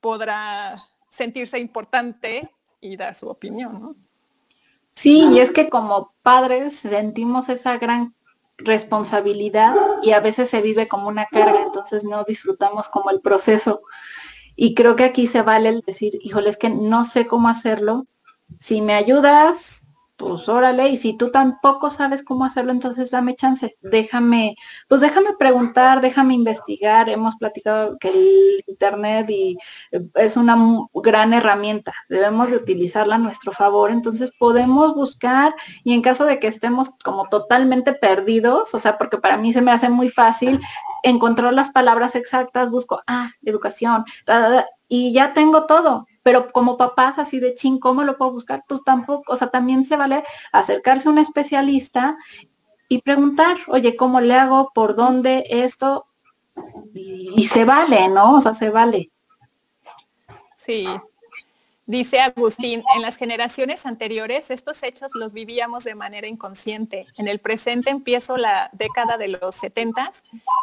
podrá 0.00 0.88
sentirse 1.08 1.60
importante 1.60 2.50
y 2.80 2.96
dar 2.96 3.14
su 3.14 3.28
opinión, 3.28 3.80
¿no? 3.80 3.94
Sí, 4.92 5.28
y 5.30 5.38
es 5.38 5.52
que 5.52 5.68
como 5.68 6.12
padres 6.22 6.80
sentimos 6.80 7.48
esa 7.48 7.78
gran 7.78 8.16
responsabilidad 8.58 9.76
y 10.02 10.12
a 10.12 10.20
veces 10.20 10.50
se 10.50 10.60
vive 10.60 10.88
como 10.88 11.06
una 11.06 11.26
carga, 11.26 11.62
entonces 11.62 12.02
no 12.02 12.24
disfrutamos 12.24 12.88
como 12.88 13.10
el 13.10 13.20
proceso. 13.20 13.82
Y 14.62 14.74
creo 14.74 14.94
que 14.94 15.04
aquí 15.04 15.26
se 15.26 15.40
vale 15.40 15.70
el 15.70 15.80
decir, 15.80 16.18
híjole, 16.20 16.50
es 16.50 16.58
que 16.58 16.68
no 16.68 17.04
sé 17.06 17.26
cómo 17.26 17.48
hacerlo. 17.48 18.06
Si 18.58 18.82
me 18.82 18.92
ayudas, 18.92 19.88
pues 20.20 20.50
órale, 20.50 20.90
y 20.90 20.98
si 20.98 21.16
tú 21.16 21.30
tampoco 21.30 21.90
sabes 21.90 22.22
cómo 22.22 22.44
hacerlo, 22.44 22.72
entonces 22.72 23.10
dame 23.10 23.34
chance, 23.34 23.78
déjame, 23.80 24.54
pues 24.86 25.00
déjame 25.00 25.30
preguntar, 25.38 26.02
déjame 26.02 26.34
investigar, 26.34 27.08
hemos 27.08 27.36
platicado 27.36 27.96
que 27.98 28.10
el 28.10 28.64
internet 28.66 29.30
y 29.30 29.56
eh, 29.92 30.02
es 30.16 30.36
una 30.36 30.58
gran 30.92 31.32
herramienta, 31.32 31.94
debemos 32.10 32.50
de 32.50 32.58
utilizarla 32.58 33.14
a 33.14 33.18
nuestro 33.18 33.52
favor, 33.52 33.90
entonces 33.90 34.30
podemos 34.38 34.94
buscar 34.94 35.54
y 35.84 35.94
en 35.94 36.02
caso 36.02 36.26
de 36.26 36.38
que 36.38 36.48
estemos 36.48 36.90
como 37.02 37.26
totalmente 37.30 37.94
perdidos, 37.94 38.74
o 38.74 38.78
sea, 38.78 38.98
porque 38.98 39.16
para 39.16 39.38
mí 39.38 39.54
se 39.54 39.62
me 39.62 39.72
hace 39.72 39.88
muy 39.88 40.10
fácil 40.10 40.60
encontrar 41.02 41.54
las 41.54 41.70
palabras 41.70 42.14
exactas, 42.14 42.68
busco, 42.68 43.00
ah, 43.06 43.30
educación, 43.42 44.04
y 44.86 45.14
ya 45.14 45.32
tengo 45.32 45.64
todo, 45.64 46.06
pero 46.22 46.50
como 46.52 46.76
papás 46.76 47.18
así 47.18 47.40
de 47.40 47.54
ching, 47.54 47.78
¿cómo 47.78 48.02
lo 48.02 48.16
puedo 48.16 48.32
buscar? 48.32 48.64
Pues 48.68 48.82
tampoco, 48.84 49.32
o 49.32 49.36
sea, 49.36 49.48
también 49.48 49.84
se 49.84 49.96
vale 49.96 50.24
acercarse 50.52 51.08
a 51.08 51.12
un 51.12 51.18
especialista 51.18 52.16
y 52.88 53.02
preguntar, 53.02 53.56
oye, 53.68 53.96
¿cómo 53.96 54.20
le 54.20 54.34
hago? 54.34 54.70
¿Por 54.74 54.94
dónde 54.96 55.44
esto? 55.48 56.06
Y, 56.94 57.46
se 57.46 57.64
vale, 57.64 58.08
¿no? 58.08 58.34
O 58.34 58.40
sea, 58.40 58.52
se 58.52 58.70
vale. 58.70 59.10
Sí, 60.56 60.86
Dice 61.90 62.20
Agustín, 62.20 62.84
en 62.94 63.02
las 63.02 63.16
generaciones 63.16 63.84
anteriores 63.84 64.52
estos 64.52 64.80
hechos 64.84 65.10
los 65.12 65.32
vivíamos 65.32 65.82
de 65.82 65.96
manera 65.96 66.28
inconsciente. 66.28 67.08
En 67.18 67.26
el 67.26 67.40
presente 67.40 67.90
empiezo 67.90 68.36
la 68.36 68.70
década 68.72 69.16
de 69.16 69.26
los 69.26 69.56
70. 69.56 70.12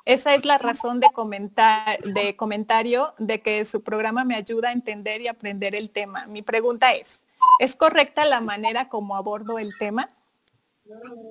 Esa 0.06 0.36
es 0.36 0.46
la 0.46 0.58
razón 0.58 1.02
de, 1.02 1.10
comentar, 1.12 2.02
de 2.02 2.38
comentario 2.38 3.14
de 3.18 3.42
que 3.42 3.66
su 3.66 3.84
programa 3.84 4.24
me 4.24 4.36
ayuda 4.36 4.70
a 4.70 4.72
entender 4.72 5.20
y 5.20 5.28
aprender 5.28 5.76
el 5.76 5.90
tema. 5.90 6.28
Mi 6.28 6.44
pregunta 6.44 6.94
es, 6.94 7.26
¿es 7.60 7.76
correcta 7.76 8.24
la 8.24 8.40
manera 8.40 8.88
como 8.88 9.18
abordo 9.18 9.60
el 9.60 9.78
tema? 9.78 10.10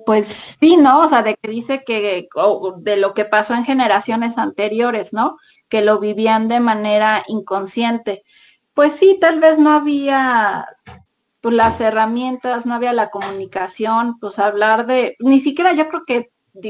Pues 0.05 0.57
sí, 0.59 0.77
¿no? 0.77 1.05
O 1.05 1.09
sea, 1.09 1.23
de 1.23 1.33
que 1.33 1.49
dice 1.49 1.83
que 1.83 2.29
de 2.77 2.97
lo 2.97 3.15
que 3.15 3.25
pasó 3.25 3.55
en 3.55 3.65
generaciones 3.65 4.37
anteriores, 4.37 5.11
¿no? 5.11 5.39
Que 5.69 5.81
lo 5.81 5.97
vivían 5.97 6.49
de 6.49 6.59
manera 6.59 7.23
inconsciente 7.27 8.23
pues 8.77 8.93
sí, 8.93 9.17
tal 9.19 9.39
vez 9.39 9.57
no 9.57 9.71
había 9.71 10.67
pues, 11.41 11.55
las 11.55 11.81
herramientas, 11.81 12.67
no 12.67 12.75
había 12.75 12.93
la 12.93 13.09
comunicación, 13.09 14.19
pues 14.19 14.37
hablar 14.37 14.85
de, 14.85 15.15
ni 15.17 15.39
siquiera 15.39 15.73
yo 15.73 15.89
creo 15.89 16.05
que 16.05 16.29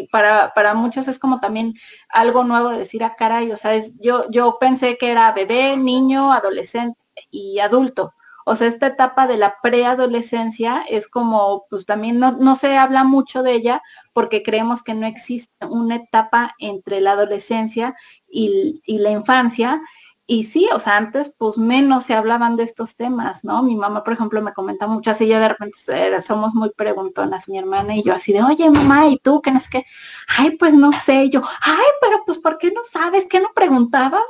para, 0.10 0.53
para 0.55 0.74
muchos 0.74 1.10
es 1.10 1.20
como 1.20 1.41
también 1.41 1.74
algo 2.08 2.45
nuevo 2.45 2.70
de 2.70 2.78
decir, 2.78 3.03
a 3.03 3.08
ah, 3.08 3.16
caray, 3.18 3.51
o 3.51 3.58
sea, 3.58 3.76
es, 3.76 3.93
yo, 3.99 4.24
yo 4.32 4.58
pensé 4.58 4.97
que 4.97 5.12
era 5.12 5.34
bebé, 5.34 5.76
niño, 5.76 6.32
adolescente 6.32 6.97
y 7.30 7.60
adulto. 7.60 8.14
O 8.45 8.55
sea, 8.55 8.68
esta 8.68 8.88
etapa 8.88 9.28
de 9.28 9.36
la 9.36 9.58
preadolescencia 9.62 10.86
es 10.88 11.10
como, 11.10 11.66
pues 11.70 11.86
también 11.86 12.20
no, 12.20 12.32
no, 12.32 12.55
se 12.55 12.78
habla 12.78 13.03
mucho 13.03 13.43
de 13.43 13.51
ella 13.51 13.82
porque 14.14 14.43
creemos 14.43 14.82
que 14.82 14.93
no 14.93 15.08
existe 15.08 15.66
una 15.66 15.95
etapa 15.95 16.55
entre 16.58 17.01
la 17.01 17.12
adolescencia 17.12 17.97
y, 18.30 18.80
y 18.86 18.99
la 18.99 19.12
infancia 19.12 19.82
y 20.30 20.43
sí, 20.43 20.67
o 20.73 20.80
sea, 20.80 20.97
antes 20.97 21.34
pues 21.38 21.57
menos 21.57 22.03
se 22.03 22.13
hablaban 22.13 22.57
de 22.57 22.63
estos 22.63 22.97
temas, 22.97 23.45
¿no? 23.45 23.63
Mi 23.63 23.78
mamá, 23.78 24.03
por 24.03 24.11
ejemplo, 24.13 24.41
me 24.41 24.53
comenta 24.53 24.86
mucho, 24.86 25.11
así 25.11 25.25
ya 25.25 25.39
de 25.39 25.47
repente 25.47 25.78
eh, 25.88 26.21
somos 26.21 26.53
muy 26.53 26.69
preguntonas, 26.71 27.47
mi 27.47 27.57
hermana 27.57 27.95
y 27.95 28.03
yo, 28.03 28.13
así 28.13 28.34
de, 28.34 28.43
oye, 28.43 28.69
mamá, 28.69 29.07
¿y 29.07 29.17
tú 29.19 29.41
qué 29.41 29.51
es 29.51 29.69
que? 29.69 29.86
Ay, 30.28 30.57
pues 30.57 30.73
no 30.73 30.91
sé, 30.91 31.30
yo, 31.30 31.41
ay, 31.61 31.86
pero 32.01 32.23
pues, 32.25 32.39
¿por 32.39 32.57
qué 32.57 32.71
no 32.71 32.82
sabes? 32.91 33.25
¿Qué 33.30 33.39
no 33.39 33.47
preguntabas? 33.55 34.25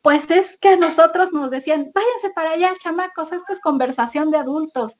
Pues 0.00 0.30
es 0.30 0.56
que 0.58 0.70
a 0.70 0.76
nosotros 0.76 1.32
nos 1.32 1.50
decían, 1.50 1.90
váyanse 1.92 2.30
para 2.34 2.52
allá, 2.52 2.72
chamacos, 2.80 3.32
esto 3.32 3.52
es 3.52 3.60
conversación 3.60 4.30
de 4.30 4.38
adultos. 4.38 4.98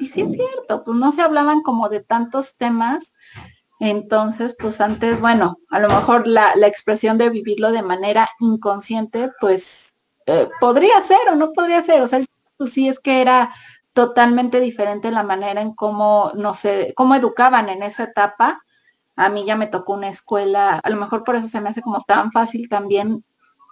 Y 0.00 0.08
sí 0.08 0.22
es 0.22 0.32
cierto, 0.32 0.82
pues 0.82 0.96
no 0.96 1.12
se 1.12 1.22
hablaban 1.22 1.62
como 1.62 1.88
de 1.88 2.00
tantos 2.00 2.56
temas 2.56 3.12
entonces, 3.84 4.54
pues 4.56 4.80
antes, 4.80 5.20
bueno, 5.20 5.58
a 5.68 5.80
lo 5.80 5.88
mejor 5.88 6.28
la, 6.28 6.52
expresión 6.68 7.18
de 7.18 7.30
vivirlo 7.30 7.72
de 7.72 7.82
manera 7.82 8.30
inconsciente, 8.38 9.32
pues 9.40 9.96
eh, 10.26 10.48
podría 10.60 11.02
ser 11.02 11.18
o 11.32 11.34
no 11.34 11.50
podría 11.50 11.82
ser. 11.82 12.00
O 12.00 12.06
sea, 12.06 12.20
pues 12.56 12.72
sí 12.72 12.86
es 12.86 13.00
que 13.00 13.20
era 13.20 13.52
totalmente 13.92 14.60
diferente 14.60 15.10
la 15.10 15.24
manera 15.24 15.60
en 15.60 15.74
cómo, 15.74 16.30
no 16.36 16.54
sé, 16.54 16.92
cómo 16.94 17.16
educaban 17.16 17.68
en 17.70 17.82
esa 17.82 18.04
etapa. 18.04 18.62
A 19.16 19.28
mí 19.30 19.44
ya 19.44 19.56
me 19.56 19.66
tocó 19.66 19.94
una 19.94 20.08
escuela, 20.08 20.78
a 20.80 20.90
lo 20.90 20.96
mejor 20.96 21.24
por 21.24 21.34
eso 21.34 21.48
se 21.48 21.60
me 21.60 21.70
hace 21.70 21.82
como 21.82 22.02
tan 22.02 22.30
fácil 22.30 22.68
también 22.68 23.24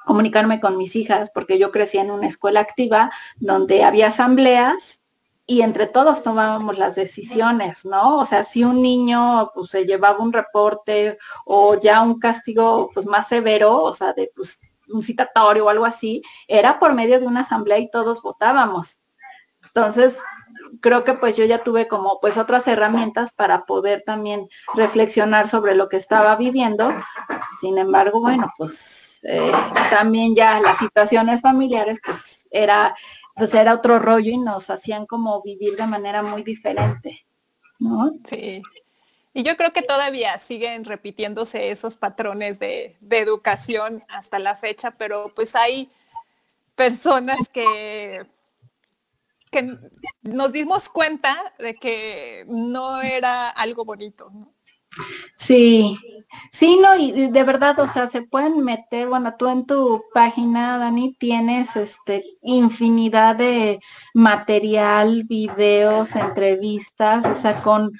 comunicarme 0.06 0.58
con 0.58 0.76
mis 0.76 0.96
hijas, 0.96 1.30
porque 1.32 1.56
yo 1.56 1.70
crecí 1.70 1.98
en 1.98 2.10
una 2.10 2.26
escuela 2.26 2.58
activa 2.58 3.12
donde 3.36 3.84
había 3.84 4.08
asambleas 4.08 4.99
y 5.50 5.62
entre 5.62 5.88
todos 5.88 6.22
tomábamos 6.22 6.78
las 6.78 6.94
decisiones, 6.94 7.84
¿no? 7.84 8.18
O 8.18 8.24
sea, 8.24 8.44
si 8.44 8.62
un 8.62 8.80
niño 8.80 9.50
pues 9.52 9.70
se 9.70 9.84
llevaba 9.84 10.20
un 10.20 10.32
reporte 10.32 11.18
o 11.44 11.74
ya 11.74 12.02
un 12.02 12.20
castigo 12.20 12.88
pues 12.94 13.04
más 13.06 13.26
severo, 13.26 13.82
o 13.82 13.92
sea, 13.92 14.12
de 14.12 14.30
pues 14.32 14.60
un 14.88 15.02
citatorio 15.02 15.64
o 15.66 15.68
algo 15.68 15.84
así, 15.84 16.22
era 16.46 16.78
por 16.78 16.94
medio 16.94 17.18
de 17.18 17.26
una 17.26 17.40
asamblea 17.40 17.78
y 17.78 17.90
todos 17.90 18.22
votábamos. 18.22 19.00
Entonces, 19.64 20.20
creo 20.80 21.02
que 21.02 21.14
pues 21.14 21.36
yo 21.36 21.44
ya 21.44 21.64
tuve 21.64 21.88
como 21.88 22.20
pues 22.20 22.38
otras 22.38 22.68
herramientas 22.68 23.32
para 23.32 23.64
poder 23.64 24.02
también 24.02 24.48
reflexionar 24.76 25.48
sobre 25.48 25.74
lo 25.74 25.88
que 25.88 25.96
estaba 25.96 26.36
viviendo. 26.36 26.92
Sin 27.60 27.76
embargo, 27.76 28.20
bueno, 28.20 28.52
pues 28.56 29.18
eh, 29.24 29.50
también 29.90 30.36
ya 30.36 30.60
las 30.60 30.78
situaciones 30.78 31.40
familiares 31.40 31.98
pues 32.06 32.46
era 32.52 32.94
pues 33.40 33.54
era 33.54 33.72
otro 33.72 33.98
rollo 33.98 34.30
y 34.30 34.36
nos 34.36 34.68
hacían 34.68 35.06
como 35.06 35.40
vivir 35.40 35.74
de 35.74 35.86
manera 35.86 36.22
muy 36.22 36.42
diferente, 36.42 37.26
¿no? 37.78 38.12
Sí. 38.28 38.60
Y 39.32 39.42
yo 39.44 39.56
creo 39.56 39.72
que 39.72 39.80
todavía 39.80 40.38
siguen 40.38 40.84
repitiéndose 40.84 41.70
esos 41.70 41.96
patrones 41.96 42.58
de, 42.58 42.98
educación 43.10 44.02
hasta 44.10 44.38
la 44.38 44.56
fecha, 44.56 44.90
pero 44.90 45.32
pues 45.34 45.54
hay 45.54 45.90
personas 46.74 47.38
que, 47.50 48.26
que 49.50 49.78
nos 50.20 50.52
dimos 50.52 50.90
cuenta 50.90 51.54
de 51.58 51.72
que 51.76 52.44
no 52.46 53.00
era 53.00 53.48
algo 53.48 53.86
bonito. 53.86 54.30
Sí, 55.36 55.98
sí, 56.52 56.78
no, 56.82 56.96
y 56.96 57.30
de 57.30 57.44
verdad, 57.44 57.78
o 57.80 57.86
sea, 57.86 58.08
se 58.08 58.22
pueden 58.22 58.62
meter, 58.64 59.08
bueno, 59.08 59.34
tú 59.38 59.48
en 59.48 59.66
tu 59.66 60.04
página, 60.12 60.78
Dani, 60.78 61.14
tienes 61.18 61.76
este 61.76 62.24
infinidad 62.42 63.36
de 63.36 63.80
material, 64.14 65.24
videos, 65.24 66.16
entrevistas, 66.16 67.26
o 67.26 67.34
sea, 67.34 67.62
con, 67.62 67.92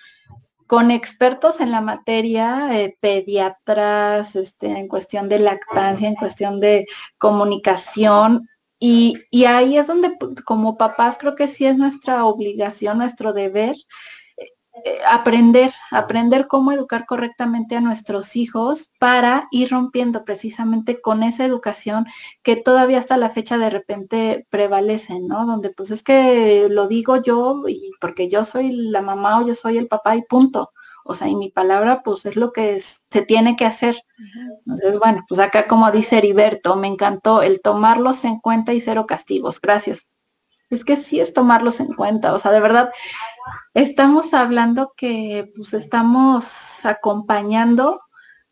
con 0.67 0.91
expertos 0.91 1.61
en 1.61 1.71
la 1.71 1.81
materia, 1.81 2.69
eh, 2.79 2.97
pediatras, 3.01 4.37
este, 4.37 4.67
en 4.69 4.89
cuestión 4.89 5.29
de 5.29 5.39
lactancia, 5.39 6.09
en 6.09 6.17
cuestión 6.17 6.61
de 6.61 6.87
comunicación, 7.19 8.49
y, 8.79 9.19
y 9.31 9.45
ahí 9.45 9.77
es 9.77 9.89
donde 9.89 10.17
como 10.45 10.79
papás 10.79 11.19
creo 11.19 11.35
que 11.37 11.49
sí 11.49 11.67
es 11.67 11.77
nuestra 11.77 12.25
obligación, 12.25 12.99
nuestro 12.99 13.33
deber 13.33 13.77
aprender, 15.09 15.73
aprender 15.91 16.47
cómo 16.47 16.73
educar 16.73 17.07
correctamente 17.07 17.77
a 17.77 17.81
nuestros 17.81 18.37
hijos 18.37 18.91
para 18.99 19.49
ir 19.51 19.71
rompiendo 19.71 20.25
precisamente 20.25 21.01
con 21.01 21.23
esa 21.23 21.45
educación 21.45 22.07
que 22.43 22.57
todavía 22.57 22.99
hasta 22.99 23.17
la 23.17 23.31
fecha 23.31 23.59
de 23.59 23.71
repente 23.71 24.47
prevalece, 24.51 25.21
¿no? 25.21 25.47
Donde 25.47 25.71
pues 25.71 25.91
es 25.91 26.03
que 26.03 26.69
lo 26.71 26.87
digo 26.89 27.23
yo 27.23 27.63
y 27.69 27.91
porque 28.01 28.29
yo 28.29 28.45
soy 28.45 28.71
la 28.73 29.03
mamá 29.03 29.41
o 29.41 29.47
yo 29.47 29.55
soy 29.55 29.79
el 29.79 29.89
papá 29.89 30.17
y 30.17 30.23
punto. 30.23 30.73
O 31.05 31.15
sea, 31.15 31.29
y 31.29 31.35
mi 31.35 31.51
palabra 31.51 32.03
pues 32.05 32.27
es 32.27 32.37
lo 32.37 32.53
que 32.53 32.79
se 32.79 33.23
tiene 33.23 33.57
que 33.57 33.65
hacer. 33.65 34.03
Entonces, 34.67 34.99
bueno, 34.99 35.25
pues 35.29 35.41
acá 35.41 35.67
como 35.67 35.91
dice 35.91 36.19
Heriberto, 36.19 36.77
me 36.77 36.89
encantó 36.89 37.43
el 37.43 37.61
tomarlos 37.61 38.25
en 38.25 38.39
cuenta 38.39 38.75
y 38.75 38.81
cero 38.81 39.07
castigos. 39.07 39.61
Gracias 39.61 40.11
es 40.71 40.85
que 40.85 40.97
sí 40.97 41.21
es 41.21 41.35
tomarlos 41.35 41.81
en 41.81 41.93
cuenta. 41.95 42.33
O 42.33 42.39
sea, 42.39 42.53
de 42.53 42.61
verdad, 42.61 42.91
estamos 43.75 44.33
hablando 44.35 44.95
que 44.97 45.53
pues 45.55 45.75
estamos 45.75 46.85
acompañando 46.85 48.01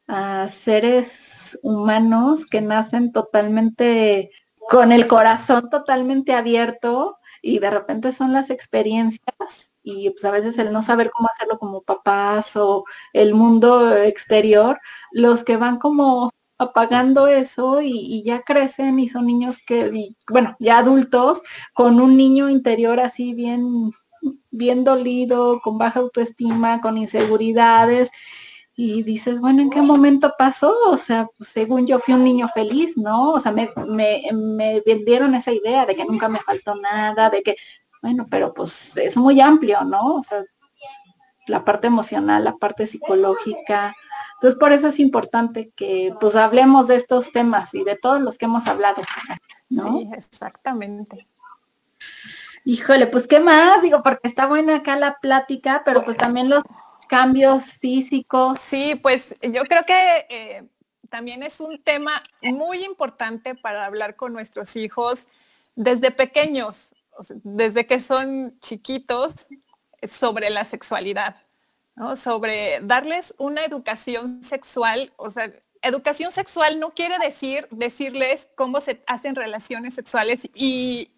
a 0.09 0.49
seres 0.49 1.59
humanos 1.63 2.47
que 2.47 2.61
nacen 2.61 3.13
totalmente 3.13 4.31
con 4.69 4.93
el 4.93 5.07
corazón 5.07 5.71
totalmente 5.71 6.35
abierto 6.35 7.19
y 7.41 7.59
de 7.59 7.71
repente 7.71 8.13
son 8.13 8.33
las 8.33 8.51
experiencias 8.51 9.73
y 9.83 10.11
pues 10.11 10.25
a 10.25 10.31
veces 10.31 10.59
el 10.59 10.73
no 10.73 10.83
saber 10.83 11.11
cómo 11.11 11.29
hacerlo 11.33 11.59
como 11.59 11.83
papás 11.83 12.57
o 12.57 12.85
el 13.13 13.35
mundo 13.35 13.97
exterior, 13.97 14.79
los 15.13 15.45
que 15.45 15.57
van 15.57 15.79
como 15.79 16.31
apagando 16.59 17.29
eso 17.29 17.81
y, 17.83 18.23
ya 18.25 18.43
crecen 18.43 18.99
y 18.99 19.09
son 19.09 19.27
niños 19.27 19.59
que, 19.65 20.13
bueno, 20.29 20.57
ya 20.59 20.79
adultos, 20.79 21.43
con 21.73 22.01
un 22.01 22.17
niño 22.17 22.51
interior 22.51 23.01
así 23.01 23.33
bien, 23.33 23.93
bien 24.51 24.85
dolido, 24.85 25.61
con 25.61 25.79
baja 25.79 26.01
autoestima, 26.01 26.81
con 26.81 26.99
inseguridades. 26.99 28.11
Y 28.75 29.03
dices, 29.03 29.41
bueno, 29.41 29.63
¿en 29.63 29.71
qué 29.71 29.83
momento 29.83 30.35
pasó? 30.39 30.73
O 30.91 30.97
sea, 30.97 31.29
pues, 31.37 31.49
según 31.49 31.87
yo 31.87 31.99
fui 31.99 32.15
un 32.15 32.25
niño 32.25 32.49
feliz, 32.49 32.97
¿no? 32.97 33.33
O 33.33 33.41
sea, 33.41 33.51
me, 33.53 33.71
me, 33.89 34.23
me 34.33 34.81
vendieron 34.87 35.35
esa 35.35 35.53
idea 35.53 35.85
de 35.87 35.97
que 35.97 36.05
nunca 36.05 36.29
me 36.29 36.41
faltó 36.41 36.77
nada, 36.77 37.31
de 37.31 37.43
que, 37.43 37.57
bueno, 38.03 38.25
pero 38.31 38.55
pues 38.55 38.97
es 38.97 39.17
muy 39.17 39.41
amplio, 39.41 39.85
¿no? 39.85 40.17
O 40.17 40.23
sea, 40.23 40.45
la 41.49 41.65
parte 41.65 41.89
emocional, 41.89 42.45
la 42.45 42.57
parte 42.57 42.87
psicológica, 42.87 43.95
entonces, 44.39 44.61
por 44.61 44.71
eso 44.71 44.87
es 44.87 45.01
importante 45.01 45.73
que 45.75 46.15
pues 46.21 46.37
hablemos 46.37 46.87
de 46.87 46.95
estos 46.95 47.33
temas 47.33 47.75
y 47.75 47.83
de 47.83 47.97
todos 47.97 48.21
los 48.21 48.39
que 48.39 48.45
hemos 48.45 48.69
hablado. 48.69 49.03
Sí, 49.69 50.09
exactamente. 50.17 51.27
Híjole, 52.65 53.09
pues 53.09 53.27
qué 53.27 53.41
más, 53.41 53.83
digo, 53.83 54.01
porque 54.05 54.29
está 54.29 54.47
buena 54.47 54.77
acá 54.77 54.95
la 54.95 55.19
plática, 55.21 55.83
pero 55.85 56.05
pues 56.05 56.17
también 56.17 56.49
los 56.49 56.63
cambios 57.09 57.75
físicos. 57.75 58.61
Sí, 58.61 58.95
pues 59.03 59.35
yo 59.43 59.65
creo 59.65 59.83
que 59.85 60.27
eh, 60.31 60.69
también 61.09 61.43
es 61.43 61.59
un 61.59 61.83
tema 61.83 62.23
muy 62.41 62.85
importante 62.85 63.57
para 63.57 63.87
hablar 63.87 64.15
con 64.15 64.33
nuestros 64.33 64.77
hijos 64.77 65.27
desde 65.75 66.13
pequeños, 66.13 66.91
desde 67.43 67.89
que 67.89 68.01
son 68.01 68.57
chiquitos, 68.61 69.35
sobre 70.09 70.49
la 70.51 70.65
sexualidad 70.65 71.35
sobre 72.17 72.81
darles 72.83 73.35
una 73.39 73.65
educación 73.65 74.43
sexual, 74.45 75.13
o 75.17 75.31
sea, 75.31 75.53
educación 75.83 76.33
sexual 76.33 76.79
no 76.81 76.91
quiere 76.91 77.19
decir 77.19 77.67
decirles 77.71 78.49
cómo 78.55 78.81
se 78.81 79.03
hacen 79.07 79.35
relaciones 79.35 79.95
sexuales 79.95 80.49
y, 80.55 81.11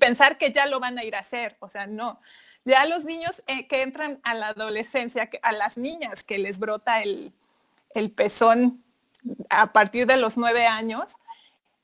pensar 0.00 0.38
que 0.38 0.50
ya 0.50 0.66
lo 0.66 0.80
van 0.80 0.98
a 0.98 1.04
ir 1.04 1.14
a 1.14 1.20
hacer, 1.20 1.56
o 1.60 1.68
sea, 1.68 1.86
no. 1.86 2.20
Ya 2.64 2.84
los 2.86 3.04
niños 3.04 3.44
eh, 3.46 3.68
que 3.68 3.82
entran 3.82 4.18
a 4.24 4.34
la 4.34 4.48
adolescencia, 4.48 5.30
a 5.42 5.52
las 5.52 5.76
niñas 5.76 6.24
que 6.24 6.38
les 6.38 6.58
brota 6.58 7.00
el, 7.02 7.32
pezón 8.16 8.82
a 9.48 9.72
partir 9.72 10.06
de 10.06 10.16
los 10.16 10.36
nueve 10.36 10.66
años, 10.66 11.16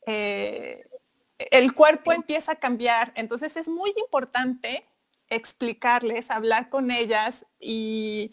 eh, 0.06 0.84
el 1.38 1.72
cuerpo 1.72 2.12
empieza 2.12 2.52
a 2.52 2.56
cambiar. 2.56 3.12
Entonces 3.14 3.56
es 3.56 3.68
muy 3.68 3.92
importante 3.96 4.84
explicarles, 5.34 6.30
hablar 6.30 6.68
con 6.68 6.90
ellas 6.90 7.44
y 7.60 8.32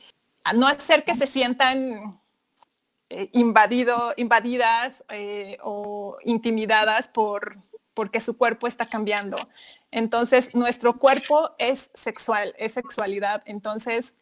no 0.55 0.67
hacer 0.67 1.03
que 1.03 1.15
se 1.15 1.27
sientan 1.27 2.19
eh, 3.09 3.29
invadido, 3.33 4.13
invadidas 4.17 5.03
eh, 5.09 5.57
o 5.63 6.17
intimidadas 6.23 7.07
por 7.07 7.57
porque 7.99 8.21
su 8.21 8.37
cuerpo 8.37 8.65
está 8.65 8.85
cambiando. 8.85 9.35
Entonces, 9.91 10.55
nuestro 10.55 10.99
cuerpo 10.99 11.51
es 11.57 11.91
sexual, 11.93 12.55
es 12.57 12.71
sexualidad. 12.71 13.43
Entonces, 13.45 14.13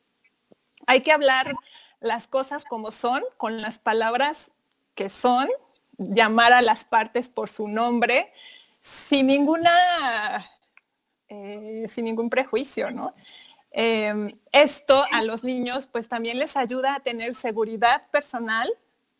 hay 0.87 1.01
que 1.01 1.11
hablar 1.11 1.53
las 1.99 2.25
cosas 2.25 2.65
como 2.65 2.89
son, 2.89 3.23
con 3.37 3.61
las 3.61 3.77
palabras 3.77 4.49
que 4.95 5.09
son, 5.09 5.47
llamar 5.99 6.53
a 6.53 6.63
las 6.63 6.85
partes 6.85 7.29
por 7.29 7.49
su 7.49 7.67
nombre, 7.67 8.33
sin 8.81 9.27
ninguna, 9.27 10.49
eh, 11.29 11.85
sin 11.89 12.05
ningún 12.05 12.29
prejuicio, 12.29 12.91
¿no? 12.91 13.13
Em, 13.71 14.31
esto 14.51 15.05
a 15.11 15.21
los 15.23 15.43
niños 15.43 15.87
pues 15.87 16.07
también 16.07 16.39
les 16.39 16.57
ayuda 16.57 16.95
a 16.95 16.99
tener 17.01 17.35
seguridad 17.35 18.09
personal, 18.11 18.69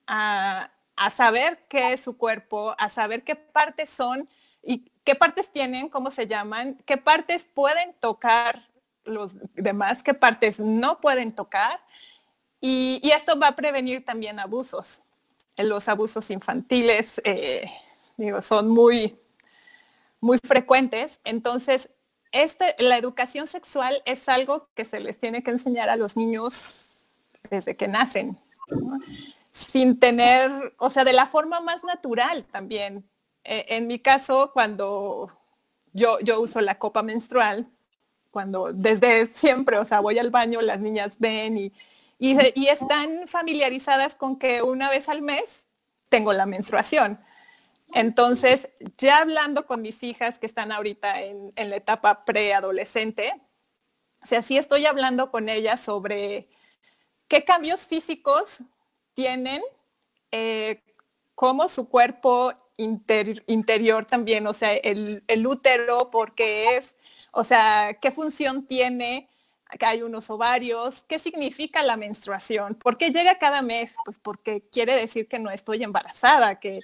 a, 0.07 0.71
saber 1.15 1.59
qué 1.69 1.93
es 1.93 2.01
su 2.01 2.17
cuerpo, 2.17 2.75
a 2.79 2.89
saber 2.89 3.23
qué 3.23 3.35
partes 3.35 3.89
son 3.89 4.27
y 4.63 4.91
qué 5.03 5.15
partes 5.15 5.51
tienen, 5.51 5.89
cómo 5.89 6.09
se 6.11 6.27
llaman, 6.27 6.81
qué 6.85 6.97
partes 6.97 7.45
pueden 7.45 7.93
tocar 7.99 8.67
los 9.03 9.35
demás, 9.53 10.01
qué 10.01 10.13
partes 10.13 10.59
no 10.59 10.99
pueden 10.99 11.33
tocar. 11.33 11.79
Y, 12.59 12.99
esto 13.03 13.37
va 13.39 13.49
a 13.49 13.55
prevenir 13.55 14.03
también 14.03 14.39
abusos. 14.39 15.01
Los 15.57 15.87
abusos 15.87 16.29
infantiles 16.31 17.21
eh, 17.23 17.69
digo, 18.17 18.41
son 18.41 18.69
muy, 18.69 19.19
muy 20.19 20.39
frecuentes. 20.43 21.19
Entonces, 21.23 21.89
este, 22.31 22.75
la 22.79 22.97
educación 22.97 23.47
sexual 23.47 24.01
es 24.05 24.27
algo 24.29 24.69
que 24.75 24.85
se 24.85 24.99
les 24.99 25.19
tiene 25.19 25.43
que 25.43 25.51
enseñar 25.51 25.89
a 25.89 25.95
los 25.95 26.15
niños 26.15 26.87
desde 27.49 27.75
que 27.75 27.87
nacen, 27.87 28.37
sin 29.51 29.99
tener, 29.99 30.75
o 30.77 30.89
sea, 30.89 31.03
de 31.03 31.13
la 31.13 31.25
forma 31.25 31.59
más 31.61 31.83
natural 31.83 32.45
también. 32.51 33.09
Eh, 33.43 33.65
en 33.69 33.87
mi 33.87 33.99
caso, 33.99 34.51
cuando 34.53 35.31
yo, 35.93 36.19
yo 36.19 36.41
uso 36.41 36.61
la 36.61 36.77
copa 36.77 37.01
menstrual, 37.01 37.67
cuando 38.31 38.71
desde 38.73 39.27
siempre, 39.27 39.77
o 39.77 39.85
sea, 39.85 39.99
voy 39.99 40.19
al 40.19 40.29
baño, 40.29 40.61
las 40.61 40.79
niñas 40.79 41.15
ven 41.17 41.57
y, 41.57 41.73
y, 42.19 42.67
están 42.67 43.27
familiarizadas 43.27 44.15
con 44.15 44.37
que 44.37 44.61
una 44.61 44.89
vez 44.89 45.09
al 45.09 45.21
mes 45.21 45.65
tengo 46.09 46.33
la 46.33 46.45
menstruación. 46.45 47.19
Entonces, 47.93 48.69
ya 48.97 49.19
hablando 49.19 49.65
con 49.65 49.81
mis 49.81 50.03
hijas 50.03 50.39
que 50.39 50.45
están 50.45 50.71
ahorita 50.71 51.21
en, 51.21 51.53
la 51.55 51.75
etapa 51.75 52.25
preadolescente, 52.25 53.41
o 54.21 54.25
sea, 54.25 54.41
sí 54.41 54.57
estoy 54.57 54.85
hablando 54.85 55.31
con 55.31 55.49
ellas 55.49 55.81
sobre 55.81 56.49
qué 57.27 57.43
cambios 57.43 57.87
físicos 57.87 58.59
tienen, 59.13 59.61
eh, 60.31 60.83
cómo 61.35 61.69
su 61.69 61.87
cuerpo 61.87 62.53
interior 62.77 64.05
también, 64.05 64.45
o 64.47 64.53
sea, 64.53 64.73
el, 64.73 65.47
útero, 65.47 66.11
porque 66.11 66.77
es, 66.77 66.95
o 67.31 67.43
sea, 67.43 67.97
qué 67.99 68.11
función 68.11 68.67
tiene, 68.67 69.29
acá 69.65 69.89
hay 69.89 70.03
unos 70.03 70.29
ovarios, 70.29 71.03
qué 71.07 71.19
significa 71.19 71.81
la 71.83 71.97
menstruación, 71.97 72.75
por 72.75 72.97
qué 72.97 73.11
llega 73.11 73.39
cada 73.39 73.61
mes, 73.61 73.95
pues 74.05 74.19
porque 74.19 74.61
quiere 74.69 74.93
decir 74.93 75.27
que 75.27 75.39
no 75.39 75.49
estoy 75.49 75.83
embarazada, 75.83 76.59
que, 76.59 76.79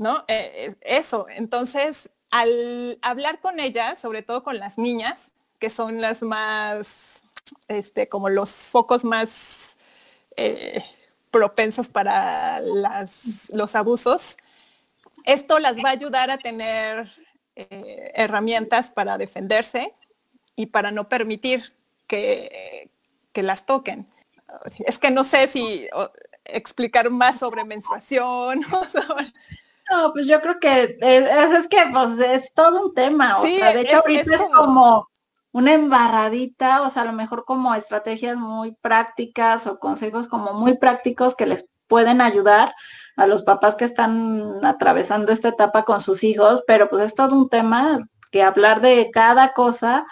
¿no? 0.00 0.24
Eh, 0.28 0.74
eso, 0.80 1.26
entonces, 1.28 2.08
al 2.30 2.98
hablar 3.02 3.38
con 3.40 3.60
ellas, 3.60 3.98
sobre 3.98 4.22
todo 4.22 4.42
con 4.42 4.58
las 4.58 4.78
niñas, 4.78 5.30
que 5.58 5.68
son 5.68 6.00
las 6.00 6.22
más, 6.22 7.22
este, 7.68 8.08
como 8.08 8.30
los 8.30 8.50
focos 8.50 9.04
más 9.04 9.76
eh, 10.38 10.82
propensos 11.30 11.88
para 11.88 12.62
los 13.52 13.74
abusos, 13.74 14.38
esto 15.26 15.58
las 15.58 15.76
va 15.76 15.90
a 15.90 15.92
ayudar 15.92 16.30
a 16.30 16.38
tener 16.38 17.12
eh, 17.54 18.10
herramientas 18.14 18.90
para 18.90 19.18
defenderse 19.18 19.94
y 20.56 20.66
para 20.66 20.92
no 20.92 21.10
permitir 21.10 21.74
que, 22.06 22.90
que, 23.34 23.42
las 23.42 23.66
toquen. 23.66 24.08
Es 24.78 24.98
que 24.98 25.10
no 25.10 25.24
sé 25.24 25.46
si 25.46 25.86
explicar 26.46 27.10
más 27.10 27.38
sobre 27.38 27.64
menstruación. 27.64 28.62
pues 30.12 30.26
yo 30.26 30.40
creo 30.40 30.58
que 30.58 30.96
es, 31.00 31.68
que 31.68 31.78
pues, 31.92 32.18
es 32.18 32.52
todo 32.54 32.86
un 32.86 32.94
tema. 32.94 33.38
Sí, 33.42 33.60
de 33.60 33.80
hecho, 33.80 34.02
es, 34.06 34.26
es 34.26 34.42
como 34.54 35.08
una 35.52 35.74
embarradita, 35.74 36.82
o 36.82 36.90
sea, 36.90 37.02
a 37.02 37.06
lo 37.06 37.12
mejor 37.12 37.44
como 37.44 37.74
estrategias 37.74 38.36
muy 38.36 38.72
prácticas 38.80 39.66
o 39.66 39.78
consejos 39.78 40.28
como 40.28 40.52
muy 40.52 40.78
prácticos 40.78 41.34
que 41.34 41.46
les 41.46 41.66
pueden 41.88 42.20
ayudar 42.20 42.72
a 43.16 43.26
los 43.26 43.42
papás 43.42 43.74
que 43.74 43.84
están 43.84 44.64
atravesando 44.64 45.32
esta 45.32 45.48
etapa 45.48 45.84
con 45.84 46.00
sus 46.00 46.22
hijos, 46.22 46.62
pero 46.66 46.88
pues 46.88 47.04
es 47.04 47.14
todo 47.14 47.36
un 47.36 47.48
tema 47.48 48.08
que 48.30 48.42
hablar 48.42 48.80
de 48.80 49.10
cada 49.12 49.52
cosa 49.52 50.06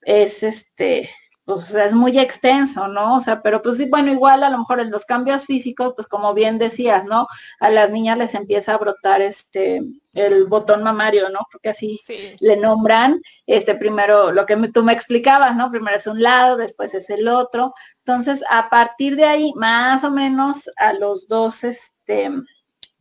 es 0.00 0.42
este, 0.42 1.08
pues 1.44 1.74
es 1.74 1.94
muy 1.94 2.18
extenso, 2.18 2.88
¿no? 2.88 3.16
O 3.16 3.20
sea, 3.20 3.42
pero 3.42 3.62
pues 3.62 3.76
sí, 3.76 3.86
bueno, 3.86 4.12
igual 4.12 4.44
a 4.44 4.50
lo 4.50 4.58
mejor 4.58 4.80
en 4.80 4.90
los 4.90 5.04
cambios 5.04 5.44
físicos, 5.46 5.92
pues 5.94 6.06
como 6.06 6.34
bien 6.34 6.58
decías, 6.58 7.04
¿no? 7.04 7.26
A 7.60 7.70
las 7.70 7.90
niñas 7.90 8.18
les 8.18 8.34
empieza 8.34 8.74
a 8.74 8.78
brotar 8.78 9.20
este 9.20 9.82
el 10.14 10.44
botón 10.46 10.82
mamario, 10.82 11.30
¿no? 11.30 11.40
Porque 11.50 11.70
así 11.70 12.00
le 12.38 12.56
nombran, 12.56 13.20
este 13.46 13.74
primero, 13.74 14.30
lo 14.30 14.46
que 14.46 14.56
tú 14.68 14.82
me 14.84 14.92
explicabas, 14.92 15.56
¿no? 15.56 15.70
Primero 15.70 15.96
es 15.96 16.06
un 16.06 16.22
lado, 16.22 16.56
después 16.56 16.94
es 16.94 17.10
el 17.10 17.28
otro. 17.28 17.72
Entonces, 18.04 18.44
a 18.50 18.68
partir 18.68 19.16
de 19.16 19.24
ahí, 19.24 19.52
más 19.56 20.04
o 20.04 20.10
menos 20.10 20.70
a 20.76 20.92
los 20.92 21.26
dos, 21.28 21.64
este, 21.64 22.30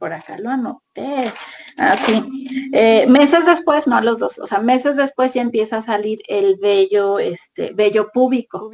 por 0.02 0.14
acá 0.14 0.40
lo 0.40 0.50
anoté, 0.50 1.32
así, 1.78 2.50
eh, 2.74 3.06
meses 3.08 3.46
después, 3.46 3.86
no 3.86 4.02
los 4.02 4.18
dos, 4.18 4.40
o 4.40 4.48
sea, 4.48 4.60
meses 4.60 4.98
después 4.98 5.36
ya 5.36 5.44
empieza 5.44 5.78
a 5.78 5.82
salir 5.84 6.24
el 6.28 6.56
vello, 6.60 7.20
este, 7.20 7.72
vello 7.72 8.10
púbico. 8.12 8.72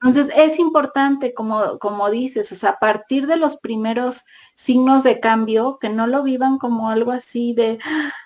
Entonces, 0.00 0.32
es 0.36 0.60
importante, 0.60 1.34
como, 1.34 1.80
como 1.80 2.08
dices, 2.10 2.52
o 2.52 2.54
sea, 2.54 2.70
a 2.70 2.78
partir 2.78 3.26
de 3.26 3.36
los 3.36 3.56
primeros 3.56 4.22
signos 4.54 5.02
de 5.02 5.18
cambio, 5.18 5.78
que 5.80 5.88
no 5.88 6.06
lo 6.06 6.22
vivan 6.22 6.58
como 6.58 6.90
algo 6.90 7.10
así 7.10 7.54
de 7.54 7.80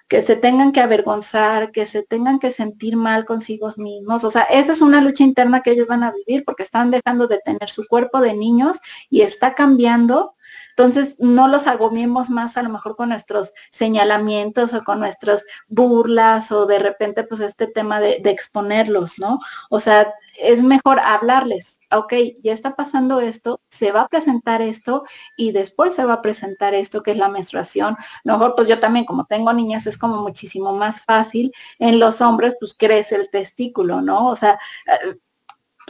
que 0.07 0.21
se 0.21 0.37
tengan 0.37 0.73
que 0.73 0.83
avergonzar, 0.83 1.73
que 1.73 1.87
se 1.87 2.03
tengan 2.03 2.39
que 2.39 2.51
sentir 2.51 2.97
mal 2.97 3.25
consigo 3.25 3.71
mismos. 3.79 4.25
O 4.25 4.31
sea, 4.31 4.43
esa 4.43 4.73
es 4.73 4.83
una 4.83 5.01
lucha 5.01 5.25
interna 5.25 5.63
que 5.63 5.71
ellos 5.71 5.87
van 5.87 6.03
a 6.03 6.13
vivir 6.13 6.45
porque 6.45 6.65
están 6.65 6.91
dejando 6.91 7.29
de 7.29 7.39
tener 7.43 7.71
su 7.71 7.87
cuerpo 7.87 8.21
de 8.21 8.35
niños 8.35 8.79
y 9.09 9.23
está 9.23 9.55
cambiando 9.55 10.35
entonces, 10.77 11.17
no 11.19 11.49
los 11.49 11.67
agobiemos 11.67 12.31
más 12.31 12.57
a 12.57 12.63
lo 12.63 12.71
mejor 12.71 12.97
con 12.97 13.11
nuestros 13.11 13.53
señalamientos 13.71 14.73
o 14.75 14.83
con 14.83 15.01
nuestras 15.01 15.45
burlas 15.69 16.51
o 16.53 16.67
de 16.67 16.79
repente 16.79 17.25
pues 17.25 17.41
este 17.41 17.67
tema 17.67 18.01
de, 18.01 18.23
exponerlos, 18.25 19.19
¿no? 19.19 19.39
O 19.71 19.79
sea, 19.81 20.15
es 20.41 20.63
mejor 20.63 21.01
hablarles, 21.01 21.81
ok, 21.91 22.15
ya 22.43 22.53
está 22.53 22.75
pasando 22.77 23.21
esto, 23.21 23.61
se 23.69 23.93
va 23.93 24.03
a 24.03 24.09
presentar 24.09 24.63
esto 24.63 25.05
y 25.37 25.53
después 25.53 25.95
se 25.95 26.05
va 26.05 26.15
a 26.15 26.23
presentar 26.23 26.75
esto 26.75 27.03
que 27.03 27.13
es 27.13 27.19
la 27.19 27.29
menstruación. 27.29 27.97
mejor 28.25 28.55
pues 28.57 28.69
yo 28.69 28.81
también 28.81 29.05
como 29.05 29.25
tengo 29.25 29.53
niñas 29.53 29.87
es 29.87 29.99
como 29.99 30.23
muchísimo 30.23 30.73
más 30.73 31.05
fácil. 31.05 31.53
En 31.79 31.99
los 31.99 32.21
hombres 32.21 32.55
pues 32.59 32.75
crece 32.75 33.17
el 33.17 33.29
testículo, 33.31 34.01
¿no? 34.01 34.29
O 34.29 34.37
sea, 34.37 34.59
eh, 34.87 35.19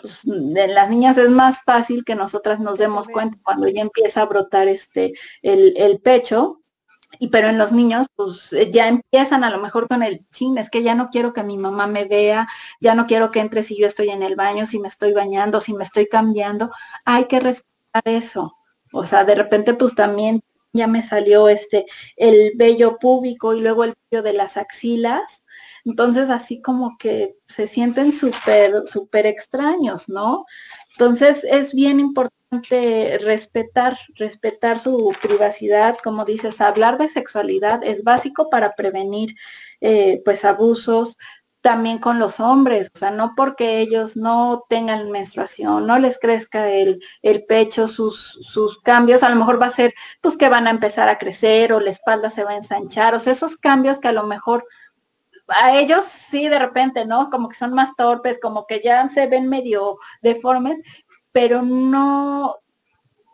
pues, 0.02 0.24
en 0.24 0.74
las 0.74 0.90
niñas 0.90 1.16
es 1.16 1.30
más 1.30 1.62
fácil 1.62 2.04
que 2.04 2.16
nosotras 2.16 2.60
nos 2.60 2.78
demos 2.78 3.08
cuenta 3.08 3.38
cuando 3.42 3.68
ya 3.68 3.80
empieza 3.82 4.22
a 4.22 4.26
brotar 4.26 4.68
este 4.68 5.14
el, 5.42 6.00
pecho, 6.02 6.60
y 7.18 7.28
pero 7.28 7.48
en 7.48 7.58
los 7.58 7.72
niños 7.72 8.06
pues 8.16 8.52
eh, 8.52 8.70
ya 8.72 8.88
empiezan 8.88 9.44
a 9.44 9.50
lo 9.50 9.58
mejor 9.58 9.88
con 9.88 10.02
el 10.02 10.26
chin, 10.30 10.58
es 10.58 10.70
que 10.70 10.82
ya 10.82 10.94
no 10.94 11.08
quiero 11.10 11.32
que 11.32 11.44
mi 11.44 11.56
mamá 11.56 11.86
me 11.86 12.04
vea, 12.04 12.48
ya 12.80 12.94
no 12.94 13.06
quiero 13.06 13.30
que 13.30 13.40
entre 13.40 13.62
si 13.62 13.78
yo 13.78 13.86
estoy 13.86 14.10
en 14.10 14.22
el 14.22 14.36
baño, 14.36 14.66
si 14.66 14.78
me 14.80 14.88
estoy 14.88 15.12
bañando, 15.12 15.60
si 15.60 15.74
me 15.74 15.84
estoy 15.84 16.08
cambiando, 16.08 16.70
hay 17.04 17.26
que 17.26 17.40
respetar 17.40 18.02
eso. 18.04 18.54
O 18.92 19.04
sea, 19.04 19.24
de 19.24 19.34
repente 19.36 19.74
pues 19.74 19.94
también 19.94 20.42
ya 20.72 20.86
me 20.86 21.02
salió 21.02 21.48
este 21.48 21.84
el 22.16 22.52
vello 22.56 22.96
púbico 22.98 23.54
y 23.54 23.60
luego 23.60 23.84
el 23.84 23.94
vello 24.10 24.22
de 24.22 24.32
las 24.32 24.56
axilas 24.56 25.42
entonces, 25.84 26.30
así 26.30 26.60
como 26.62 26.96
que 26.98 27.36
se 27.46 27.66
sienten 27.66 28.12
súper, 28.12 28.86
súper 28.86 29.26
extraños, 29.26 30.08
¿no? 30.08 30.44
Entonces, 30.92 31.44
es 31.44 31.74
bien 31.74 31.98
importante 32.00 33.18
respetar, 33.20 33.98
respetar 34.14 34.78
su 34.78 35.12
privacidad, 35.20 35.96
como 36.04 36.24
dices, 36.24 36.60
hablar 36.60 36.98
de 36.98 37.08
sexualidad 37.08 37.82
es 37.82 38.04
básico 38.04 38.48
para 38.50 38.72
prevenir, 38.72 39.34
eh, 39.80 40.20
pues, 40.24 40.44
abusos, 40.44 41.16
también 41.62 41.98
con 41.98 42.18
los 42.18 42.40
hombres, 42.40 42.90
o 42.94 42.98
sea, 42.98 43.10
no 43.12 43.34
porque 43.36 43.78
ellos 43.80 44.16
no 44.16 44.64
tengan 44.68 45.10
menstruación, 45.10 45.86
no 45.86 45.98
les 45.98 46.18
crezca 46.18 46.68
el, 46.68 47.00
el, 47.22 47.44
pecho, 47.44 47.86
sus, 47.86 48.38
sus 48.42 48.78
cambios, 48.80 49.22
a 49.22 49.30
lo 49.30 49.36
mejor 49.36 49.62
va 49.62 49.66
a 49.66 49.70
ser 49.70 49.94
pues 50.20 50.36
que 50.36 50.48
van 50.48 50.66
a 50.66 50.70
empezar 50.70 51.08
a 51.08 51.18
crecer 51.18 51.72
o 51.72 51.80
la 51.80 51.90
espalda 51.90 52.30
se 52.30 52.44
va 52.44 52.50
a 52.50 52.56
ensanchar, 52.56 53.14
o 53.14 53.18
sea, 53.20 53.32
esos 53.32 53.56
cambios 53.56 54.00
que 54.00 54.08
a 54.08 54.12
lo 54.12 54.24
mejor 54.24 54.66
a 55.48 55.78
ellos 55.78 56.04
sí 56.04 56.48
de 56.48 56.58
repente, 56.58 57.06
¿no? 57.06 57.30
Como 57.30 57.48
que 57.48 57.56
son 57.56 57.72
más 57.74 57.94
torpes, 57.96 58.38
como 58.40 58.66
que 58.66 58.80
ya 58.84 59.08
se 59.08 59.26
ven 59.26 59.48
medio 59.48 59.98
deformes, 60.20 60.78
pero 61.32 61.62
no, 61.62 62.56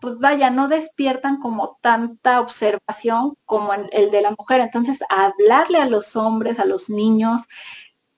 pues 0.01 0.19
vaya, 0.19 0.51
no 0.51 0.69
despiertan 0.69 1.39
como 1.41 1.79
tanta 1.81 2.41
observación 2.41 3.37
como 3.45 3.73
el 3.73 4.11
de 4.11 4.23
la 4.23 4.35
mujer. 4.39 4.61
Entonces, 4.61 4.99
hablarle 5.09 5.79
a 5.79 5.87
los 5.87 6.17
hombres, 6.17 6.59
a 6.59 6.65
los 6.65 6.91
niños, 6.91 7.49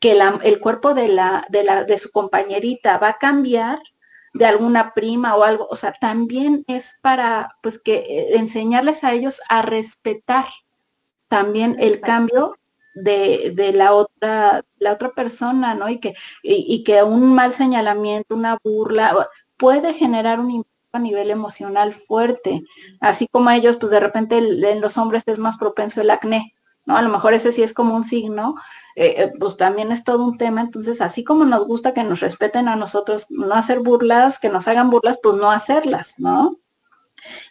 que 0.00 0.18
el 0.42 0.60
cuerpo 0.60 0.94
de, 0.94 1.08
la, 1.08 1.46
de, 1.50 1.62
la, 1.62 1.84
de 1.84 1.98
su 1.98 2.10
compañerita 2.10 2.98
va 2.98 3.10
a 3.10 3.18
cambiar, 3.18 3.78
de 4.32 4.46
alguna 4.46 4.94
prima 4.94 5.34
o 5.36 5.42
algo, 5.42 5.66
o 5.70 5.76
sea, 5.76 5.92
también 6.00 6.64
es 6.68 6.96
para, 7.02 7.56
pues, 7.62 7.78
que 7.78 7.96
eh, 7.96 8.36
enseñarles 8.36 9.04
a 9.04 9.12
ellos 9.12 9.40
a 9.48 9.62
respetar 9.62 10.46
también 11.28 11.76
el 11.80 12.00
cambio 12.00 12.56
de, 12.94 13.52
de, 13.54 13.72
la 13.72 13.92
otra, 13.92 14.64
la 14.78 14.92
otra 14.92 15.10
persona, 15.10 15.74
¿no? 15.74 15.88
Y 15.88 15.98
que, 15.98 16.14
y, 16.42 16.82
que 16.84 17.02
un 17.02 17.34
mal 17.34 17.52
señalamiento, 17.54 18.34
una 18.34 18.58
burla, 18.62 19.28
puede 19.56 19.94
generar 19.94 20.40
un 20.40 20.50
impacto 20.50 20.70
a 20.92 20.98
nivel 20.98 21.30
emocional 21.30 21.94
fuerte, 21.94 22.62
así 23.00 23.28
como 23.28 23.50
a 23.50 23.56
ellos, 23.56 23.76
pues 23.76 23.92
de 23.92 24.00
repente 24.00 24.38
en 24.38 24.80
los 24.80 24.98
hombres 24.98 25.22
es 25.26 25.38
más 25.38 25.56
propenso 25.56 26.00
el 26.00 26.10
acné, 26.10 26.54
¿no? 26.90 26.96
A 26.96 27.02
lo 27.02 27.08
mejor 27.08 27.34
ese 27.34 27.52
sí 27.52 27.62
es 27.62 27.72
como 27.72 27.94
un 27.94 28.02
signo, 28.04 28.56
eh, 28.96 29.14
eh, 29.16 29.32
pues 29.38 29.56
también 29.56 29.92
es 29.92 30.02
todo 30.02 30.24
un 30.24 30.36
tema, 30.36 30.60
entonces 30.60 31.00
así 31.00 31.22
como 31.22 31.44
nos 31.44 31.64
gusta 31.66 31.94
que 31.94 32.02
nos 32.02 32.18
respeten 32.18 32.66
a 32.66 32.74
nosotros, 32.74 33.26
no 33.30 33.54
hacer 33.54 33.78
burlas, 33.78 34.40
que 34.40 34.48
nos 34.48 34.66
hagan 34.66 34.90
burlas, 34.90 35.20
pues 35.22 35.36
no 35.36 35.50
hacerlas, 35.52 36.14
¿no? 36.18 36.56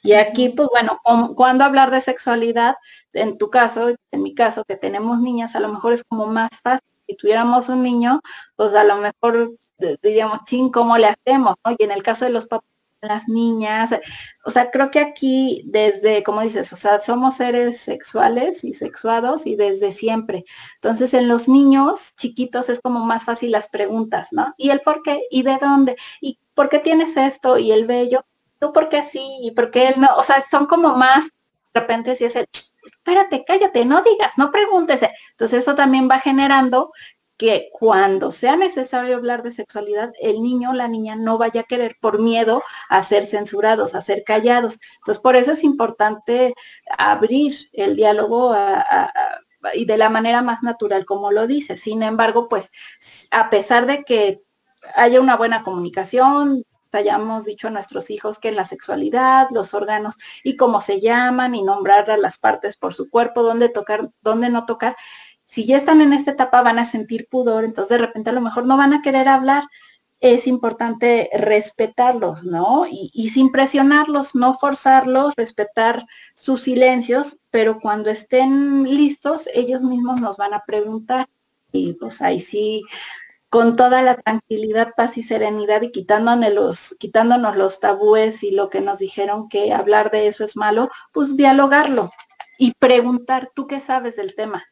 Y 0.04 0.14
aquí, 0.14 0.50
pues 0.50 0.68
bueno, 0.72 1.00
cuando 1.36 1.64
hablar 1.64 1.90
de 1.92 2.02
sexualidad, 2.02 2.76
en 3.14 3.38
tu 3.38 3.50
caso, 3.50 3.96
en 4.12 4.24
mi 4.24 4.36
caso, 4.36 4.64
que 4.68 4.76
tenemos 4.76 5.22
niñas, 5.22 5.56
a 5.56 5.60
lo 5.60 5.70
mejor 5.70 5.94
es 5.94 6.04
como 6.04 6.26
más 6.28 6.50
fácil. 6.62 6.88
Si 7.08 7.16
tuviéramos 7.16 7.70
un 7.70 7.84
niño, 7.84 8.20
pues 8.56 8.74
a 8.74 8.84
lo 8.84 8.98
mejor 8.98 9.54
diríamos, 10.02 10.44
ching, 10.46 10.72
¿cómo 10.72 10.98
le 10.98 11.08
hacemos? 11.08 11.56
Y 11.78 11.84
en 11.84 11.92
el 11.92 12.04
caso 12.04 12.26
de 12.26 12.32
los 12.32 12.48
papás, 12.48 12.68
las 13.02 13.28
niñas, 13.28 13.92
o 14.44 14.50
sea, 14.50 14.72
creo 14.72 14.92
que 14.92 15.00
aquí 15.00 15.64
desde, 15.66 16.24
como 16.24 16.42
dices, 16.42 16.72
o 16.74 16.76
sea, 16.76 17.00
somos 17.00 17.38
seres 17.38 17.80
sexuales 17.80 18.64
y 18.64 18.74
sexuados 18.74 19.46
y 19.46 19.56
desde 19.56 19.92
siempre. 19.92 20.46
Entonces, 20.76 21.14
en 21.14 21.28
los 21.28 21.48
niños 21.48 22.16
chiquitos 22.16 22.70
es 22.70 22.82
como 22.82 23.06
más 23.06 23.26
fácil 23.26 23.52
las 23.52 23.70
preguntas, 23.70 24.30
¿no? 24.32 24.54
¿Y 24.58 24.70
el 24.72 24.82
por 24.82 25.02
qué? 25.04 25.22
¿Y 25.30 25.44
de 25.44 25.58
dónde? 25.62 25.96
¿Y 26.22 26.40
por 26.54 26.70
qué 26.70 26.80
tienes 26.80 27.16
esto? 27.16 27.58
¿Y 27.58 27.72
el 27.72 27.88
bello? 27.88 28.26
¿Tú 28.60 28.74
por 28.74 28.90
qué 28.90 29.04
sí? 29.04 29.22
¿Y 29.42 29.52
por 29.52 29.72
qué 29.72 29.90
él 29.90 29.96
no? 29.98 30.10
O 30.18 30.24
sea, 30.24 30.42
son 30.42 30.66
como 30.66 30.96
más, 30.96 31.26
de 31.74 31.80
repente 31.80 32.16
si 32.16 32.26
es 32.26 32.36
el, 32.36 32.48
espérate, 32.86 33.46
cállate, 33.46 33.86
no 33.86 34.02
digas, 34.02 34.38
no 34.38 34.52
pregúntese. 34.52 35.12
Entonces, 35.32 35.60
eso 35.60 35.76
también 35.76 36.10
va 36.12 36.20
generando 36.20 36.92
que 37.40 37.70
cuando 37.72 38.34
sea 38.34 38.58
necesario 38.58 39.16
hablar 39.16 39.44
de 39.44 39.52
sexualidad, 39.52 40.12
el 40.20 40.44
niño 40.44 40.72
o 40.72 40.74
la 40.74 40.90
niña 40.90 41.16
no 41.16 41.38
vaya 41.38 41.62
a 41.62 41.64
querer 41.64 41.96
por 42.02 42.20
miedo 42.20 42.62
a 42.90 43.02
ser 43.02 43.26
censurados, 43.26 43.96
a 43.96 44.02
ser 44.02 44.26
callados. 44.26 44.78
Entonces, 44.98 45.24
por 45.24 45.38
eso 45.38 45.54
es 45.54 45.64
importante 45.64 46.54
abrir 46.98 47.54
el 47.72 47.96
diálogo 47.96 48.54
y 49.74 49.86
de 49.86 49.98
la 49.98 50.10
manera 50.10 50.42
más 50.42 50.64
natural, 50.64 51.06
como 51.06 51.32
lo 51.32 51.48
dice. 51.48 51.78
Sin 51.78 52.04
embargo, 52.04 52.50
pues, 52.50 52.72
a 53.32 53.50
pesar 53.50 53.86
de 53.86 54.04
que 54.04 54.42
haya 54.94 55.22
una 55.22 55.38
buena 55.38 55.64
comunicación, 55.64 56.66
hayamos 56.92 57.46
dicho 57.46 57.68
a 57.68 57.72
nuestros 57.72 58.10
hijos 58.10 58.40
que 58.40 58.52
la 58.52 58.66
sexualidad, 58.66 59.48
los 59.52 59.74
órganos 59.74 60.18
y 60.44 60.56
cómo 60.56 60.82
se 60.82 61.00
llaman 61.00 61.56
y 61.56 61.62
nombrar 61.62 62.08
las 62.20 62.38
partes 62.38 62.76
por 62.76 62.94
su 62.94 63.10
cuerpo, 63.10 63.44
dónde 63.44 63.70
tocar, 63.70 64.10
dónde 64.22 64.50
no 64.50 64.66
tocar, 64.66 64.96
si 65.50 65.66
ya 65.66 65.78
están 65.78 66.00
en 66.02 66.14
esta 66.14 66.32
etapa 66.32 66.62
van 66.62 66.78
a 66.78 66.86
sentir 66.86 67.28
pudor, 67.28 67.64
entonces 67.64 67.90
de 67.90 68.06
repente 68.06 68.30
a 68.30 68.34
lo 68.34 68.42
mejor 68.42 68.68
no 68.68 68.78
van 68.78 68.94
a 68.94 69.02
querer 69.02 69.28
hablar. 69.28 69.64
Es 70.20 70.46
importante 70.46 71.28
respetarlos, 71.34 72.44
¿no? 72.44 72.86
Y, 72.88 73.30
sin 73.30 73.52
presionarlos, 73.52 74.36
no 74.36 74.54
forzarlos, 74.54 75.34
respetar 75.36 76.06
sus 76.36 76.62
silencios, 76.62 77.42
pero 77.50 77.80
cuando 77.80 78.12
estén 78.12 78.84
listos, 78.84 79.50
ellos 79.56 79.82
mismos 79.82 80.22
nos 80.22 80.38
van 80.38 80.54
a 80.54 80.64
preguntar. 80.68 81.28
Y 81.72 81.94
pues 81.94 82.22
ahí 82.22 82.40
sí, 82.40 82.84
con 83.50 83.76
toda 83.76 84.04
la 84.04 84.18
tranquilidad, 84.18 84.94
paz 84.96 85.18
y 85.18 85.24
serenidad 85.24 85.82
y 85.82 85.92
quitándonos 85.92 86.54
los, 86.54 86.96
quitándonos 87.00 87.58
los 87.58 87.80
tabúes 87.80 88.44
y 88.44 88.52
lo 88.52 88.70
que 88.70 88.82
nos 88.82 89.00
dijeron 89.00 89.50
que 89.50 89.74
hablar 89.74 90.12
de 90.12 90.28
eso 90.28 90.44
es 90.44 90.56
malo, 90.56 90.90
pues 91.12 91.36
dialogarlo 91.38 92.12
y 92.60 92.74
preguntar, 92.74 93.52
¿tú 93.56 93.66
qué 93.66 93.80
sabes 93.80 94.16
del 94.18 94.36
tema? 94.36 94.64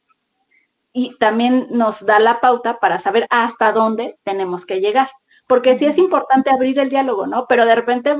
Y 0.98 1.16
también 1.20 1.68
nos 1.70 2.08
da 2.08 2.18
la 2.18 2.40
pauta 2.40 2.80
para 2.80 2.98
saber 2.98 3.28
hasta 3.30 3.72
dónde 3.72 4.18
tenemos 4.24 4.66
que 4.66 4.82
llegar. 4.82 5.08
Porque 5.46 5.78
sí 5.78 5.86
es 5.86 6.00
importante 6.00 6.50
abrir 6.50 6.80
el 6.80 6.90
diálogo, 6.90 7.28
¿no? 7.28 7.46
Pero 7.48 7.68
de 7.68 7.76
repente, 7.76 8.18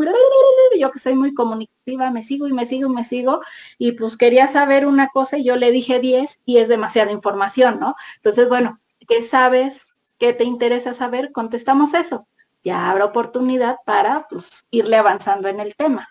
yo 0.80 0.92
que 0.92 1.00
soy 1.00 1.16
muy 1.16 1.34
comunicativa, 1.34 2.12
me 2.12 2.22
sigo 2.22 2.48
y 2.48 2.54
me 2.54 2.68
sigo 2.68 2.88
y 2.88 2.94
me 2.94 3.04
sigo, 3.04 3.42
y 3.80 3.94
pues 3.94 4.16
quería 4.16 4.48
saber 4.48 4.86
una 4.86 5.08
cosa 5.08 5.40
y 5.40 5.44
yo 5.44 5.56
le 5.56 5.72
dije 5.72 6.00
10 6.00 6.42
y 6.46 6.60
es 6.60 6.68
demasiada 6.68 7.12
información, 7.12 7.80
¿no? 7.80 7.96
Entonces, 8.18 8.48
bueno, 8.48 8.80
¿qué 9.08 9.24
sabes? 9.24 9.98
¿Qué 10.20 10.34
te 10.34 10.44
interesa 10.44 10.94
saber? 10.94 11.32
Contestamos 11.32 11.96
eso. 11.96 12.28
Ya 12.62 12.92
habrá 12.92 13.06
oportunidad 13.06 13.78
para 13.88 14.28
pues, 14.30 14.66
irle 14.70 14.98
avanzando 14.98 15.48
en 15.48 15.62
el 15.62 15.76
tema. 15.76 16.08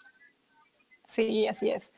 Sí, 1.07 1.47
así 1.47 1.71
es. 1.71 1.93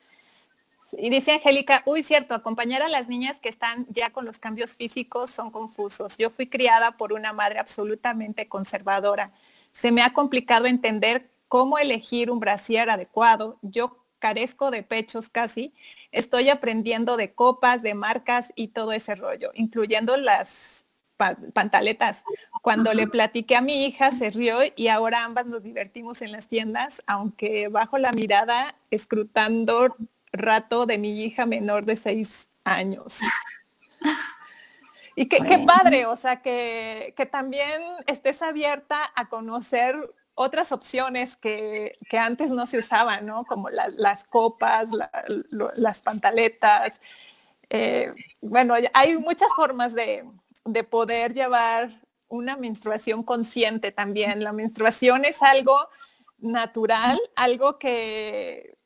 Y 0.93 1.11
dice 1.11 1.33
Angélica, 1.33 1.83
uy, 1.85 2.03
cierto, 2.03 2.35
acompañar 2.35 2.83
a 2.83 2.89
las 2.89 3.09
niñas 3.09 3.41
que 3.41 3.49
están 3.49 3.87
ya 3.91 4.11
con 4.11 4.25
los 4.25 4.39
cambios 4.39 4.75
físicos 4.75 5.31
son 5.31 5.51
confusos. 5.51 6.17
Yo 6.17 6.31
fui 6.31 6.47
criada 6.47 6.93
por 6.93 7.13
una 7.13 7.33
madre 7.33 7.59
absolutamente 7.59 8.49
conservadora. 8.49 9.33
Se 9.73 9.93
me 9.93 10.03
ha 10.03 10.13
complicado 10.13 10.67
entender 10.67 11.31
cómo 11.49 11.79
elegir 11.79 12.31
un 12.31 12.41
brasier 12.41 12.91
adecuado. 12.91 13.59
Yo 13.63 14.05
carezco 14.19 14.71
de 14.71 14.83
pechos 14.83 15.29
casi. 15.29 15.75
Estoy 16.11 16.49
aprendiendo 16.49 17.17
de 17.17 17.33
copas, 17.33 17.83
de 17.83 17.95
marcas 17.95 18.53
y 18.55 18.69
todo 18.69 18.93
ese 18.93 19.15
rollo, 19.15 19.51
incluyendo 19.55 20.17
las 20.17 20.85
pantaletas. 21.53 22.23
Cuando 22.63 22.95
le 22.95 23.07
platiqué 23.09 23.57
a 23.57 23.61
mi 23.61 23.85
hija, 23.85 24.13
se 24.13 24.31
rió 24.31 24.61
y 24.77 24.89
ahora 24.89 25.25
ambas 25.25 25.47
nos 25.47 25.63
divertimos 25.63 26.23
en 26.23 26.33
las 26.33 26.47
tiendas, 26.47 27.03
aunque 27.07 27.69
bajo 27.69 27.99
la 27.99 28.13
mirada, 28.13 28.77
escrutando 28.91 29.97
rato 30.33 30.87
de 30.87 30.99
mi 30.99 31.23
hija 31.23 31.47
menor 31.47 31.85
de 31.85 31.97
seis 31.97 32.49
años. 32.65 33.21
Y 35.15 35.29
qué, 35.29 35.65
padre, 35.67 36.07
o 36.07 36.15
sea, 36.15 36.41
que, 36.43 37.13
también 37.33 37.83
estés 38.07 38.41
abierta 38.41 38.99
a 39.17 39.29
conocer 39.29 39.97
otras 40.35 40.71
opciones 40.71 41.37
que, 41.37 41.97
antes 42.13 42.51
no 42.51 42.69
se 42.69 42.79
usaban, 42.79 43.27
¿no? 43.27 43.45
Como 43.45 43.69
las 43.71 44.23
copas, 44.23 44.89
las 45.49 46.01
pantaletas. 46.03 47.01
Eh, 47.69 48.13
bueno, 48.41 48.75
hay 48.95 49.17
muchas 49.17 49.49
formas 49.57 49.93
de, 49.93 50.25
de 50.65 50.85
poder 50.85 51.35
llevar 51.35 52.01
una 52.29 52.57
menstruación 52.57 53.25
consciente 53.25 53.91
también. 53.91 54.45
La 54.45 54.53
menstruación 54.53 55.25
es 55.25 55.43
algo 55.43 55.89
natural, 56.39 57.19
algo 57.35 57.81
que 57.81 58.78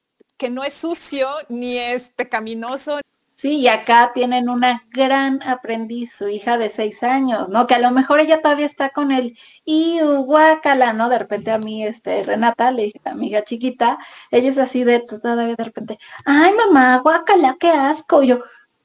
que 0.43 0.51
no 0.51 0.65
es 0.65 0.75
sucio 0.75 1.29
ni 1.49 1.79
es 1.79 2.11
pecaminoso. 2.17 2.99
Sí, 3.37 3.61
y 3.61 3.69
acá 3.69 4.11
tienen 4.13 4.49
una 4.49 4.83
gran 4.91 5.41
aprendiz, 5.45 6.13
su 6.13 6.29
hija 6.29 6.59
de 6.59 6.69
seis 6.69 7.05
años, 7.05 7.49
¿no? 7.49 7.69
Que 7.69 7.77
a 7.77 7.79
lo 7.79 7.93
mejor 7.93 8.19
ella 8.19 8.43
todavía 8.43 8.67
está 8.67 8.91
con 8.91 9.13
el 9.13 9.39
y 9.65 10.01
guácala, 10.01 10.95
¿no? 10.95 11.09
De 11.09 11.21
repente 11.21 11.53
a 11.53 11.59
mí, 11.59 11.87
este, 11.87 12.25
Renata, 12.25 12.73
le 12.73 12.85
dije 12.85 13.01
a 13.05 13.15
mi 13.15 13.29
hija 13.29 13.45
chiquita, 13.45 13.99
ella 14.33 14.51
es 14.51 14.59
así 14.59 14.83
de 14.83 14.99
todavía 14.99 15.55
de 15.55 15.65
repente, 15.65 15.99
ay 16.25 16.53
mamá, 16.55 16.99
guácala, 16.99 17.57
qué 17.61 17.71
asco. 17.71 18.25
yo, 18.25 18.41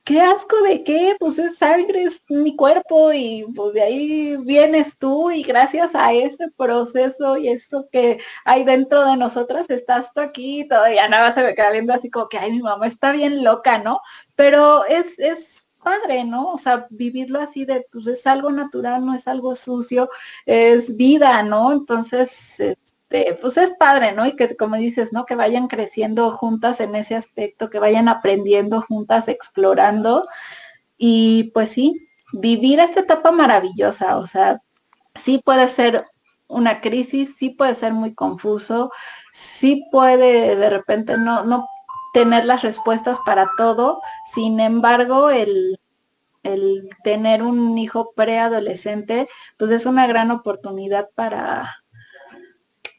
qué 0.08 0.22
asco 0.22 0.56
de 0.62 0.86
qué, 0.86 1.18
pues 1.20 1.38
es 1.38 1.58
sangre, 1.58 2.04
es 2.04 2.24
mi 2.30 2.56
cuerpo 2.56 3.12
y 3.12 3.46
pues 3.54 3.74
de 3.74 3.82
ahí 3.82 4.38
vienes 4.38 4.98
tú 4.98 5.32
y 5.32 5.44
gracias 5.44 5.94
a 5.96 6.14
ese 6.14 6.50
proceso 6.56 7.38
y 7.38 7.50
eso 7.50 7.90
que 7.92 8.18
hay 8.46 8.64
dentro 8.64 9.04
de 9.06 9.18
nosotras 9.18 9.70
estás 9.70 10.14
tú 10.14 10.22
aquí, 10.22 10.66
todavía 10.66 11.10
nada 11.10 11.34
se 11.34 11.44
me 11.44 11.54
queda 11.54 11.72
viendo 11.72 11.94
así 11.94 12.10
como 12.10 12.30
que, 12.30 12.38
ay, 12.38 12.54
mi 12.54 12.62
mamá 12.62 12.88
está 12.88 13.12
bien 13.12 13.44
loca, 13.44 13.80
¿no? 13.80 14.00
Pero 14.36 14.86
es, 14.86 15.20
es 15.20 15.70
padre, 15.84 16.24
¿no? 16.24 16.54
O 16.54 16.58
sea, 16.58 16.88
vivirlo 16.90 17.42
así 17.42 17.66
de, 17.66 17.86
pues 17.92 18.08
es 18.08 18.26
algo 18.28 18.50
natural, 18.50 19.06
no 19.06 19.14
es 19.14 19.28
algo 19.28 19.56
sucio, 19.56 20.10
es 20.46 20.96
vida, 20.96 21.44
¿no? 21.44 21.74
Entonces, 21.74 22.58
este, 23.10 23.36
pues 23.36 23.58
es 23.58 23.72
padre, 23.80 24.12
¿no? 24.12 24.26
Y 24.26 24.36
que 24.36 24.56
como 24.58 24.76
dices, 24.76 25.14
¿no? 25.14 25.26
Que 25.26 25.36
vayan 25.36 25.68
creciendo 25.68 26.32
juntas 26.32 26.80
en 26.82 26.96
ese 26.96 27.16
aspecto, 27.16 27.70
que 27.70 27.80
vayan 27.80 28.10
aprendiendo 28.10 28.82
juntas, 28.82 29.28
explorando. 29.30 30.28
Y 30.98 31.52
pues 31.54 31.72
sí, 31.72 32.10
vivir 32.34 32.80
esta 32.80 33.02
etapa 33.02 33.32
maravillosa, 33.32 34.18
o 34.18 34.28
sea, 34.28 34.62
sí 35.16 35.42
puede 35.44 35.68
ser 35.68 36.06
una 36.48 36.82
crisis, 36.82 37.36
sí 37.38 37.50
puede 37.52 37.76
ser 37.76 37.94
muy 37.94 38.14
confuso, 38.16 38.92
sí 39.32 39.86
puede 39.92 40.56
de 40.56 40.70
repente 40.70 41.18
no, 41.18 41.44
no 41.46 41.68
tener 42.14 42.46
las 42.46 42.62
respuestas 42.64 43.20
para 43.26 43.48
todo, 43.58 44.02
sin 44.34 44.60
embargo, 44.60 45.30
el, 45.30 45.80
el 46.44 46.90
tener 47.04 47.44
un 47.44 47.78
hijo 47.78 48.14
preadolescente, 48.16 49.28
pues 49.58 49.72
es 49.72 49.86
una 49.86 50.08
gran 50.08 50.32
oportunidad 50.32 51.10
para, 51.16 51.78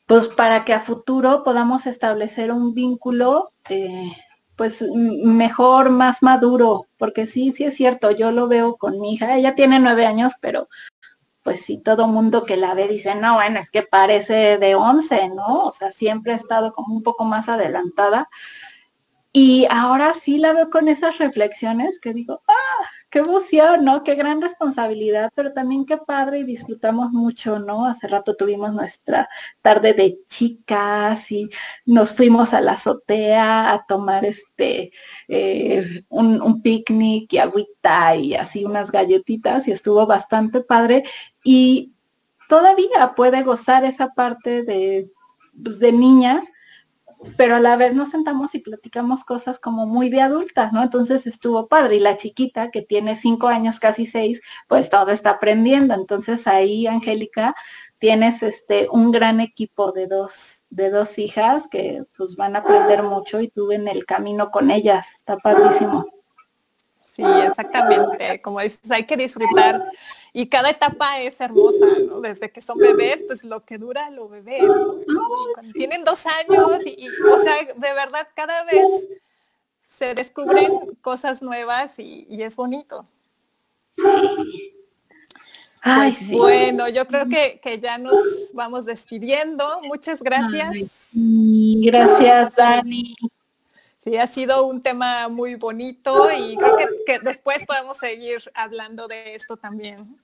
pues 0.09 0.27
para 0.27 0.65
que 0.65 0.73
a 0.73 0.81
futuro 0.81 1.45
podamos 1.45 1.87
establecer 1.87 2.51
un 2.51 2.73
vínculo 2.73 3.53
eh, 3.69 4.11
pues 4.57 4.83
mejor, 4.95 5.91
más 5.91 6.23
maduro, 6.23 6.87
porque 6.97 7.27
sí, 7.27 7.53
sí 7.53 7.65
es 7.65 7.75
cierto, 7.75 8.11
yo 8.11 8.33
lo 8.33 8.49
veo 8.49 8.77
con 8.77 8.99
mi 9.01 9.13
hija, 9.13 9.37
ella 9.37 9.55
tiene 9.55 9.79
nueve 9.79 10.07
años, 10.07 10.33
pero 10.41 10.69
pues 11.43 11.61
sí, 11.61 11.77
todo 11.79 12.09
mundo 12.09 12.47
que 12.47 12.57
la 12.57 12.73
ve 12.73 12.89
dice, 12.89 13.15
no, 13.17 13.35
bueno, 13.35 13.61
es 13.61 13.71
que 13.71 13.83
parece 13.83 14.57
de 14.57 14.75
11, 14.75 15.29
¿no? 15.29 15.67
O 15.67 15.73
sea, 15.73 15.93
siempre 15.93 16.33
ha 16.33 16.37
estado 16.37 16.73
como 16.73 16.95
un 16.95 17.03
poco 17.03 17.25
más 17.25 17.49
adelantada. 17.49 18.29
Y 19.33 19.67
ahora 19.71 20.15
sí 20.15 20.39
la 20.39 20.55
veo 20.55 20.71
con 20.71 20.89
esas 20.89 21.19
reflexiones 21.19 21.99
que 22.01 22.15
digo, 22.15 22.43
ah, 22.49 22.87
qué 23.11 23.21
emoción, 23.21 23.85
¿no? 23.85 24.05
Qué 24.05 24.15
gran 24.15 24.43
responsabilidad, 24.43 25.31
pero 25.35 25.53
también 25.53 25.87
qué 25.87 25.97
padre 25.97 26.41
y 26.41 26.45
disfrutamos 26.45 27.11
mucho, 27.11 27.59
¿no? 27.59 27.87
Hace 27.87 28.07
rato 28.09 28.37
tuvimos 28.37 28.73
nuestra 28.75 29.29
tarde 29.63 29.95
de 29.95 30.19
chicas 30.29 31.31
y 31.33 31.49
nos 31.87 32.13
fuimos 32.13 32.53
a 32.53 32.61
la 32.61 32.73
azotea 32.73 33.73
a 33.73 33.87
tomar 33.87 34.25
este 34.27 34.93
eh, 35.29 36.05
un, 36.09 36.43
un 36.43 36.63
picnic 36.63 37.33
y 37.33 37.39
agüita 37.39 38.17
y 38.17 38.35
así 38.35 38.65
unas 38.65 38.91
galletitas 38.91 39.69
y 39.69 39.73
estuvo 39.73 40.07
bastante 40.07 40.61
padre 40.61 41.05
y 41.43 41.93
todavía 42.49 43.15
puede 43.17 43.43
gozar 43.43 43.85
esa 43.85 44.09
parte 44.15 44.63
de, 44.65 45.11
pues, 45.63 45.79
de 45.79 45.93
niña 45.93 46.43
pero 47.37 47.57
a 47.57 47.61
la 47.61 47.77
vez 47.77 47.95
nos 47.95 48.11
sentamos 48.11 48.55
y 48.55 48.61
platicamos 48.61 49.25
cosas 49.25 49.59
como 49.59 49.87
muy 49.87 50.09
de 50.09 50.21
adultas, 50.21 50.73
¿no? 50.73 50.83
Entonces 50.83 51.27
estuvo 51.27 51.67
padre. 51.67 51.97
Y 51.97 52.01
la 52.01 52.17
chiquita, 52.17 52.71
que 52.71 52.83
tiene 52.83 53.17
cinco 53.17 53.49
años, 53.49 53.81
casi 53.81 54.07
seis, 54.07 54.41
pues 54.69 54.91
todo 54.91 55.11
está 55.11 55.31
aprendiendo. 55.31 55.95
Entonces 55.95 56.47
ahí, 56.47 56.87
Angélica, 56.87 57.55
tienes 57.99 58.43
este 58.43 58.89
un 58.91 59.11
gran 59.11 59.41
equipo 59.41 59.93
de 59.93 60.07
dos, 60.07 60.65
de 60.71 60.91
dos 60.91 61.19
hijas 61.19 61.67
que 61.69 62.05
pues 62.17 62.37
van 62.37 62.55
a 62.57 62.61
aprender 62.61 63.03
mucho 63.03 63.41
y 63.41 63.49
tú 63.49 63.73
en 63.73 63.89
el 63.89 64.07
camino 64.07 64.49
con 64.49 64.71
ellas. 64.71 65.13
Está 65.17 65.37
padrísimo. 65.37 66.05
Sí, 67.17 67.25
exactamente. 67.25 68.41
Como 68.41 68.61
dices, 68.61 68.91
hay 68.91 69.05
que 69.05 69.17
disfrutar 69.17 69.85
y 70.39 70.47
cada 70.47 70.71
etapa 70.71 71.21
es 71.21 71.35
hermosa, 71.41 71.85
¿no? 72.07 72.21
Desde 72.21 72.49
que 72.53 72.63
son 72.63 72.79
bebés, 72.79 73.25
pues 73.27 73.43
lo 73.43 73.65
que 73.65 73.77
dura 73.77 74.09
lo 74.11 74.29
bebé, 74.29 74.61
tienen 75.73 76.05
dos 76.05 76.25
años 76.27 76.79
y, 76.87 77.09
o 77.09 77.43
sea, 77.43 77.57
de 77.75 77.93
verdad 77.93 78.29
cada 78.37 78.63
vez 78.63 78.87
se 79.99 80.15
descubren 80.15 80.95
cosas 81.01 81.43
nuevas 81.43 81.99
y, 81.99 82.41
es 82.41 82.55
bonito. 82.55 83.05
Pues 85.83 86.31
bueno, 86.31 86.89
yo 86.89 87.09
creo 87.09 87.27
que, 87.29 87.81
ya 87.83 87.99
nos 87.99 88.15
vamos 88.53 88.85
despidiendo. 88.85 89.81
Muchas 89.83 90.23
gracias. 90.23 90.71
gracias, 91.13 92.55
Dani. 92.55 93.17
Sí, 94.05 94.17
ha 94.17 94.29
sido 94.29 94.67
un 94.67 94.83
tema 94.83 95.27
muy 95.27 95.57
bonito 95.57 96.31
y 96.31 96.57
creo 96.57 96.77
que, 97.05 97.19
después 97.19 97.67
podemos 97.67 97.99
seguir 97.99 98.41
hablando 98.55 99.09
de 99.09 99.35
esto 99.35 99.57
también. 99.57 100.17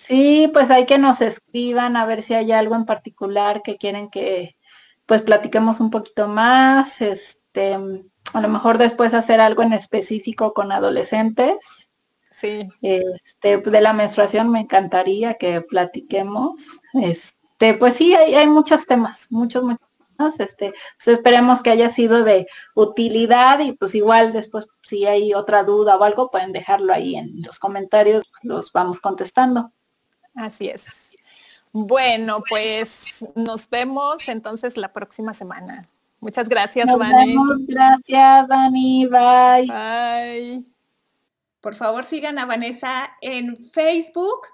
Sí, 0.00 0.48
pues 0.54 0.70
hay 0.70 0.86
que 0.86 0.96
nos 0.96 1.20
escriban 1.20 1.94
a 1.94 2.06
ver 2.06 2.22
si 2.22 2.32
hay 2.32 2.52
algo 2.52 2.74
en 2.74 2.86
particular 2.86 3.60
que 3.62 3.76
quieren 3.76 4.08
que 4.08 4.56
pues 5.04 5.20
platiquemos 5.20 5.78
un 5.78 5.90
poquito 5.90 6.26
más, 6.26 7.02
este, 7.02 7.74
a 7.74 8.40
lo 8.40 8.48
mejor 8.48 8.78
después 8.78 9.12
hacer 9.12 9.42
algo 9.42 9.62
en 9.62 9.74
específico 9.74 10.54
con 10.54 10.72
adolescentes. 10.72 11.92
Sí. 12.32 12.66
Este, 12.80 13.58
de 13.58 13.80
la 13.82 13.92
menstruación 13.92 14.50
me 14.50 14.60
encantaría 14.60 15.34
que 15.34 15.60
platiquemos. 15.60 16.80
Este, 16.94 17.74
pues 17.74 17.94
sí, 17.94 18.14
hay, 18.14 18.34
hay 18.36 18.46
muchos 18.46 18.86
temas, 18.86 19.30
muchos, 19.30 19.64
muchos 19.64 19.86
este, 20.38 20.72
pues 20.96 21.08
esperemos 21.08 21.60
que 21.60 21.70
haya 21.70 21.90
sido 21.90 22.24
de 22.24 22.46
utilidad 22.74 23.58
y 23.60 23.72
pues 23.72 23.94
igual 23.94 24.32
después 24.32 24.66
si 24.82 25.04
hay 25.04 25.34
otra 25.34 25.62
duda 25.62 25.98
o 25.98 26.04
algo 26.04 26.30
pueden 26.30 26.52
dejarlo 26.52 26.94
ahí 26.94 27.16
en 27.16 27.42
los 27.42 27.58
comentarios, 27.58 28.22
los 28.42 28.72
vamos 28.72 28.98
contestando. 28.98 29.72
Así 30.40 30.68
es. 30.68 30.84
Bueno, 31.70 32.40
pues 32.48 33.04
nos 33.34 33.68
vemos 33.68 34.26
entonces 34.26 34.78
la 34.78 34.90
próxima 34.92 35.34
semana. 35.34 35.82
Muchas 36.18 36.48
gracias, 36.48 36.86
Dani. 36.86 37.36
Gracias, 37.68 38.48
Dani. 38.48 39.06
Bye. 39.06 39.66
Bye. 39.66 40.64
Por 41.60 41.74
favor, 41.74 42.06
sigan 42.06 42.38
a 42.38 42.46
Vanessa 42.46 43.10
en 43.20 43.58
Facebook, 43.58 44.46